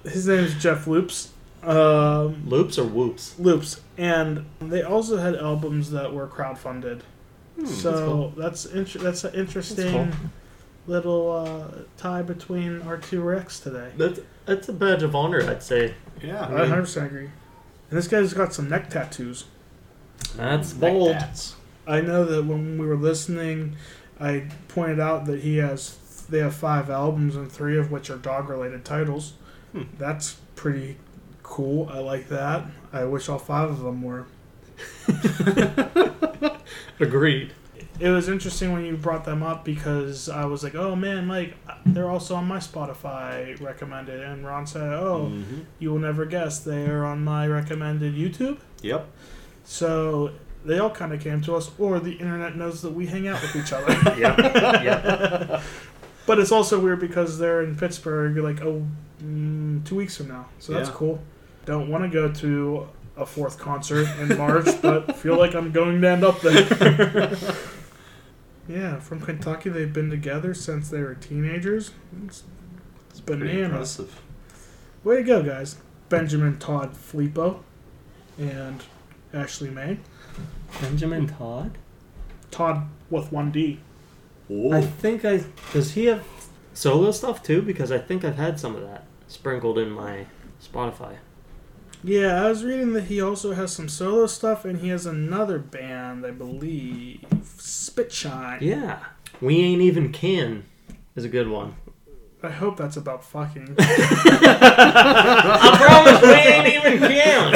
His 0.05 0.27
name 0.27 0.41
is 0.45 0.55
Jeff 0.61 0.87
Loops. 0.89 1.31
Um, 1.63 2.43
Loops 2.49 2.77
or 2.79 2.85
whoops? 2.85 3.39
Loops, 3.39 3.81
and 3.97 4.45
they 4.61 4.83
also 4.83 5.17
had 5.17 5.37
albums 5.37 5.93
that 5.93 6.13
were 6.13 6.27
crowdfunded. 6.27 7.01
Hmm, 7.57 7.67
so 7.67 8.33
that's 8.37 8.67
inter- 8.67 8.99
that's 8.99 9.23
an 9.25 9.35
interesting 9.35 10.11
That's 10.11 10.17
little 10.87 11.31
uh, 11.33 11.79
tie 11.97 12.23
between 12.23 12.83
our 12.83 12.97
two 12.97 13.21
Rex 13.23 13.61
today. 13.61 13.91
That's 13.97 14.21
that's 14.47 14.69
a 14.69 14.73
badge 14.73 15.03
of 15.03 15.15
honor, 15.15 15.43
I'd 15.43 15.63
say. 15.63 15.95
yeah. 16.23 16.45
I 16.47 16.51
100% 16.67 17.07
agree. 17.07 17.25
And 17.91 17.99
this 17.99 18.09
guy's 18.09 18.33
got 18.35 18.53
some 18.53 18.69
neck 18.69 18.91
tattoos. 18.91 19.45
That's 20.37 20.75
Neck 20.75 20.93
bold. 20.93 21.13
tats. 21.13 21.57
I 21.87 22.01
know 22.01 22.25
that 22.25 22.45
when 22.45 22.79
we 22.79 22.87
were 22.87 22.97
listening, 22.97 23.77
I 24.21 24.49
pointed 24.69 25.01
out 25.01 25.27
that 25.27 25.41
he 25.41 25.57
has 25.59 25.99
they 26.29 26.39
have 26.39 26.55
five 26.55 26.89
albums 26.91 27.37
and 27.37 27.51
three 27.51 27.77
of 27.79 27.91
which 27.91 28.11
are 28.11 28.17
dog 28.17 28.49
related 28.49 28.85
titles. 28.85 29.35
Hmm. 29.73 29.83
That's 29.99 30.37
pretty 30.57 30.97
cool. 31.43 31.89
I 31.93 31.99
like 31.99 32.29
that. 32.29 32.65
I 32.93 33.05
wish 33.05 33.29
all 33.29 33.39
five 33.39 33.71
of 33.71 33.81
them 33.81 34.03
were. 34.03 34.27
Agreed. 37.01 37.53
It 38.01 38.09
was 38.11 38.29
interesting 38.29 38.73
when 38.73 38.85
you 38.85 38.97
brought 38.97 39.25
them 39.25 39.43
up 39.43 39.65
because 39.65 40.29
I 40.29 40.45
was 40.47 40.63
like, 40.65 40.75
oh 40.75 40.97
man, 40.97 41.27
Mike, 41.27 41.55
they're 41.87 42.11
also 42.11 42.35
on 42.35 42.47
my 42.47 42.59
Spotify 42.59 43.59
recommended, 43.61 44.21
and 44.21 44.45
Ron 44.45 44.67
said, 44.67 44.83
oh, 44.93 45.31
Mhm. 45.33 45.65
you 45.79 45.91
will 45.93 45.99
never 46.01 46.25
guess 46.25 46.59
they 46.59 46.87
are 46.87 47.05
on 47.05 47.23
my 47.25 47.47
recommended 47.47 48.15
YouTube. 48.15 48.59
Yep. 48.83 49.07
So 49.65 50.31
they 50.65 50.79
all 50.79 50.91
kind 50.91 51.13
of 51.13 51.21
came 51.21 51.41
to 51.43 51.55
us, 51.57 51.71
or 51.79 52.01
the 52.01 52.13
internet 52.13 52.57
knows 52.57 52.83
that 52.83 52.91
we 52.93 53.07
hang 53.07 53.29
out 53.29 53.41
with 53.43 53.55
each 53.57 53.73
other. 53.73 53.93
Yep. 54.19 54.39
Yep. 54.83 55.63
but 56.27 56.39
it's 56.39 56.53
also 56.53 56.81
weird 56.81 57.01
because 57.01 57.39
they're 57.39 57.63
in 57.63 57.77
Pittsburgh, 57.77 58.37
like 58.39 58.61
oh, 58.63 58.85
mm, 59.23 59.85
two 59.85 59.97
weeks 59.97 60.17
from 60.17 60.29
now. 60.29 60.47
So 60.59 60.73
that's 60.73 60.89
Yeah. 60.89 60.95
cool. 60.97 61.23
Don't 61.67 61.89
want 61.89 62.05
to 62.05 62.11
go 62.11 62.31
to 62.33 62.89
a 63.17 63.25
fourth 63.25 63.59
concert 63.59 64.09
in 64.21 64.37
March, 64.37 64.67
but 64.83 65.17
feel 65.17 65.39
like 65.39 65.55
I'm 65.55 65.71
going 65.71 66.01
to 66.01 66.09
end 66.09 66.25
up 66.25 66.41
there. 66.41 67.37
yeah, 68.69 68.99
from 68.99 69.21
Kentucky, 69.21 69.71
they've 69.71 69.93
been 69.93 70.11
together 70.11 70.55
since 70.55 70.89
they 70.89 71.01
were 71.03 71.15
teenagers. 71.15 71.93
It's, 72.27 72.45
it's 73.11 73.21
Pretty 73.21 73.43
bananas. 73.43 73.99
impressive. 73.99 74.21
Way 75.03 75.17
to 75.17 75.23
go, 75.23 75.43
guys. 75.43 75.77
Benjamin 76.09 76.59
Tod 76.59 76.93
Flippo 76.95 77.61
and 78.39 78.83
Ashley 79.33 79.71
Mae. 79.71 79.99
Benjamin 80.81 81.27
Tod. 81.27 81.77
Todd 82.51 82.89
with 83.11 83.33
one 83.33 83.51
D. 83.51 83.81
I 84.73 84.83
think 84.83 85.25
I 85.25 85.43
does 85.73 85.93
he 85.93 86.07
have 86.07 86.25
solo 86.75 87.11
stuff 87.11 87.43
too? 87.43 87.63
Because 87.63 87.91
I 87.91 87.99
think 87.99 88.25
I've 88.25 88.37
had 88.37 88.61
some 88.61 88.77
of 88.77 88.83
that 88.83 89.07
sprinkled 89.27 89.79
in 89.79 89.91
my 89.91 90.27
Spotify. 90.63 91.17
Yeah, 92.07 92.45
I 92.45 92.49
was 92.51 92.63
reading 92.63 92.93
that 92.93 93.05
he 93.05 93.23
also 93.23 93.55
has 93.55 93.73
some 93.73 93.89
solo 93.89 94.27
stuff, 94.27 94.67
and 94.67 94.81
he 94.81 94.89
has 94.89 95.07
another 95.07 95.59
band, 95.59 96.27
I 96.27 96.33
believe, 96.33 97.25
Spitshine. 97.57 98.61
Yeah, 98.61 98.99
we 99.41 99.61
ain't 99.61 99.81
even 99.81 100.13
can 100.13 100.67
is 101.17 101.25
a 101.25 101.31
good 101.31 101.49
one. 101.49 101.77
I 102.43 102.51
hope 102.51 102.77
that's 102.77 102.99
about 102.99 103.25
fucking. 103.25 103.77
I 103.79 104.99
promise 105.81 106.21
we 106.21 106.35
ain't 106.35 106.67
even 106.75 106.99
can. 107.09 107.55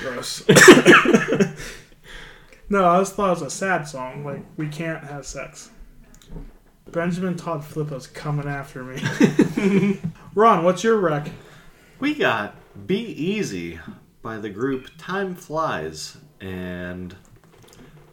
Gross. 0.00 0.48
no, 2.70 2.88
I 2.88 3.00
just 3.00 3.16
thought 3.16 3.26
it 3.26 3.40
was 3.40 3.42
a 3.42 3.50
sad 3.50 3.86
song. 3.86 4.24
Like, 4.24 4.42
we 4.56 4.68
can't 4.68 5.04
have 5.04 5.26
sex. 5.26 5.68
Benjamin 6.90 7.36
Tod 7.36 7.60
Flippo's 7.60 8.06
coming 8.06 8.48
after 8.48 8.82
me. 8.82 10.00
Ron, 10.34 10.64
what's 10.64 10.82
your 10.82 10.96
rec? 10.96 11.28
We 11.98 12.14
got 12.14 12.54
Be 12.86 12.98
Easy 12.98 13.78
by 14.22 14.38
the 14.38 14.50
group 14.50 14.88
Timeflies. 14.98 16.16
And, 16.40 17.14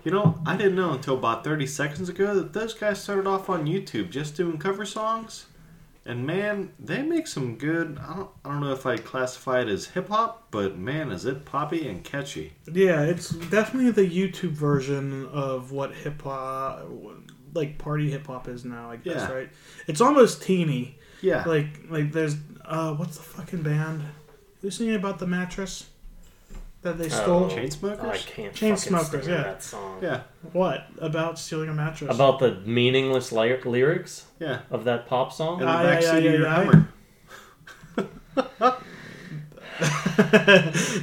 you 0.03 0.11
know, 0.11 0.39
I 0.45 0.55
didn't 0.55 0.75
know 0.75 0.93
until 0.93 1.17
about 1.17 1.43
30 1.43 1.67
seconds 1.67 2.09
ago 2.09 2.33
that 2.35 2.53
those 2.53 2.73
guys 2.73 3.01
started 3.01 3.27
off 3.27 3.49
on 3.49 3.65
YouTube 3.65 4.09
just 4.09 4.35
doing 4.37 4.57
cover 4.57 4.85
songs. 4.85 5.47
And 6.05 6.25
man, 6.27 6.73
they 6.79 7.01
make 7.01 7.27
some 7.27 7.55
good. 7.57 7.97
I 8.01 8.15
don't, 8.15 8.29
I 8.43 8.49
don't 8.49 8.59
know 8.61 8.73
if 8.73 8.85
I'd 8.85 9.05
classify 9.05 9.61
it 9.61 9.69
as 9.69 9.85
hip 9.87 10.09
hop, 10.09 10.47
but 10.51 10.77
man, 10.77 11.11
is 11.11 11.25
it 11.25 11.45
poppy 11.45 11.87
and 11.87 12.03
catchy. 12.03 12.53
Yeah, 12.71 13.03
it's 13.03 13.29
definitely 13.29 13.91
the 13.91 14.09
YouTube 14.09 14.51
version 14.51 15.27
of 15.27 15.71
what 15.71 15.93
hip 15.95 16.21
hop, 16.23 16.89
like 17.53 17.77
party 17.77 18.11
hip 18.11 18.27
hop 18.27 18.49
is 18.49 18.65
now. 18.65 18.91
I 18.91 18.97
guess 18.97 19.15
Yeah. 19.15 19.31
right. 19.31 19.49
It's 19.87 20.01
almost 20.01 20.41
teeny. 20.43 20.97
Yeah. 21.21 21.45
Like 21.45 21.67
like 21.89 22.11
there's 22.11 22.35
uh 22.73 22.93
what's 22.95 23.17
the 23.17 23.23
fucking 23.23 23.61
band? 23.61 24.01
Who's 24.61 24.75
singing 24.77 24.95
about 24.95 25.19
the 25.19 25.27
mattress 25.27 25.87
that 26.81 26.97
they 26.97 27.07
stole? 27.09 27.45
Oh. 27.45 27.49
Chainsmokers? 27.49 28.03
I 28.05 28.17
can't. 28.17 28.53
Chain 28.53 28.75
fucking 28.75 28.89
smokers, 28.89 29.23
stand 29.23 29.27
yeah. 29.27 29.43
That 29.43 29.63
song. 29.63 29.99
yeah. 30.01 30.21
What 30.53 30.87
about 30.99 31.37
stealing 31.39 31.69
a 31.69 31.73
mattress? 31.73 32.13
About 32.13 32.39
the 32.39 32.55
meaningless 32.65 33.31
ly- 33.31 33.59
lyrics 33.63 34.25
Yeah. 34.39 34.59
of 34.71 34.83
that 34.85 35.07
pop 35.07 35.31
song. 35.31 35.59
And 35.61 35.69
the 35.69 35.71
Ah, 35.71 35.81
yeah, 35.83 35.95
backseat 35.95 36.03
yeah, 36.03 36.17
of 36.17 36.23
yeah, 36.23 36.31
your 36.31 36.41
yeah. 36.41 36.55
Hummer. 36.55 36.87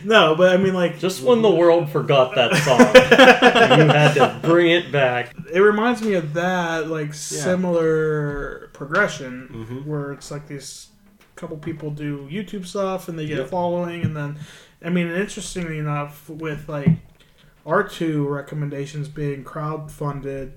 no, 0.04 0.34
but 0.36 0.52
I 0.52 0.56
mean 0.56 0.74
like 0.74 0.98
Just 0.98 1.22
when 1.22 1.42
the 1.42 1.50
world 1.50 1.90
forgot 1.90 2.34
that 2.34 2.54
song, 2.56 2.80
you 3.80 3.86
had 3.88 4.14
to 4.14 4.38
bring 4.46 4.70
it 4.70 4.92
back. 4.92 5.34
it 5.52 5.60
reminds 5.60 6.02
me 6.02 6.14
of 6.14 6.34
that 6.34 6.88
like 6.88 7.14
similar 7.14 8.70
progression 8.72 9.66
Mhm. 9.68 9.86
where 9.86 10.12
it's 10.12 10.30
like 10.30 10.46
these 10.48 10.88
couple 11.40 11.56
people 11.56 11.90
do 11.90 12.28
YouTube 12.30 12.66
stuff 12.66 13.08
and 13.08 13.18
they 13.18 13.26
get 13.26 13.38
a 13.38 13.46
following 13.46 14.02
and 14.02 14.14
then 14.16 14.38
I 14.84 14.90
mean 14.90 15.08
interestingly 15.08 15.78
enough 15.78 16.28
with 16.28 16.68
like 16.68 16.90
our 17.66 17.82
two 17.82 18.28
recommendations 18.28 19.08
being 19.08 19.42
crowdfunded 19.44 20.52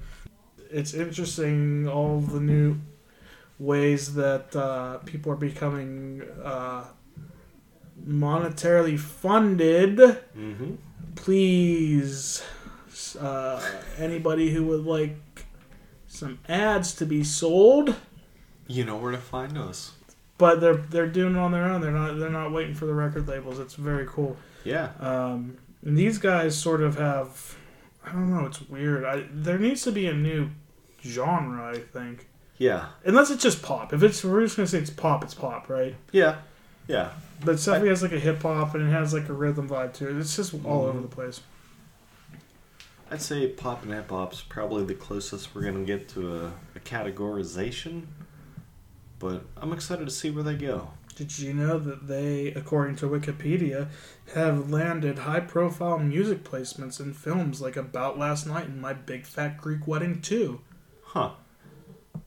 it's 0.70 0.94
interesting 0.94 1.88
all 1.88 2.20
the 2.20 2.40
new 2.40 2.78
ways 3.60 4.16
that 4.16 4.56
uh, 4.56 4.98
people 5.00 5.32
are 5.32 5.38
becoming 5.38 6.22
uh, 6.44 6.84
monetarily 8.06 9.00
funded 9.00 9.98
Mm-hmm. 10.38 10.76
please 11.16 12.44
uh, 13.20 13.62
anybody 13.98 14.52
who 14.52 14.64
would 14.66 14.84
like 14.86 15.18
some 16.08 16.40
ads 16.50 16.94
to 16.96 17.06
be 17.06 17.24
sold 17.24 17.96
You 18.68 18.86
know 18.86 18.98
where 18.98 19.12
to 19.12 19.18
find 19.18 19.58
us. 19.58 19.92
But 20.44 20.60
they're 20.60 20.76
they're 20.76 21.08
doing 21.08 21.36
it 21.36 21.40
on 21.40 21.54
their 21.54 21.64
own. 21.64 21.80
They're 21.80 21.90
not 21.90 22.20
they're 22.20 22.30
not 22.30 22.52
waiting 22.52 22.76
for 22.76 22.86
the 22.86 22.94
record 22.94 23.30
labels. 23.30 23.60
It's 23.60 23.76
very 23.76 24.06
cool. 24.06 24.36
Yeah. 24.66 24.90
um, 25.00 25.58
and 25.86 25.98
these 25.98 26.18
guys 26.18 26.58
sort 26.58 26.82
of 26.82 26.98
have 26.98 27.56
i 28.06 28.12
don't 28.12 28.30
know 28.30 28.46
it's 28.46 28.62
weird. 28.70 29.06
I, 29.06 29.24
there 29.32 29.58
needs 29.58 29.84
to 29.84 29.94
be 29.94 30.06
a 30.08 30.14
new 30.14 30.50
genre 31.02 31.74
i 31.74 31.80
think. 31.80 32.28
Yeah. 32.58 32.88
unless 33.06 33.32
it's 33.32 33.42
just 33.42 33.62
pop. 33.62 33.94
If 33.94 34.04
it's 34.04 34.22
we're 34.22 34.42
just 34.44 34.58
gonna 34.58 34.68
say 34.68 34.80
it's 34.80 34.90
pop 34.90 35.24
it's 35.24 35.34
pop 35.34 35.70
right? 35.70 35.96
Yeah. 36.12 36.40
Yeah. 36.90 37.12
but 37.46 37.58
stuff 37.58 37.82
has 37.84 38.02
like 38.04 38.12
a 38.12 38.20
hip-hop 38.20 38.76
and 38.76 38.86
it 38.90 38.92
has 38.92 39.14
like 39.14 39.30
a 39.30 39.34
rhythm 39.34 39.70
vibe 39.70 39.94
to 39.94 40.10
it. 40.10 40.18
It's 40.18 40.36
just 40.36 40.54
all 40.66 40.84
over 40.88 41.00
the 41.00 41.08
place. 41.08 41.40
I'd 43.10 43.22
say 43.22 43.48
pop 43.48 43.84
and 43.84 43.94
hip 43.94 44.10
hop's 44.10 44.42
probably 44.42 44.84
the 44.84 44.94
closest 44.96 45.56
we're 45.56 45.62
gonna 45.64 45.86
get 45.86 46.10
to 46.10 46.36
a, 46.36 46.46
a 46.76 46.80
categorization, 46.84 48.08
but 49.20 49.44
I'm 49.58 49.74
excited 49.74 50.06
to 50.06 50.12
see 50.12 50.30
where 50.30 50.44
they 50.44 50.56
go. 50.56 50.90
Did 51.16 51.38
you 51.38 51.54
know 51.54 51.78
that 51.78 52.08
they, 52.08 52.48
according 52.48 52.96
to 52.98 53.06
Wikipedia, 53.08 53.88
have 54.34 54.72
landed 54.72 55.20
high 55.20 55.42
profile 55.42 56.00
music 56.00 56.44
placements 56.44 57.00
in 57.00 57.14
films 57.14 57.62
like 57.62 57.76
About 57.76 58.18
Last 58.18 58.48
Night 58.48 58.66
and 58.68 58.82
My 58.82 58.94
Big 58.94 59.26
Fat 59.26 59.60
Greek 59.60 59.86
Wedding 59.88 60.22
2? 60.22 60.60
Huh. 61.04 61.32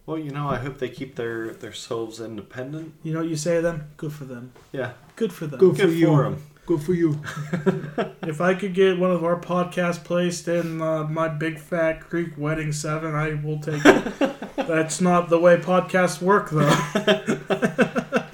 Well, 0.04 0.18
you 0.18 0.30
know, 0.30 0.48
I 0.48 0.58
hope 0.58 0.78
they 0.78 0.88
keep 0.88 1.16
their 1.16 1.52
their 1.52 1.72
selves 1.72 2.20
independent. 2.20 2.94
You 3.02 3.12
know 3.12 3.20
what 3.20 3.28
you 3.28 3.36
say 3.36 3.56
to 3.56 3.62
them? 3.62 3.90
Good 3.96 4.12
for 4.12 4.24
them. 4.24 4.52
Yeah. 4.70 4.92
Good 5.16 5.32
for 5.32 5.46
them. 5.48 5.58
Good 5.58 5.76
for 5.76 6.24
'em. 6.26 6.42
Good 6.66 6.82
for 6.82 6.94
you. 6.94 7.20
if 8.22 8.40
I 8.40 8.54
could 8.54 8.74
get 8.74 8.98
one 8.98 9.12
of 9.12 9.22
our 9.22 9.38
podcasts 9.40 10.02
placed 10.02 10.48
in 10.48 10.82
uh, 10.82 11.04
My 11.04 11.28
Big 11.28 11.60
Fat 11.60 12.00
Greek 12.10 12.36
Wedding 12.36 12.72
7, 12.72 13.14
I 13.14 13.34
will 13.34 13.60
take 13.60 13.82
it. 13.84 14.36
That's 14.56 15.00
not 15.00 15.28
the 15.28 15.38
way 15.38 15.58
podcasts 15.58 16.20
work, 16.20 16.50
though. 16.50 16.66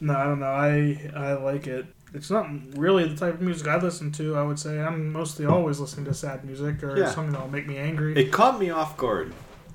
no, 0.00 0.14
I 0.16 0.24
don't 0.24 0.40
know. 0.40 0.46
I, 0.46 1.10
I 1.14 1.32
like 1.34 1.66
it. 1.66 1.84
It's 2.14 2.30
not 2.30 2.46
really 2.76 3.06
the 3.06 3.14
type 3.16 3.34
of 3.34 3.40
music 3.42 3.68
I 3.68 3.76
listen 3.76 4.10
to, 4.12 4.36
I 4.36 4.42
would 4.42 4.58
say. 4.58 4.80
I'm 4.80 5.12
mostly 5.12 5.44
always 5.44 5.78
listening 5.78 6.06
to 6.06 6.14
sad 6.14 6.46
music 6.46 6.82
or 6.82 6.96
Yeah. 6.96 7.10
something 7.10 7.32
that'll 7.32 7.50
make 7.50 7.66
me 7.66 7.76
angry. 7.76 8.16
It 8.16 8.32
caught 8.32 8.58
me 8.58 8.70
off 8.70 8.96
guard. 8.96 9.34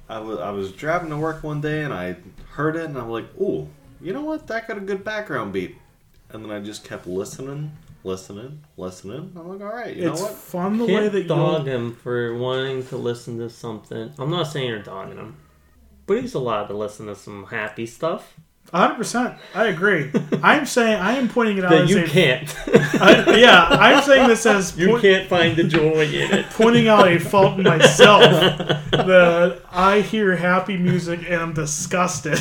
I 0.10 0.18
was 0.18 0.40
I 0.40 0.50
was 0.50 0.72
driving 0.72 1.10
to 1.12 1.18
work 1.18 1.44
one 1.44 1.62
day 1.62 1.84
and 1.84 1.94
I 1.94 2.18
heard 2.54 2.76
it 2.76 2.86
and 2.86 2.98
I'm 2.98 3.10
like, 3.10 3.26
ooh, 3.40 3.68
you 4.02 4.12
know 4.12 4.22
what? 4.24 4.48
That 4.48 4.68
got 4.68 4.78
a 4.78 4.82
good 4.82 5.04
background 5.04 5.54
beat. 5.54 5.78
And 6.32 6.44
then 6.44 6.52
I 6.52 6.60
just 6.62 6.84
kept 6.84 7.06
listening, 7.06 7.72
listening, 8.04 8.64
listening. 8.78 9.34
I'm 9.36 9.48
like, 9.50 9.62
all 9.62 9.76
right, 9.76 9.96
you 9.96 10.12
it's 10.12 10.20
know 10.22 10.28
what? 10.28 10.36
fun 10.36 10.78
the 10.78 10.86
way 10.86 11.08
that 11.08 11.28
dog 11.28 11.66
you. 11.66 11.72
him 11.74 11.96
for 11.96 12.36
wanting 12.38 12.86
to 12.88 12.98
listen 12.98 13.38
to 13.40 13.50
something. 13.50 14.12
I'm 14.18 14.30
not 14.30 14.44
saying 14.44 14.68
you're 14.68 14.80
dogging 14.80 15.18
him, 15.18 15.38
but 16.08 16.22
he's 16.22 16.34
allowed 16.34 16.68
to 16.68 16.74
listen 16.74 17.06
to 17.08 17.16
some 17.16 17.46
happy 17.46 17.86
stuff 17.86 18.36
100%. 18.74 19.38
I 19.54 19.66
agree. 19.68 20.12
I'm 20.44 20.66
saying, 20.66 20.98
I 21.02 21.14
am 21.18 21.28
pointing 21.28 21.58
it 21.58 21.66
out 21.66 21.72
that 21.72 21.82
as 21.82 21.90
you 21.90 22.04
a- 22.06 22.08
can't. 22.08 22.56
I, 23.02 23.36
yeah, 23.38 23.66
I'm 23.70 24.02
saying 24.04 24.28
this 24.30 24.46
as 24.46 24.78
you 24.80 24.90
point- 24.90 25.02
can't 25.02 25.28
find 25.30 25.58
the 25.58 25.64
joy 25.66 26.06
in 26.06 26.32
it. 26.32 26.46
pointing 26.52 26.88
out 26.88 27.08
a 27.12 27.20
fault 27.20 27.58
in 27.58 27.64
myself 27.66 28.22
that 28.92 29.62
I 29.72 30.02
hear 30.02 30.36
happy 30.38 30.78
music 30.78 31.20
and 31.28 31.42
I'm 31.42 31.54
disgusted. 31.54 32.40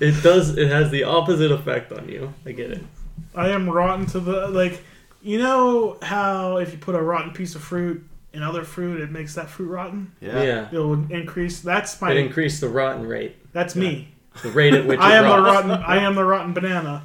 It 0.00 0.22
does. 0.24 0.56
It 0.56 0.68
has 0.70 0.90
the 0.90 1.04
opposite 1.04 1.52
effect 1.52 1.92
on 1.92 2.08
you. 2.08 2.32
I 2.44 2.52
get 2.52 2.72
it. 2.72 2.82
I 3.34 3.48
am 3.50 3.68
rotten 3.68 4.06
to 4.06 4.20
the 4.20 4.48
like. 4.48 4.82
You 5.22 5.38
know 5.38 5.98
how 6.02 6.56
if 6.56 6.72
you 6.72 6.78
put 6.78 6.94
a 6.96 7.00
rotten 7.02 7.32
piece 7.32 7.54
of 7.54 7.62
fruit 7.62 8.04
in 8.32 8.42
other 8.42 8.64
fruit, 8.64 9.00
it 9.00 9.10
makes 9.12 9.34
that 9.36 9.48
fruit 9.48 9.68
rotten. 9.68 10.12
Yeah. 10.20 10.42
Yeah. 10.42 10.68
It 10.72 10.76
will 10.78 11.10
increase. 11.12 11.60
That's 11.60 12.00
my. 12.00 12.10
It 12.10 12.16
increased 12.16 12.60
the 12.60 12.68
rotten 12.68 13.06
rate. 13.06 13.36
that's 13.52 13.76
me. 13.76 14.08
The 14.42 14.50
rate 14.50 14.74
at 14.74 14.86
which 14.86 14.98
I 14.98 15.12
it 15.12 15.24
am 15.24 15.28
the 15.30 15.42
rotten. 15.42 15.70
I 15.70 15.98
am 15.98 16.14
the 16.14 16.24
rotten 16.24 16.52
banana. 16.54 17.04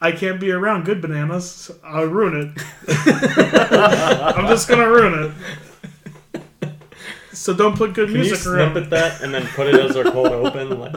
I 0.00 0.10
can't 0.10 0.40
be 0.40 0.50
around 0.50 0.84
good 0.84 1.00
bananas. 1.00 1.70
I'll 1.84 2.06
ruin 2.06 2.52
it. 2.56 2.64
I'm 4.36 4.48
just 4.48 4.68
gonna 4.68 4.88
ruin 4.88 5.32
it. 6.62 6.70
So 7.32 7.54
don't 7.54 7.76
put 7.76 7.94
good 7.94 8.08
Can 8.08 8.16
you 8.16 8.22
music 8.24 8.44
around. 8.46 8.72
snippet 8.72 8.90
that 8.90 9.22
and 9.22 9.32
then 9.32 9.46
put 9.48 9.68
it 9.68 9.76
as 9.76 9.96
our 9.96 10.04
cold 10.04 10.26
open? 10.28 10.78
Like, 10.80 10.96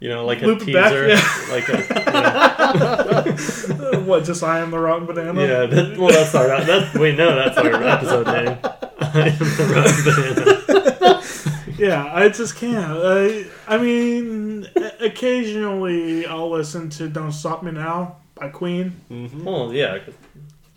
you 0.00 0.08
know, 0.08 0.24
like 0.24 0.40
a 0.42 0.46
Loop 0.46 0.60
teaser. 0.60 0.72
back, 0.72 0.92
yeah. 0.94 1.52
Like 1.52 1.68
a, 1.68 2.61
what? 4.06 4.24
Just 4.24 4.42
I 4.42 4.60
am 4.60 4.70
the 4.70 4.78
wrong 4.78 5.06
banana. 5.06 5.40
yeah. 5.40 5.66
that, 5.66 5.98
well, 5.98 6.10
that's 6.10 6.34
our. 6.34 6.46
That, 6.46 6.94
wait, 6.94 7.16
no, 7.16 7.34
that's 7.34 7.58
our 7.58 7.72
episode 7.74 8.26
name. 8.26 8.58
I 9.00 9.28
am 9.28 9.38
the 9.38 9.64
wrong 9.74 10.02
banana. 10.04 11.22
Yeah, 11.78 12.08
I 12.14 12.28
just 12.28 12.54
can't. 12.56 13.00
I, 13.02 13.44
I 13.66 13.76
mean, 13.76 14.68
occasionally 15.00 16.24
I'll 16.26 16.50
listen 16.50 16.90
to 16.90 17.08
"Don't 17.08 17.32
Stop 17.32 17.64
Me 17.64 17.72
Now" 17.72 18.18
by 18.36 18.50
Queen. 18.50 19.00
Mm-hmm. 19.10 19.44
Well, 19.44 19.72
yeah. 19.72 19.98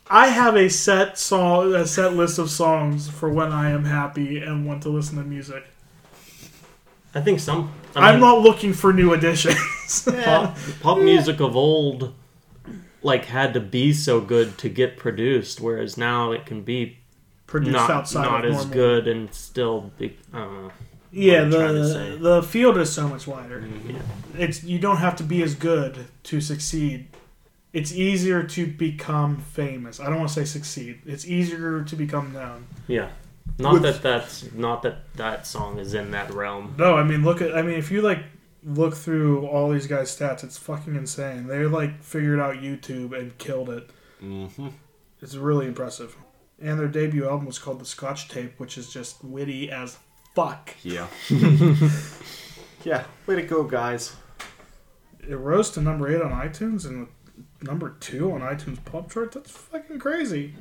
I 0.10 0.28
have 0.28 0.56
a 0.56 0.68
set 0.68 1.20
song, 1.20 1.76
a 1.76 1.86
set 1.86 2.14
list 2.16 2.40
of 2.40 2.50
songs 2.50 3.08
for 3.08 3.30
when 3.30 3.52
I 3.52 3.70
am 3.70 3.86
happy 3.86 4.40
and 4.40 4.66
want 4.66 4.82
to 4.84 4.90
listen 4.90 5.18
to 5.18 5.24
music. 5.24 5.64
I 7.16 7.22
think 7.22 7.40
some. 7.40 7.72
I 7.96 8.10
I'm 8.10 8.16
mean, 8.16 8.22
not 8.22 8.42
looking 8.42 8.74
for 8.74 8.92
new 8.94 9.14
additions. 9.14 9.56
pop, 10.26 10.58
pop 10.82 10.98
music 11.00 11.40
of 11.40 11.56
old 11.56 12.14
like 13.02 13.26
had 13.26 13.54
to 13.54 13.60
be 13.60 13.94
so 13.94 14.20
good 14.20 14.58
to 14.58 14.68
get 14.68 14.98
produced 14.98 15.62
whereas 15.62 15.96
now 15.96 16.32
it 16.32 16.46
can 16.46 16.62
be 16.64 16.98
Produced 17.48 17.74
not, 17.74 17.90
outside 17.92 18.24
not 18.24 18.44
of 18.44 18.52
as 18.52 18.58
normal. 18.58 18.74
good 18.74 19.08
and 19.08 19.32
still 19.34 19.92
be 20.00 20.18
I 20.34 20.40
don't 20.40 20.64
know. 20.64 20.72
Yeah, 21.12 21.44
I'm 21.44 21.52
trying 21.52 21.76
to 21.76 21.82
the 21.84 22.18
the 22.20 22.44
field 22.44 22.78
is 22.78 22.92
so 22.92 23.08
much 23.08 23.28
wider. 23.28 23.62
Mm-hmm. 23.62 23.92
Yeah. 23.92 24.02
It's 24.38 24.64
you 24.64 24.80
don't 24.80 24.98
have 24.98 25.16
to 25.18 25.24
be 25.24 25.44
as 25.44 25.54
good 25.56 26.08
to 26.24 26.42
succeed. 26.42 27.08
It's 27.72 27.94
easier 27.94 28.42
to 28.44 28.66
become 28.66 29.38
famous. 29.38 30.00
I 30.00 30.06
don't 30.06 30.18
want 30.18 30.30
to 30.30 30.34
say 30.34 30.46
succeed. 30.46 31.02
It's 31.06 31.28
easier 31.28 31.84
to 31.84 31.96
become 31.96 32.34
known. 32.34 32.66
yeah 32.88 33.10
not 33.58 33.74
With- 33.74 33.84
that 33.84 34.02
that's 34.02 34.52
not 34.54 34.82
that 34.84 35.14
that 35.16 35.48
song 35.48 35.80
is 35.80 35.94
in 35.94 36.12
that 36.12 36.34
realm 36.34 36.76
No, 36.78 36.96
I 36.96 37.04
mean 37.04 37.24
look 37.24 37.42
at 37.42 37.56
I 37.56 37.62
mean 37.62 37.76
if 37.78 37.92
you 37.92 38.02
like 38.02 38.20
look 38.66 38.96
through 38.96 39.46
all 39.46 39.70
these 39.70 39.88
guys' 39.88 40.16
stats, 40.16 40.44
it's 40.44 40.58
fucking 40.58 40.96
insane. 40.96 41.48
They 41.48 41.66
like 41.66 42.02
figured 42.02 42.40
out 42.40 42.56
YouTube 42.56 43.18
and 43.18 43.38
killed 43.38 43.70
it. 43.70 43.90
Mm-hmm. 44.22 44.70
It's 45.22 45.36
really 45.36 45.68
impressive. 45.68 46.16
And 46.60 46.80
their 46.80 46.88
debut 46.88 47.26
album 47.26 47.46
was 47.46 47.60
called 47.60 47.80
The 47.80 47.86
Scotch 47.86 48.28
Tape, 48.28 48.60
which 48.60 48.78
is 48.78 48.92
just 48.92 49.24
witty 49.24 49.70
as 49.70 49.98
fuck. 50.34 50.74
Yeah. 50.84 51.08
yeah. 52.84 53.04
Way 53.28 53.36
to 53.36 53.44
go, 53.44 53.64
guys. 53.64 54.16
It 55.28 55.36
rose 55.36 55.70
to 55.72 55.82
number 55.82 56.10
eight 56.10 56.22
on 56.22 56.32
iTunes 56.32 56.86
and 56.86 57.08
number 57.62 57.96
two 58.00 58.32
on 58.32 58.42
iTunes 58.42 58.84
pop 58.84 59.12
chart. 59.12 59.32
That's 59.32 59.52
fucking 59.52 60.00
crazy. 60.00 60.56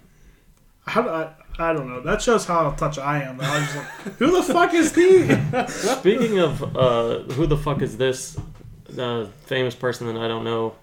How 0.87 1.03
do 1.03 1.09
I? 1.09 1.33
I 1.59 1.73
don't 1.73 1.89
know. 1.89 2.01
That 2.01 2.21
shows 2.21 2.45
how 2.45 2.71
touch 2.73 2.99
I 2.99 3.23
am. 3.23 3.41
I 3.41 3.61
was 3.61 3.77
like, 3.77 3.87
who 4.17 4.31
the 4.33 4.43
fuck 4.43 4.75
is 4.75 4.95
he? 4.95 5.29
speaking 5.69 6.39
of 6.41 6.77
uh 6.77 7.21
who 7.35 7.47
the 7.47 7.57
fuck 7.57 7.81
is 7.83 7.97
this 7.97 8.39
the 8.89 9.31
famous 9.47 9.75
person 9.75 10.07
that 10.07 10.17
I 10.17 10.29
don't 10.29 10.45
know 10.45 10.75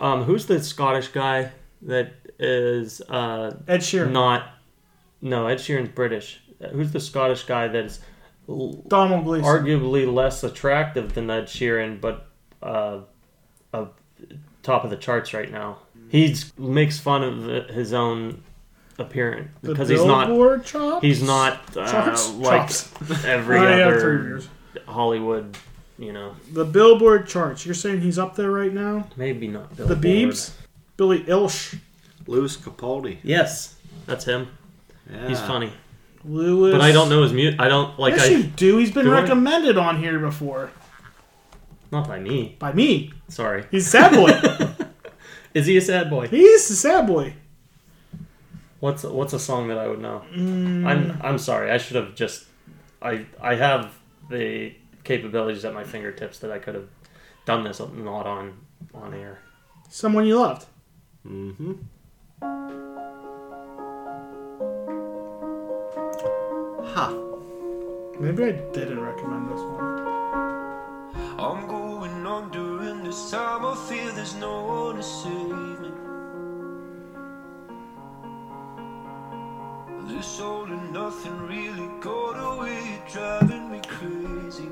um 0.00 0.24
who's 0.24 0.46
the 0.46 0.62
Scottish 0.62 1.08
guy 1.08 1.50
that 1.82 2.12
is 2.38 3.00
uh 3.02 3.56
Ed 3.66 3.80
Sheeran, 3.80 4.12
not 4.12 4.50
no 5.20 5.46
Ed 5.46 5.58
Sheeran's 5.58 5.90
British 5.90 6.40
who's 6.72 6.92
the 6.92 7.00
Scottish 7.00 7.44
guy 7.44 7.68
that 7.68 7.84
is 7.84 8.00
Donald 8.46 9.24
Gleason. 9.24 9.44
arguably 9.46 10.12
less 10.12 10.42
attractive 10.42 11.12
than 11.14 11.28
Ed 11.28 11.44
Sheeran, 11.44 12.00
but 12.00 12.28
uh, 12.62 13.00
uh, 13.74 13.86
top 14.62 14.84
of 14.84 14.90
the 14.90 14.96
charts 14.96 15.34
right 15.34 15.50
now. 15.50 15.78
He 16.08 16.34
makes 16.56 16.98
fun 16.98 17.22
of 17.22 17.68
his 17.68 17.92
own 17.92 18.42
appearance 18.98 19.48
The 19.62 19.68
because 19.72 19.88
he's 19.88 20.04
not 20.04 20.26
Billboard 20.26 20.64
chops? 20.64 21.02
he's 21.04 21.22
not 21.22 21.76
uh, 21.76 21.90
Charts? 21.90 22.30
like 22.34 22.68
Chops. 22.68 22.92
every 23.24 23.58
I 23.58 23.70
have 23.76 23.94
other. 23.94 24.40
Hollywood. 24.86 25.56
You 25.98 26.12
know, 26.12 26.36
The 26.52 26.64
Billboard 26.64 27.26
charts. 27.26 27.66
You're 27.66 27.74
saying 27.74 28.02
he's 28.02 28.18
up 28.20 28.36
there 28.36 28.50
right 28.52 28.72
now? 28.72 29.08
maybe 29.16 29.48
not 29.48 29.70
The 29.76 29.84
Billboard. 29.96 30.00
Beebs? 30.04 30.52
Billie 30.96 31.24
Eilish. 31.24 31.78
Lewis 32.28 32.56
Capaldi. 32.56 33.18
Yes, 33.24 33.74
that's 34.06 34.24
him. 34.24 34.46
Yeah. 35.10 35.26
He's 35.28 35.40
funny, 35.40 35.72
Lewis. 36.24 36.72
but 36.72 36.80
I 36.82 36.92
don't 36.92 37.08
know 37.08 37.22
his 37.22 37.32
mute. 37.32 37.56
I 37.58 37.66
don't 37.68 37.98
like. 37.98 38.14
yes, 38.14 38.26
I 38.28 38.30
you 38.32 38.42
do. 38.44 38.76
He's 38.78 38.92
been 38.92 39.06
Do 39.06 39.12
I? 39.14 39.22
recommended 39.22 39.76
on 39.78 39.98
here 39.98 40.18
before 40.20 40.70
not 41.90 42.06
by 42.06 42.18
me. 42.20 42.54
by 42.58 42.72
me. 42.72 43.12
Sorry. 43.28 43.64
He's 43.70 43.86
a 43.86 43.90
sad 43.90 44.12
boy. 44.12 44.86
Is 45.54 45.66
he 45.66 45.76
a 45.78 45.80
sad 45.80 46.10
boy? 46.10 46.28
He's 46.28 46.70
a 46.70 46.76
sad 46.76 47.06
boy. 47.06 47.34
What's 48.80 49.02
what's 49.02 49.32
a 49.32 49.38
song 49.38 49.68
that 49.68 49.78
I 49.78 49.88
would 49.88 50.00
know? 50.00 50.22
Mm, 50.32 50.86
I'm 50.86 51.20
I'm 51.22 51.38
sorry. 51.38 51.70
I 51.70 51.78
should 51.78 51.96
have 51.96 52.14
just 52.14 52.44
I 53.02 53.26
I 53.40 53.54
have 53.56 53.94
the 54.30 54.74
capabilities 55.04 55.64
at 55.64 55.74
my 55.74 55.84
fingertips 55.84 56.38
that 56.40 56.52
I 56.52 56.58
could 56.58 56.74
have 56.74 56.88
done 57.44 57.64
this 57.64 57.80
not 57.80 58.26
on 58.26 58.58
on 58.94 59.14
air. 59.14 59.40
someone 59.88 60.26
you 60.26 60.38
loved. 60.38 60.66
Mm-hmm. 61.26 61.72
Ha. 66.94 67.06
Maybe 68.20 68.44
I 68.44 68.52
didn't 68.72 69.00
recommend 69.00 69.50
this 69.50 69.60
one. 69.60 69.98
I'm 71.38 71.66
going 71.66 72.26
on 72.26 72.50
during 72.50 73.04
this 73.04 73.30
time. 73.30 73.64
I 73.64 73.74
feel 73.88 74.12
there's 74.14 74.34
no 74.36 74.64
one 74.64 74.96
to 74.96 75.02
save 75.02 75.80
me. 75.80 76.07
This 80.18 80.40
all 80.40 80.64
and 80.64 80.92
nothing 80.92 81.46
really 81.46 81.88
got 82.00 82.32
away, 82.32 83.00
driving 83.12 83.70
me 83.70 83.80
crazy. 83.86 84.68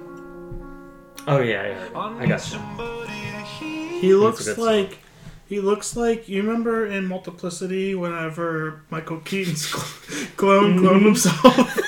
Oh 1.29 1.39
yeah, 1.39 1.69
yeah. 1.69 1.89
I 1.95 2.19
I 2.19 2.27
got 2.27 2.41
you. 2.51 2.59
somebody 2.59 3.13
to 3.13 3.43
hear. 3.55 4.01
He 4.01 4.13
looks 4.13 4.45
good 4.45 4.57
song. 4.57 4.65
like 4.65 4.99
he 5.47 5.61
looks 5.61 5.95
like 5.95 6.29
you 6.29 6.43
remember 6.43 6.87
in 6.87 7.07
Multiplicity 7.07 7.95
whenever 7.95 8.83
Michael 8.91 9.21
Keaton's 9.21 9.69
cl- 9.71 10.27
clone 10.37 10.81
cloned 10.81 11.05
himself. 11.05 11.79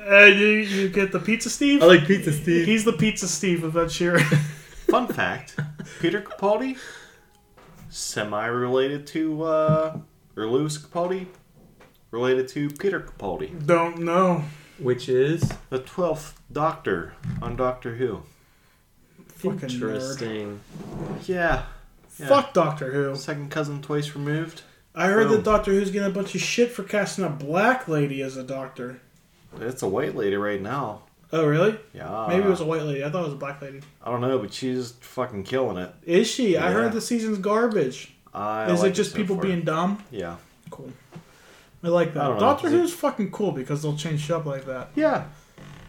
and 0.00 0.38
you, 0.38 0.48
you 0.48 0.88
get 0.90 1.12
the 1.12 1.18
Pizza 1.18 1.48
Steve. 1.48 1.82
I 1.82 1.86
like 1.86 2.06
Pizza 2.06 2.30
Steve. 2.30 2.66
He's 2.66 2.84
the 2.84 2.92
Pizza 2.92 3.26
Steve 3.26 3.64
of 3.64 3.74
Ed 3.74 3.86
Sheeran. 3.86 4.20
Fun 4.90 5.08
fact: 5.08 5.56
Peter 5.98 6.20
Capaldi, 6.20 6.76
semi-related 7.88 9.06
to 9.06 9.42
uh, 9.44 9.98
or 10.36 10.46
Lewis 10.46 10.78
Capaldi, 10.78 11.26
related 12.10 12.48
to 12.48 12.68
Peter 12.70 13.00
Capaldi, 13.00 13.66
Don't 13.66 13.98
know. 14.00 14.44
Which 14.78 15.08
is 15.08 15.50
the 15.70 15.78
twelfth 15.78 16.38
Doctor 16.52 17.14
on 17.40 17.56
Doctor 17.56 17.96
Who. 17.96 18.22
Fucking 19.28 19.58
nerd. 19.58 19.72
interesting. 19.72 20.60
Yeah. 21.26 21.64
Yeah. 22.18 22.26
Fuck 22.28 22.52
Doctor 22.54 22.90
Who. 22.92 23.16
Second 23.16 23.50
cousin 23.50 23.80
twice 23.82 24.14
removed. 24.14 24.62
I 24.94 25.06
heard 25.08 25.28
Boom. 25.28 25.36
that 25.38 25.44
Doctor 25.44 25.72
Who's 25.72 25.90
getting 25.90 26.08
a 26.08 26.14
bunch 26.14 26.34
of 26.34 26.40
shit 26.40 26.70
for 26.72 26.82
casting 26.82 27.24
a 27.24 27.28
black 27.30 27.88
lady 27.88 28.22
as 28.22 28.36
a 28.36 28.42
doctor. 28.42 29.00
It's 29.60 29.82
a 29.82 29.88
white 29.88 30.14
lady 30.16 30.36
right 30.36 30.60
now. 30.60 31.02
Oh 31.32 31.46
really? 31.46 31.78
Yeah. 31.92 32.26
Maybe 32.28 32.44
it 32.44 32.48
was 32.48 32.60
a 32.60 32.64
white 32.66 32.82
lady. 32.82 33.04
I 33.04 33.10
thought 33.10 33.20
it 33.22 33.26
was 33.26 33.34
a 33.34 33.38
black 33.38 33.60
lady. 33.60 33.80
I 34.02 34.10
don't 34.10 34.20
know, 34.20 34.38
but 34.38 34.52
she's 34.54 34.92
fucking 35.00 35.44
killing 35.44 35.76
it. 35.78 35.92
Is 36.04 36.26
she? 36.28 36.56
I 36.56 36.68
Yeah. 36.68 36.72
heard 36.74 36.92
the 36.92 37.00
season's 37.00 37.38
garbage. 37.38 38.14
I 38.36 38.70
Is 38.70 38.82
like 38.82 38.90
it 38.92 38.94
just 38.94 39.12
so 39.12 39.16
people 39.16 39.36
far. 39.36 39.44
being 39.44 39.62
dumb? 39.62 40.02
Yeah. 40.10 40.36
Cool. 40.70 40.92
I 41.82 41.88
like 41.88 42.14
that. 42.14 42.26
don't 42.26 42.38
Doctor 42.38 42.66
is 42.66 42.72
it- 42.72 42.76
Who's 42.76 42.92
fucking 42.94 43.30
cool 43.30 43.52
because 43.52 43.82
they'll 43.82 43.96
change 43.96 44.20
shit 44.20 44.36
up 44.36 44.44
like 44.46 44.66
that. 44.66 44.90
Yeah. 44.94 45.24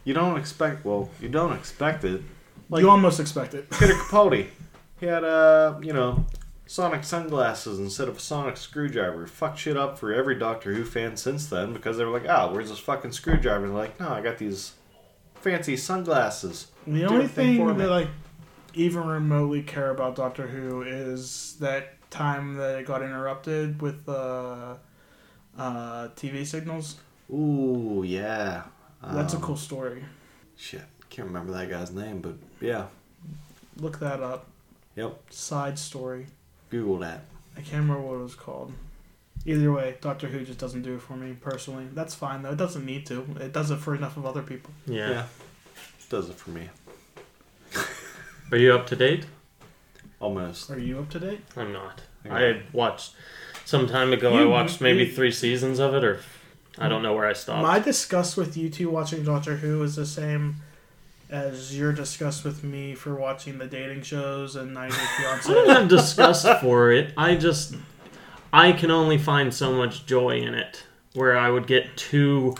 You 0.04 0.14
don't 0.14 0.38
expect. 0.38 0.86
Well, 0.86 1.10
you 1.20 1.28
don't 1.30 1.54
expect 1.54 2.04
it. 2.04 2.22
Like- 2.70 2.82
you 2.84 2.89
almost 2.89 3.20
expect 3.20 3.54
it. 3.54 3.70
Peter 3.72 3.93
Capaldi. 3.93 4.48
He 5.00 5.06
had 5.06 5.24
uh, 5.24 5.80
you 5.82 5.93
know, 5.93 6.26
sonic 6.66 7.04
sunglasses 7.04 7.80
instead 7.80 8.08
of 8.08 8.18
a 8.18 8.20
sonic 8.20 8.58
screwdriver. 8.58 9.28
Fucked 9.28 9.60
shit 9.60 9.76
up 9.78 10.00
for 10.00 10.14
every 10.14 10.36
Doctor 10.36 10.74
Who 10.74 10.84
fan 10.86 11.18
since 11.18 11.48
then 11.48 11.74
because 11.74 11.98
they 11.98 12.06
were 12.06 12.12
like, 12.12 12.28
"Ah, 12.30 12.52
where's 12.52 12.70
this 12.70 12.80
fucking 12.80 13.12
screwdriver?" 13.12 13.66
And 13.66 13.74
they're 13.76 13.82
like, 13.82 14.00
"No, 14.00 14.10
I 14.10 14.22
got 14.22 14.38
these 14.38 14.74
fancy 15.36 15.78
sunglasses." 15.78 16.68
The 16.88 16.93
Do 17.00 17.06
only 17.06 17.16
everything 17.26 17.58
thing 17.68 17.78
that 17.78 17.91
I 17.91 18.08
even 18.74 19.06
remotely 19.06 19.62
care 19.62 19.91
about 19.91 20.16
Doctor 20.16 20.48
Who 20.48 20.82
is 20.84 21.58
that 21.60 21.93
time 22.10 22.55
that 22.55 22.80
it 22.80 22.86
got 22.86 23.01
interrupted 23.01 23.82
with 23.82 24.08
uh, 24.08 24.76
uh, 25.58 26.08
TV 26.16 26.45
signals. 26.45 26.95
Ooh, 27.32 28.03
yeah. 28.05 28.64
That's 29.03 29.34
a 29.34 29.38
Um, 29.38 29.41
cool 29.43 29.58
story. 29.58 30.03
Shit, 30.55 30.84
can't 31.10 31.28
remember 31.28 31.51
that 31.53 31.70
guy's 31.70 31.91
name, 31.91 32.22
but 32.22 32.36
yeah. 32.60 32.86
Look 33.78 33.99
that 33.99 34.22
up. 34.22 34.47
Yep. 34.95 35.20
Side 35.30 35.78
story. 35.78 36.28
Google 36.70 36.97
that. 36.99 37.26
I 37.55 37.62
can't 37.62 37.84
remember 37.84 38.01
what 38.01 38.16
it 38.16 38.24
was 38.24 38.36
called. 38.36 38.74
Either 39.45 39.72
way, 39.72 39.95
Doctor 40.01 40.28
Who 40.28 40.43
just 40.43 40.60
doesn't 40.60 40.82
do 40.82 40.95
it 40.95 41.01
for 41.01 41.16
me 41.16 41.34
personally. 41.39 41.86
That's 41.93 42.16
fine 42.16 42.41
though. 42.41 42.51
It 42.51 42.58
doesn't 42.58 42.86
need 42.86 43.05
to. 43.05 43.26
It 43.39 43.53
does 43.53 43.70
it 43.72 43.78
for 43.78 43.95
enough 43.95 44.18
of 44.18 44.26
other 44.26 44.41
people. 44.41 44.72
Yeah. 44.88 45.10
Yeah. 45.10 45.26
Does 46.10 46.30
it 46.30 46.36
for 46.36 46.49
me. 46.49 46.70
Are 48.51 48.58
you 48.58 48.74
up 48.74 48.88
to 48.88 48.95
date? 48.95 49.26
Almost. 50.20 50.70
Are 50.72 50.80
you 50.80 50.99
up 50.99 51.09
to 51.11 51.20
date? 51.20 51.41
I'm 51.55 51.72
not. 51.74 52.01
Okay. 52.26 52.36
I 52.36 52.41
had 52.41 52.74
watched 52.74 53.13
some 53.65 53.88
time 53.88 54.13
ago. 54.13 54.34
I 54.36 54.45
watched 54.45 54.82
maybe 54.82 55.05
you- 55.05 55.11
three 55.11 55.32
seasons 55.32 55.80
of 55.80 55.93
it, 55.93 56.03
or 56.03 56.20
I 56.78 56.88
don't 56.89 57.03
know 57.03 57.13
where 57.13 57.26
I 57.28 57.34
stopped. 57.34 57.61
My 57.63 57.80
disgust 57.80 58.38
with 58.38 58.55
you 58.57 58.70
two 58.70 58.89
watching 58.89 59.24
Doctor 59.24 59.57
Who 59.57 59.82
is 59.84 59.95
the 59.95 60.05
same 60.05 60.57
as 61.30 61.78
your 61.78 61.91
disgust 61.91 62.45
with 62.45 62.63
me 62.63 62.95
for 62.95 63.13
watching 63.13 63.57
the 63.57 63.65
dating 63.68 64.01
shows 64.01 64.55
and 64.55 64.74
90 64.74 64.95
Day 64.95 65.01
I 65.20 65.24
don't 65.24 65.43
Fiance. 65.43 65.74
have 65.74 65.88
disgust 65.89 66.47
for 66.61 66.91
it. 66.91 67.13
I 67.18 67.36
just 67.36 67.76
I 68.53 68.72
can 68.72 68.91
only 68.91 69.18
find 69.18 69.53
so 69.53 69.74
much 69.74 70.05
joy 70.05 70.38
in 70.39 70.53
it 70.53 70.84
where 71.13 71.38
I 71.38 71.49
would 71.49 71.68
get 71.68 71.97
too 71.97 72.55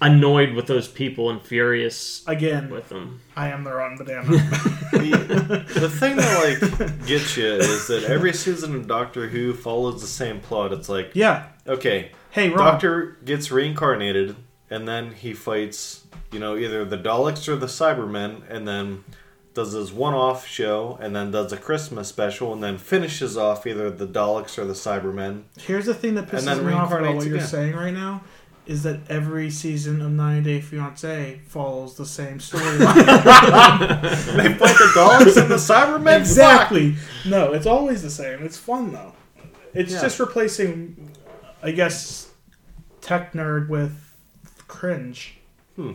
annoyed 0.00 0.54
with 0.54 0.66
those 0.66 0.88
people 0.88 1.30
and 1.30 1.42
furious 1.42 2.22
Again, 2.26 2.70
with 2.70 2.88
them. 2.88 3.20
I 3.36 3.48
am 3.48 3.64
the 3.64 3.72
rotten 3.72 3.98
banana. 3.98 4.26
the, 4.92 5.66
the 5.74 5.88
thing 5.90 6.16
that 6.16 6.60
like 6.60 7.06
gets 7.06 7.36
you 7.36 7.46
is 7.46 7.86
that 7.88 8.04
every 8.04 8.32
season 8.32 8.74
of 8.74 8.86
Doctor 8.86 9.28
Who 9.28 9.52
follows 9.52 10.00
the 10.00 10.06
same 10.06 10.40
plot. 10.40 10.72
It's 10.72 10.88
like, 10.88 11.12
yeah. 11.14 11.48
okay, 11.66 12.12
Hey, 12.30 12.48
Rob. 12.48 12.58
Doctor 12.58 13.18
gets 13.24 13.50
reincarnated, 13.50 14.36
and 14.70 14.86
then 14.86 15.12
he 15.12 15.34
fights, 15.34 16.06
you 16.30 16.38
know, 16.38 16.56
either 16.56 16.84
the 16.84 16.96
Daleks 16.96 17.48
or 17.48 17.56
the 17.56 17.66
Cybermen, 17.66 18.42
and 18.48 18.68
then 18.68 19.04
does 19.52 19.72
his 19.72 19.92
one-off 19.92 20.46
show, 20.46 20.96
and 21.02 21.14
then 21.14 21.32
does 21.32 21.52
a 21.52 21.56
Christmas 21.56 22.06
special, 22.08 22.52
and 22.52 22.62
then 22.62 22.78
finishes 22.78 23.36
off 23.36 23.66
either 23.66 23.90
the 23.90 24.06
Daleks 24.06 24.58
or 24.58 24.64
the 24.64 24.74
Cybermen. 24.74 25.42
Here's 25.58 25.86
the 25.86 25.94
thing 25.94 26.14
that 26.14 26.28
pisses 26.28 26.64
me 26.64 26.72
off 26.72 26.92
about 26.92 27.02
reincarnates 27.02 27.16
what 27.16 27.26
you're 27.26 27.34
again. 27.36 27.48
saying 27.48 27.74
right 27.74 27.92
now 27.94 28.22
is 28.66 28.82
that 28.84 29.00
every 29.10 29.50
season 29.50 30.00
of 30.02 30.10
90 30.12 30.42
Day 30.42 30.60
Fiance 30.60 31.40
follows 31.46 31.96
the 31.96 32.06
same 32.06 32.38
storyline. 32.38 32.94
They 34.36 34.54
fight 34.54 34.76
the 34.76 34.92
Daleks 34.94 35.36
and 35.40 35.50
the 35.50 35.56
Cybermen. 35.56 36.18
exactly. 36.20 36.94
No, 37.26 37.52
it's 37.52 37.66
always 37.66 38.02
the 38.02 38.10
same. 38.10 38.42
It's 38.44 38.56
fun 38.58 38.92
though. 38.92 39.14
It's 39.74 39.92
Yeah. 39.92 40.02
just 40.02 40.20
replacing, 40.20 41.10
I 41.62 41.70
guess, 41.72 42.30
tech 43.00 43.32
nerd 43.32 43.68
with 43.68 43.92
cringe. 44.68 45.38
Hmm. 45.76 45.92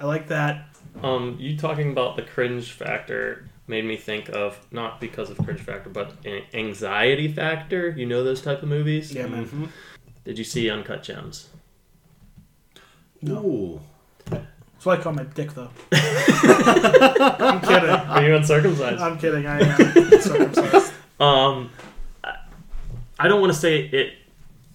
I 0.00 0.06
like 0.06 0.28
that. 0.28 0.66
Um, 1.02 1.36
you 1.38 1.56
talking 1.56 1.92
about 1.92 2.16
the 2.16 2.22
cringe 2.22 2.72
factor 2.72 3.48
made 3.68 3.84
me 3.84 3.96
think 3.96 4.28
of 4.30 4.58
not 4.70 5.00
because 5.00 5.30
of 5.30 5.38
cringe 5.38 5.60
factor, 5.60 5.90
but 5.90 6.14
an 6.24 6.42
anxiety 6.54 7.30
factor. 7.32 7.90
You 7.90 8.06
know 8.06 8.24
those 8.24 8.40
type 8.42 8.62
of 8.62 8.68
movies. 8.68 9.12
Yeah, 9.14 9.26
man. 9.26 9.46
Mhm. 9.46 9.68
Did 10.24 10.38
you 10.38 10.44
see 10.44 10.68
Uncut 10.70 11.02
Gems? 11.02 11.48
Ooh. 13.26 13.80
That's 14.30 14.84
why 14.86 14.94
I 14.94 14.96
call 14.98 15.12
my 15.12 15.24
dick 15.24 15.52
though. 15.54 15.70
I'm 15.92 17.60
kidding. 17.60 17.88
Are 17.90 18.22
you 18.22 18.36
uncircumcised? 18.36 19.00
I'm 19.00 19.18
kidding. 19.18 19.46
I 19.46 19.60
am 19.60 20.20
circumcised. 20.20 20.92
Um, 21.18 21.70
I- 22.22 22.36
I 23.18 23.26
don't 23.28 23.40
want 23.40 23.52
to 23.52 23.58
say 23.58 23.80
it. 23.80 24.14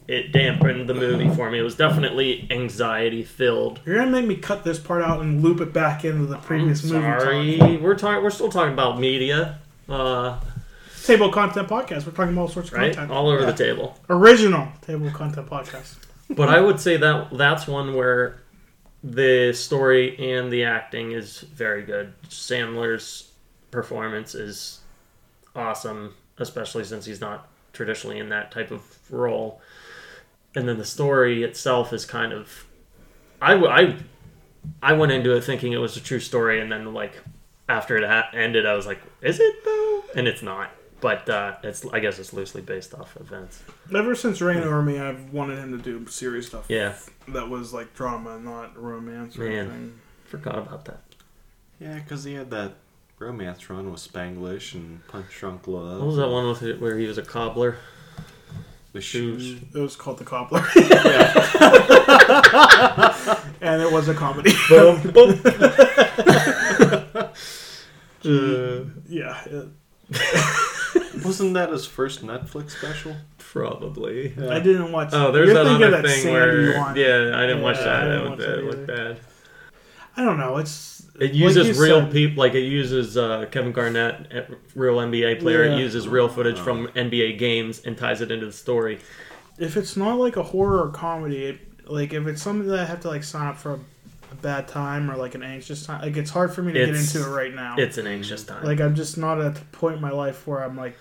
It 0.05 0.33
dampened 0.33 0.89
the 0.89 0.93
movie 0.93 1.29
for 1.33 1.49
me. 1.49 1.59
It 1.59 1.61
was 1.61 1.75
definitely 1.77 2.45
anxiety 2.51 3.23
filled. 3.23 3.79
You're 3.85 3.95
gonna 3.99 4.11
make 4.11 4.25
me 4.25 4.35
cut 4.35 4.65
this 4.65 4.77
part 4.77 5.01
out 5.01 5.21
and 5.21 5.41
loop 5.41 5.61
it 5.61 5.71
back 5.71 6.03
into 6.03 6.25
the 6.25 6.35
previous 6.39 6.83
movie. 6.83 7.01
Sorry, 7.01 7.57
talk. 7.57 7.79
we're 7.81 7.95
talking. 7.95 8.21
We're 8.21 8.29
still 8.29 8.49
talking 8.49 8.73
about 8.73 8.99
media, 8.99 9.59
uh, 9.87 10.41
Table 11.05 11.31
content 11.31 11.69
podcast. 11.69 12.05
We're 12.05 12.11
talking 12.11 12.33
about 12.33 12.41
all 12.41 12.47
sorts 12.49 12.69
of 12.69 12.75
right? 12.77 12.93
content. 12.93 13.11
All 13.13 13.29
over 13.29 13.41
Yeah. 13.41 13.51
the 13.51 13.57
table. 13.63 13.97
Original 14.09 14.67
table 14.81 15.09
content 15.11 15.49
podcast. 15.49 15.95
But 16.30 16.49
I 16.49 16.59
would 16.59 16.80
say 16.80 16.97
that 16.97 17.38
that's 17.38 17.67
one 17.67 17.93
where 17.93 18.41
the 19.03 19.53
story 19.53 20.17
and 20.34 20.51
the 20.51 20.63
acting 20.63 21.11
is 21.11 21.41
very 21.41 21.84
good. 21.84 22.13
Sandler's 22.30 23.32
performance 23.71 24.34
is 24.34 24.80
awesome, 25.55 26.15
especially 26.38 26.84
since 26.86 27.05
he's 27.05 27.21
not 27.21 27.47
traditionally 27.74 28.19
in 28.19 28.30
that 28.30 28.51
type 28.51 28.71
of 28.71 28.82
role. 29.11 29.61
And 30.55 30.67
then 30.67 30.78
the 30.78 30.86
story 30.86 31.43
itself 31.43 31.91
is 31.91 32.05
kind 32.05 32.32
of, 32.32 32.65
I, 33.41 33.55
I, 33.55 33.97
I 34.82 34.93
went 34.93 35.11
into 35.11 35.36
it 35.36 35.43
thinking 35.43 35.74
it 35.74 35.78
was 35.78 35.97
a 35.97 36.01
true 36.01 36.19
story, 36.19 36.61
and 36.61 36.71
then 36.71 36.93
like 36.93 37.21
after 37.67 37.97
it 37.97 38.07
ha- 38.07 38.30
ended, 38.34 38.65
I 38.65 38.74
was 38.74 38.88
like, 38.88 39.01
is 39.21 39.39
it 39.39 39.65
though? 39.65 40.03
And 40.15 40.28
it's 40.28 40.41
not. 40.41 40.71
But 41.04 41.28
uh, 41.30 41.56
it's 41.64 41.86
I 41.91 41.99
guess 41.99 42.18
it's 42.18 42.32
loosely 42.32 42.62
based 42.62 42.93
off 42.93 43.18
events. 43.20 43.62
Ever 43.93 44.16
since 44.16 44.39
Reign 44.39 44.64
Over 44.64 44.82
Me, 44.82 44.97
I've 44.99 45.34
wanted 45.34 45.58
him 45.60 45.78
to 45.78 45.84
do 45.84 46.08
serious 46.08 46.47
stuff. 46.47 46.64
Yeah, 46.70 46.95
That 47.28 47.49
was 47.49 47.74
like 47.74 47.93
drama, 47.93 48.39
not 48.39 48.82
romance 48.82 49.38
or 49.38 49.41
Man. 49.43 49.54
anything. 49.60 49.99
forgot 50.26 50.58
about 50.60 50.86
that. 50.86 51.01
Yeah, 51.82 51.95
because 51.95 52.24
he 52.24 52.36
had 52.36 52.49
that 52.51 52.76
romance 53.20 53.70
run 53.70 53.91
with 53.91 53.99
Spanglish 53.99 54.74
and 54.76 55.06
Punch 55.10 55.26
Drunk 55.38 55.68
Love. 55.68 55.99
What 55.99 56.08
was 56.08 56.16
that 56.16 56.30
one 56.30 56.47
with 56.47 56.64
it 56.64 56.80
where 56.80 56.97
he 56.97 57.06
was 57.06 57.18
a 57.18 57.22
cobbler? 57.24 57.76
The 58.93 59.01
shoes. 59.01 59.60
It 59.76 59.80
was 59.80 59.97
called 59.97 60.20
The 60.20 60.24
Cobbler. 60.24 60.64
yeah. 60.78 61.34
and 63.60 63.82
it 63.82 63.91
was 63.91 64.08
a 64.08 64.14
comedy. 64.14 64.54
Boom, 64.70 65.01
boom. 65.12 65.41
Uh, 68.24 68.86
yeah. 69.10 69.43
it- 69.45 69.68
wasn't 71.26 71.53
that 71.55 71.69
his 71.71 71.86
first 71.86 72.21
Netflix 72.24 72.71
special? 72.71 73.15
Probably. 73.38 74.34
I 74.49 74.59
didn't 74.59 74.91
watch 74.91 75.09
Oh, 75.13 75.32
there's 75.32 75.47
You're 75.47 75.63
that 75.63 75.65
other 75.67 75.86
of 75.86 75.91
that 75.91 76.05
thing 76.05 76.21
Sandy 76.24 76.32
where 76.32 76.78
one. 76.78 76.95
yeah, 76.95 77.32
I 77.38 77.41
didn't 77.45 77.61
watch 77.61 77.78
Yeah, 77.78 77.84
that. 77.84 78.01
I 78.03 78.05
That 78.05 78.15
didn't 78.15 78.30
looked, 78.30 78.30
watch 78.30 78.39
that 78.39 78.55
that 78.55 78.63
looked 78.65 78.88
bad. 78.88 79.19
I 80.15 80.24
don't 80.24 80.38
know. 80.38 80.57
It's 80.57 81.07
It 81.19 81.34
uses 81.34 81.67
you 81.67 81.82
real 81.84 82.01
said, 82.01 82.11
people, 82.11 82.38
like 82.43 82.53
it 82.53 82.61
uses 82.65 83.17
uh, 83.17 83.45
Kevin 83.51 83.71
Garnett, 83.71 84.32
a 84.34 84.45
real 84.76 84.95
NBA 84.97 85.39
player. 85.39 85.65
Yeah. 85.65 85.76
It 85.76 85.80
uses 85.80 86.07
real 86.07 86.28
footage 86.30 86.59
from 86.59 86.88
NBA 86.89 87.38
games 87.38 87.82
and 87.86 87.97
ties 87.97 88.21
it 88.21 88.32
into 88.32 88.45
the 88.45 88.51
story. 88.51 88.99
If 89.57 89.78
it's 89.78 89.95
not 89.95 90.15
like 90.19 90.36
a 90.36 90.43
horror 90.43 90.84
or 90.88 90.89
comedy, 90.91 91.45
it, 91.45 91.88
like 91.89 92.13
if 92.13 92.26
it's 92.28 92.41
something 92.41 92.67
that 92.69 92.80
I 92.80 92.86
have 92.86 93.01
to 93.01 93.07
like 93.09 93.24
sign 93.24 93.47
up 93.47 93.57
for 93.57 93.80
a, 94.34 94.41
bad 94.41 94.67
time 94.67 95.09
or 95.09 95.15
like 95.15 95.36
an 95.36 95.43
anxious 95.43 95.86
time, 95.86 96.01
like 96.01 96.17
it's 96.17 96.29
hard 96.31 96.53
for 96.53 96.61
me 96.61 96.73
to 96.73 96.79
get 96.86 96.95
into 96.95 97.21
it 97.21 97.27
right 97.34 97.53
now. 97.53 97.75
It's 97.77 97.97
an 97.97 98.07
anxious 98.07 98.43
time. 98.43 98.63
Like 98.63 98.81
I'm 98.81 98.95
just 98.95 99.17
not 99.17 99.39
at 99.41 99.55
the 99.55 99.65
point 99.65 99.95
in 99.95 100.01
my 100.01 100.11
life 100.11 100.45
where 100.47 100.63
I'm 100.63 100.77
like 100.77 100.97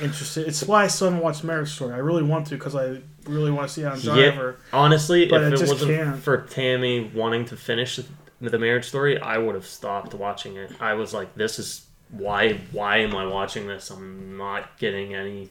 interested. 0.00 0.46
It's 0.46 0.62
why 0.64 0.84
I 0.84 0.86
still 0.86 1.08
haven't 1.08 1.22
watched 1.22 1.44
Marriage 1.44 1.70
Story. 1.70 1.94
I 1.94 1.98
really 1.98 2.22
want 2.22 2.46
to 2.48 2.54
because 2.54 2.74
I 2.74 3.00
really 3.26 3.50
want 3.50 3.68
to 3.68 3.74
see 3.74 3.84
Adam 3.84 4.00
Yeah. 4.02 4.14
Driver. 4.30 4.56
Honestly, 4.72 5.26
But 5.26 5.42
if 5.42 5.52
it 5.54 5.56
just 5.58 5.72
wasn't 5.72 5.90
can't. 5.96 6.22
for 6.22 6.42
Tammy 6.42 7.10
wanting 7.14 7.44
to 7.46 7.56
finish 7.56 8.00
the 8.40 8.58
marriage 8.58 8.86
story, 8.86 9.20
I 9.20 9.38
would 9.38 9.54
have 9.54 9.66
stopped 9.66 10.14
watching 10.14 10.56
it. 10.56 10.70
I 10.80 10.94
was 10.94 11.12
like, 11.12 11.34
"This 11.34 11.58
is 11.58 11.86
why? 12.10 12.60
Why 12.72 12.98
am 12.98 13.14
I 13.14 13.26
watching 13.26 13.66
this? 13.66 13.90
I'm 13.90 14.36
not 14.36 14.78
getting 14.78 15.14
any 15.14 15.50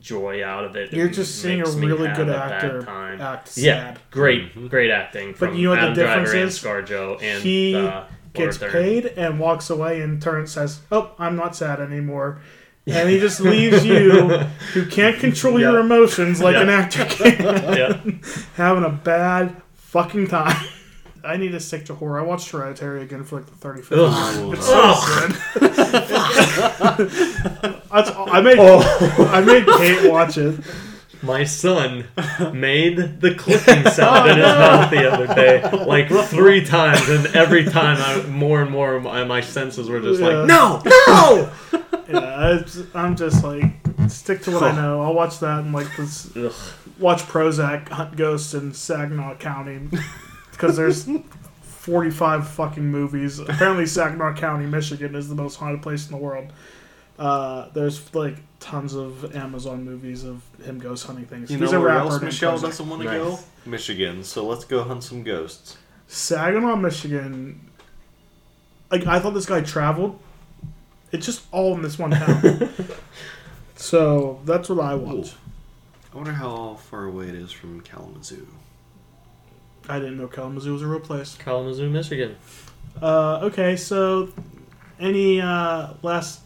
joy 0.00 0.44
out 0.44 0.64
of 0.64 0.76
it. 0.76 0.92
You're 0.92 1.06
It 1.08 1.12
just 1.12 1.40
seeing 1.40 1.60
a 1.60 1.70
really 1.70 2.08
good 2.14 2.28
a 2.28 2.32
bad 2.32 2.52
actor 2.52 2.82
time. 2.82 3.20
act 3.20 3.56
Yeah, 3.56 3.94
sad. 3.94 3.98
great, 4.10 4.68
great 4.70 4.90
acting. 4.90 5.34
But 5.38 5.54
you 5.54 5.64
know 5.64 5.70
what 5.80 5.80
the 5.94 5.94
difference 5.94 6.30
Driver 6.30 6.46
is? 6.46 6.64
And 6.64 6.86
ScarJo 6.86 7.22
and 7.22 7.42
He 7.42 7.74
uh, 7.76 8.04
Gets 8.32 8.60
Laura 8.60 8.72
Dern. 8.72 8.82
paid 8.82 9.06
and 9.16 9.38
walks 9.38 9.70
away 9.70 10.00
and 10.00 10.20
turns 10.20 10.56
and 10.56 10.68
says, 10.70 10.80
"Oh, 10.90 11.12
I'm 11.18 11.36
not 11.36 11.54
sad 11.56 11.80
anymore." 11.80 12.40
And 12.86 13.08
he 13.08 13.18
just 13.18 13.40
leaves 13.40 13.82
you, 13.86 14.10
who 14.74 14.84
can't 14.84 15.18
control 15.18 15.58
your 15.58 15.72
Yeah. 15.78 15.80
emotions 15.86 16.42
like 16.42 16.52
Yeah. 16.54 16.60
an 16.62 16.68
actor 16.68 17.06
can, 17.06 17.38
Yeah, 17.74 17.98
having 18.56 18.84
a 18.84 18.90
bad 18.90 19.56
fucking 19.72 20.26
time. 20.26 20.54
I 21.26 21.36
need 21.36 21.52
to 21.52 21.60
stick 21.60 21.86
to 21.86 21.94
horror. 21.94 22.18
I 22.20 22.22
watched 22.22 22.50
Hereditary 22.50 23.02
again 23.02 23.24
for 23.24 23.36
like 23.36 23.46
the 23.46 23.56
35th 23.68 23.92
Ugh. 23.92 24.12
time. 24.12 24.52
It's 24.52 24.68
Ugh. 24.70 24.96
so 25.02 25.28
good. 25.28 27.10
That's, 27.90 28.10
I 28.16 28.40
made 28.40 28.56
Oh. 28.58 29.30
I 29.32 29.40
made 29.40 29.66
Kate 29.66 30.10
watch 30.10 30.36
it. 30.38 30.58
my 31.22 31.44
son 31.44 32.04
made 32.52 33.20
the 33.20 33.34
clicking 33.34 33.84
sound 33.92 34.28
in 34.30 34.36
his 34.36 34.44
mouth 34.46 34.90
the 34.90 35.10
other 35.10 35.26
day, 35.34 35.62
like 35.86 36.08
three 36.26 36.64
times, 36.64 37.08
and 37.08 37.26
every 37.34 37.64
time, 37.64 37.96
I, 37.98 38.26
more 38.28 38.60
and 38.62 38.70
more, 38.70 39.00
my, 39.00 39.24
my 39.24 39.40
senses 39.40 39.88
were 39.88 40.00
just 40.00 40.20
Yeah. 40.20 40.26
like, 40.28 40.46
"No, 40.46 40.82
no!" 40.84 41.50
Yeah, 42.08 42.58
it's, 42.60 42.78
I'm 42.94 43.16
just 43.16 43.42
like 43.44 43.64
stick 44.08 44.42
to 44.42 44.50
what 44.50 44.62
I 44.64 44.72
know. 44.72 45.00
I'll 45.02 45.14
watch 45.14 45.38
that 45.38 45.60
and 45.60 45.72
like 45.72 45.88
this 45.96 46.34
Ugh. 46.36 46.52
watch 46.98 47.22
Prozac 47.22 47.88
hunt 47.88 48.16
ghosts 48.16 48.52
in 48.52 48.74
Saginaw 48.74 49.36
County 49.36 49.88
because 50.54 50.76
there's 50.76 51.08
45 51.62 52.48
fucking 52.48 52.84
movies. 52.90 53.38
Apparently, 53.38 53.86
Saginaw 53.86 54.34
County, 54.34 54.66
Michigan, 54.66 55.14
is 55.14 55.28
the 55.28 55.34
most 55.34 55.56
haunted 55.56 55.82
place 55.82 56.06
in 56.06 56.12
the 56.12 56.22
world. 56.22 56.52
Uh, 57.18 57.68
there's 57.74 58.12
like 58.14 58.36
tons 58.58 58.94
of 58.94 59.36
Amazon 59.36 59.84
movies 59.84 60.24
of 60.24 60.42
him 60.64 60.78
ghost 60.80 61.06
hunting 61.06 61.26
things. 61.26 61.50
You 61.50 61.58
He's 61.58 61.70
know 61.70 61.78
a 61.78 61.82
where 61.82 61.90
else 61.90 62.20
Michelle 62.20 62.58
doesn't 62.58 62.88
want 62.88 63.02
to 63.02 63.06
Nice. 63.08 63.18
go? 63.18 63.38
Michigan. 63.66 64.24
So 64.24 64.44
let's 64.46 64.64
go 64.64 64.82
hunt 64.82 65.04
some 65.04 65.22
ghosts. 65.22 65.76
Saginaw, 66.08 66.76
Michigan. 66.76 67.70
Like 68.90 69.06
I 69.06 69.20
thought 69.20 69.34
this 69.34 69.46
guy 69.46 69.60
traveled. 69.60 70.18
It's 71.12 71.24
just 71.26 71.44
all 71.52 71.74
in 71.74 71.82
this 71.82 71.98
one 71.98 72.10
town. 72.10 72.68
so 73.76 74.40
that's 74.44 74.68
what 74.68 74.80
I 74.80 74.94
watch. 74.94 75.26
Ooh. 75.26 75.30
I 76.12 76.16
wonder 76.16 76.32
how 76.32 76.74
far 76.74 77.04
away 77.04 77.28
it 77.28 77.34
is 77.36 77.52
from 77.52 77.80
Kalamazoo. 77.82 78.46
I 79.88 79.98
didn't 79.98 80.16
know 80.16 80.26
Kalamazoo 80.28 80.72
was 80.72 80.82
a 80.82 80.86
real 80.86 81.00
place. 81.00 81.36
Kalamazoo, 81.36 81.90
Michigan. 81.90 82.36
Uh, 83.02 83.40
okay, 83.42 83.76
so 83.76 84.30
any 84.98 85.40
uh, 85.40 85.94
last 86.02 86.40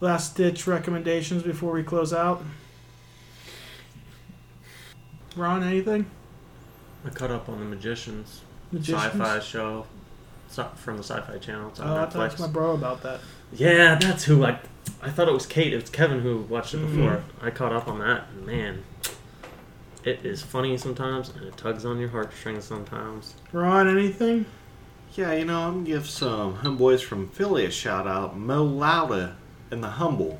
last 0.00 0.36
ditch 0.36 0.66
recommendations 0.66 1.42
before 1.42 1.72
we 1.72 1.82
close 1.82 2.12
out? 2.12 2.42
Ron, 5.36 5.62
anything? 5.62 6.06
I 7.06 7.10
caught 7.10 7.30
up 7.30 7.48
on 7.48 7.58
the 7.58 7.64
Magicians, 7.64 8.42
Magicians? 8.70 9.02
sci-fi 9.02 9.38
show 9.40 9.86
so- 10.48 10.70
from 10.76 10.98
the 10.98 11.02
Sci-Fi 11.02 11.38
Channel. 11.38 11.68
It's 11.70 11.80
on 11.80 11.88
Oh, 11.88 12.02
I 12.02 12.06
talked 12.06 12.36
to 12.36 12.42
my 12.42 12.48
bro 12.48 12.72
about 12.74 13.02
that. 13.02 13.20
Yeah, 13.52 13.94
that's 13.96 14.24
who 14.24 14.44
I. 14.44 14.58
I 15.00 15.10
thought 15.10 15.28
it 15.28 15.32
was 15.34 15.46
Kate. 15.46 15.72
It 15.72 15.80
was 15.80 15.90
Kevin 15.90 16.20
who 16.20 16.38
watched 16.42 16.74
it 16.74 16.78
Mhm. 16.80 16.96
before. 16.96 17.24
I 17.40 17.50
caught 17.50 17.72
up 17.72 17.88
on 17.88 17.98
that. 18.00 18.34
Man, 18.44 18.82
it 20.04 20.24
is 20.24 20.42
funny 20.42 20.76
sometimes, 20.76 21.30
and 21.30 21.44
it 21.44 21.56
tugs 21.56 21.84
on 21.84 21.98
your 21.98 22.08
heartstrings 22.08 22.64
sometimes. 22.64 23.34
Ron, 23.52 23.88
anything? 23.88 24.46
Yeah, 25.14 25.32
you 25.34 25.44
know, 25.44 25.60
I'm 25.60 25.72
gonna 25.74 25.86
give 25.86 26.08
some 26.08 26.56
homeboys 26.58 27.02
from 27.02 27.28
Philly 27.28 27.64
a 27.66 27.70
shout 27.70 28.06
out. 28.06 28.36
Mo 28.36 28.66
Lowda 28.66 29.34
and 29.70 29.82
the 29.82 29.88
Humble. 29.88 30.38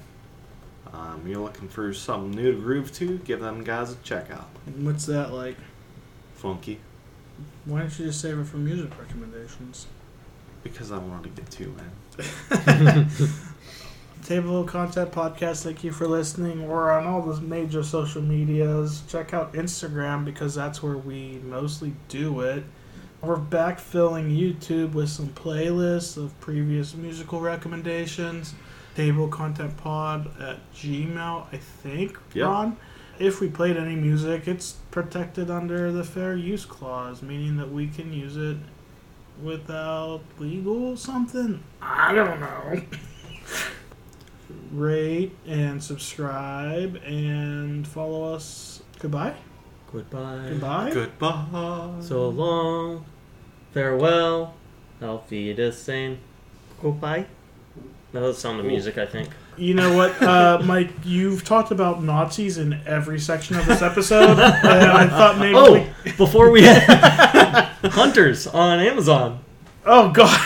Um, 0.93 1.23
you're 1.27 1.41
looking 1.41 1.69
for 1.69 1.93
something 1.95 2.31
new 2.33 2.53
to 2.53 2.59
groove 2.59 2.93
to? 2.95 3.19
Give 3.19 3.41
them 3.41 3.65
guys 3.65 3.93
a 3.93 3.97
check 3.97 4.31
out. 4.31 4.49
What's 4.77 5.07
that 5.07 5.33
like? 5.33 5.57
Funky, 6.35 6.81
Why 7.67 7.81
don't 7.81 7.99
you 7.99 8.07
just 8.07 8.21
save 8.21 8.39
it 8.39 8.45
for 8.47 8.57
music 8.57 8.91
recommendations? 8.99 9.87
because 10.65 10.93
I 10.93 10.99
wanted 10.99 11.35
to 11.35 11.43
get 11.43 11.51
two, 11.51 11.75
man. 11.77 13.09
Table 14.25 14.63
Content 14.63 15.11
Podcast, 15.11 15.65
thank 15.65 15.83
you 15.83 15.91
for 15.91 16.07
listening. 16.07 16.69
We're 16.69 16.91
on 16.93 17.07
all 17.07 17.23
the 17.23 17.41
major 17.41 17.83
social 17.83 18.23
medias. 18.23 19.03
Check 19.09 19.35
out 19.35 19.55
Instagram 19.55 20.25
because 20.25 20.55
that's 20.55 20.81
where 20.81 20.97
we 20.97 21.41
mostly 21.45 21.95
do 22.09 22.41
it. 22.41 22.63
We're 23.21 23.37
backfilling 23.37 24.37
YouTube 24.37 24.93
with 24.93 25.09
some 25.09 25.29
playlists 25.31 26.17
of 26.17 26.39
previous 26.41 26.95
musical 26.95 27.41
recommendations. 27.41 28.55
Table 28.95 29.27
Content 29.27 29.77
Pod 29.77 30.31
at 30.41 30.59
Gmail, 30.73 31.47
I 31.53 31.57
think, 31.57 32.17
Yep. 32.35 32.47
Ron. 32.47 32.77
If 33.19 33.41
we 33.41 33.49
played 33.49 33.77
any 33.77 33.97
music, 33.97 34.47
it's 34.47 34.73
protected 34.91 35.51
under 35.51 35.91
the 35.91 36.05
fair 36.05 36.37
use 36.37 36.65
clause, 36.65 37.23
meaning 37.23 37.57
that 37.57 37.73
we 37.73 37.89
can 37.89 38.13
use 38.13 38.37
it 38.37 38.57
without 39.43 40.21
legal 40.39 40.97
something. 40.97 41.63
I 41.81 42.15
don't 42.15 42.39
know. 42.41 42.83
Rate 44.73 45.37
and 45.47 45.83
subscribe 45.83 46.97
and 47.05 47.87
follow 47.87 48.35
us. 48.35 48.83
Goodbye. 48.99 49.35
Goodbye. 49.93 50.47
Goodbye. 50.49 50.91
Goodbye. 50.93 51.91
So 52.01 52.29
long. 52.29 53.05
Farewell. 53.73 54.55
Auf 55.03 55.31
Wiedersehen. 55.31 56.19
Goodbye. 56.81 57.27
That 58.13 58.23
was 58.23 58.39
Sound 58.39 58.61
of 58.61 58.67
Music, 58.67 58.99
I 58.99 59.07
think. 59.07 59.31
You 59.57 59.75
know 59.75 59.95
what, 59.97 60.21
uh, 60.23 60.61
Mike? 60.65 60.91
You've 61.05 61.45
talked 61.45 61.71
about 61.71 62.03
Nazis 62.03 62.57
in 62.59 62.81
every 62.87 63.19
section 63.19 63.57
of 63.59 63.67
this 63.67 63.83
episode, 63.83 64.39
and 64.39 64.41
I 64.41 65.07
thought 65.09 65.39
maybe. 65.39 65.55
Oh, 65.57 65.73
we- 66.05 66.13
before 66.13 66.51
we 66.51 66.63
Hunters 67.85 68.47
on 68.47 68.81
Amazon. 68.81 69.41
oh 69.87 70.11
God! 70.11 70.39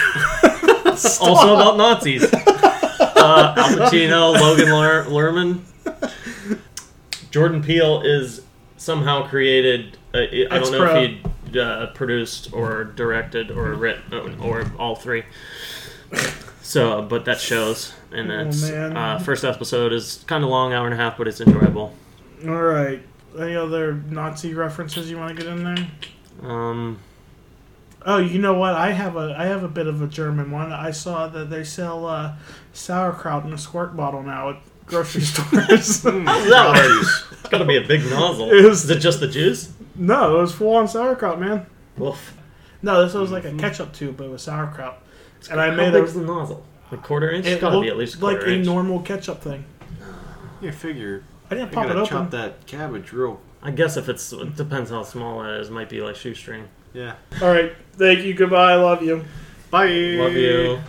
Also 0.97 1.55
about 1.55 1.77
Nazis. 1.77 2.23
Uh, 3.27 3.55
Al 3.57 3.77
Pacino, 3.79 4.41
Logan 4.41 4.71
Ler- 4.71 5.05
Lerman. 5.05 5.61
Jordan 7.31 7.63
Peele 7.63 8.03
is 8.03 8.43
somehow 8.77 9.27
created. 9.27 9.99
Uh, 10.15 10.19
I 10.21 10.59
don't 10.59 10.73
know 10.73 10.85
if 10.97 11.21
he 11.53 11.59
uh, 11.61 11.87
produced 11.89 12.53
or 12.53 12.85
directed 12.85 13.51
or 13.51 13.75
written 13.75 14.41
or 14.41 14.71
all 14.79 14.95
three. 14.97 15.25
So, 16.63 17.03
but 17.03 17.25
that 17.27 17.39
shows, 17.41 17.93
and 18.11 18.31
Oh, 18.31 18.45
that's 18.45 18.63
man. 18.71 18.97
uh, 18.97 19.19
first 19.19 19.45
episode 19.45 19.93
is 19.93 20.25
kind 20.27 20.43
of 20.43 20.51
long, 20.51 20.73
hour 20.73 20.85
and 20.87 20.95
a 20.95 20.97
half, 20.97 21.17
but 21.17 21.29
it's 21.29 21.41
enjoyable. 21.41 21.95
All 22.47 22.55
right. 22.63 23.01
Any 23.39 23.55
other 23.55 23.95
Nazi 23.95 24.55
references 24.55 25.11
you 25.11 25.19
want 25.19 25.37
to 25.37 25.43
get 25.45 25.53
in 25.53 25.63
there? 25.65 25.89
Um, 26.43 26.99
Oh, 28.09 28.19
you 28.19 28.39
know 28.39 28.55
what? 28.55 28.75
I 28.75 28.93
have 28.93 29.17
a 29.17 29.35
I 29.37 29.47
have 29.47 29.65
a 29.65 29.69
bit 29.69 29.89
of 29.89 30.01
a 30.01 30.07
German 30.07 30.53
one. 30.53 30.71
I 30.73 30.93
saw 30.93 31.27
that 31.27 31.51
they 31.51 31.65
sell 31.65 32.07
uh, 32.07 32.35
sauerkraut 32.77 33.45
in 33.45 33.53
a 33.53 33.59
squirt 33.59 33.97
bottle 33.97 34.23
now 34.23 34.51
at 34.51 34.57
grocery 34.87 35.21
stores. 35.23 36.03
how's 36.03 36.03
that 36.03 36.73
work? 36.75 37.39
It's 37.41 37.49
got 37.49 37.59
to 37.59 37.65
be 37.65 37.77
a 37.77 37.87
big 37.87 38.05
nozzle. 38.11 38.51
It 38.51 38.65
was- 38.65 38.85
Is 38.85 38.91
it 38.91 38.99
just 39.01 39.21
the 39.21 39.29
juice? 39.29 39.73
no, 39.95 40.39
it 40.39 40.41
was 40.43 40.53
full 40.53 40.75
on 40.77 40.87
sauerkraut, 40.89 41.41
man. 41.41 41.67
Woof. 41.97 42.37
No, 42.83 43.03
this 43.05 43.15
was 43.15 43.31
like 43.31 43.45
a 43.45 43.49
mm-hmm. 43.49 43.59
ketchup 43.59 43.93
tube, 43.93 44.17
but 44.17 44.25
it 44.25 44.31
was 44.31 44.43
sauerkraut. 44.43 45.03
And 45.51 45.61
I 45.61 45.71
made 45.71 45.93
big's 45.93 46.15
a, 46.15 46.21
the 46.21 46.27
nozzle? 46.27 46.65
A 46.93 46.97
quarter 46.97 47.31
inch? 47.31 47.47
it 47.47 47.53
It's 47.53 47.61
got 47.61 47.71
to 47.71 47.81
be 47.81 47.89
at 47.89 47.97
least 47.97 48.21
a 48.21 48.25
like 48.25 48.39
quarter 48.39 48.53
a 48.53 48.59
normal 48.59 49.01
ketchup 49.01 49.43
thing. 49.43 49.65
You 50.61 50.73
figure 50.73 51.25
I 51.51 51.55
didn't 51.55 51.71
I 51.71 51.73
pop 51.73 51.87
it 51.87 51.97
open. 51.97 52.07
chop 52.07 52.31
that 52.31 52.67
cabbage 52.67 53.13
real. 53.13 53.41
I 53.63 53.71
guess 53.71 53.97
if 53.97 54.09
it's 54.09 54.33
it 54.33 54.57
depends 54.57 54.91
how 54.91 55.03
small 55.03 55.43
it 55.45 55.61
is. 55.61 55.69
It 55.69 55.73
Might 55.73 55.89
be 55.89 56.01
like 56.01 56.17
shoestring. 56.17 56.69
Yeah. 56.93 57.15
All 57.43 57.49
right. 57.49 57.73
Thank 57.95 58.21
you. 58.21 58.35
Goodbye. 58.35 58.73
I 58.73 58.77
love 58.77 59.03
you. 59.03 59.25
Bye. 59.71 59.89
Love 59.89 60.33
you. 60.35 60.81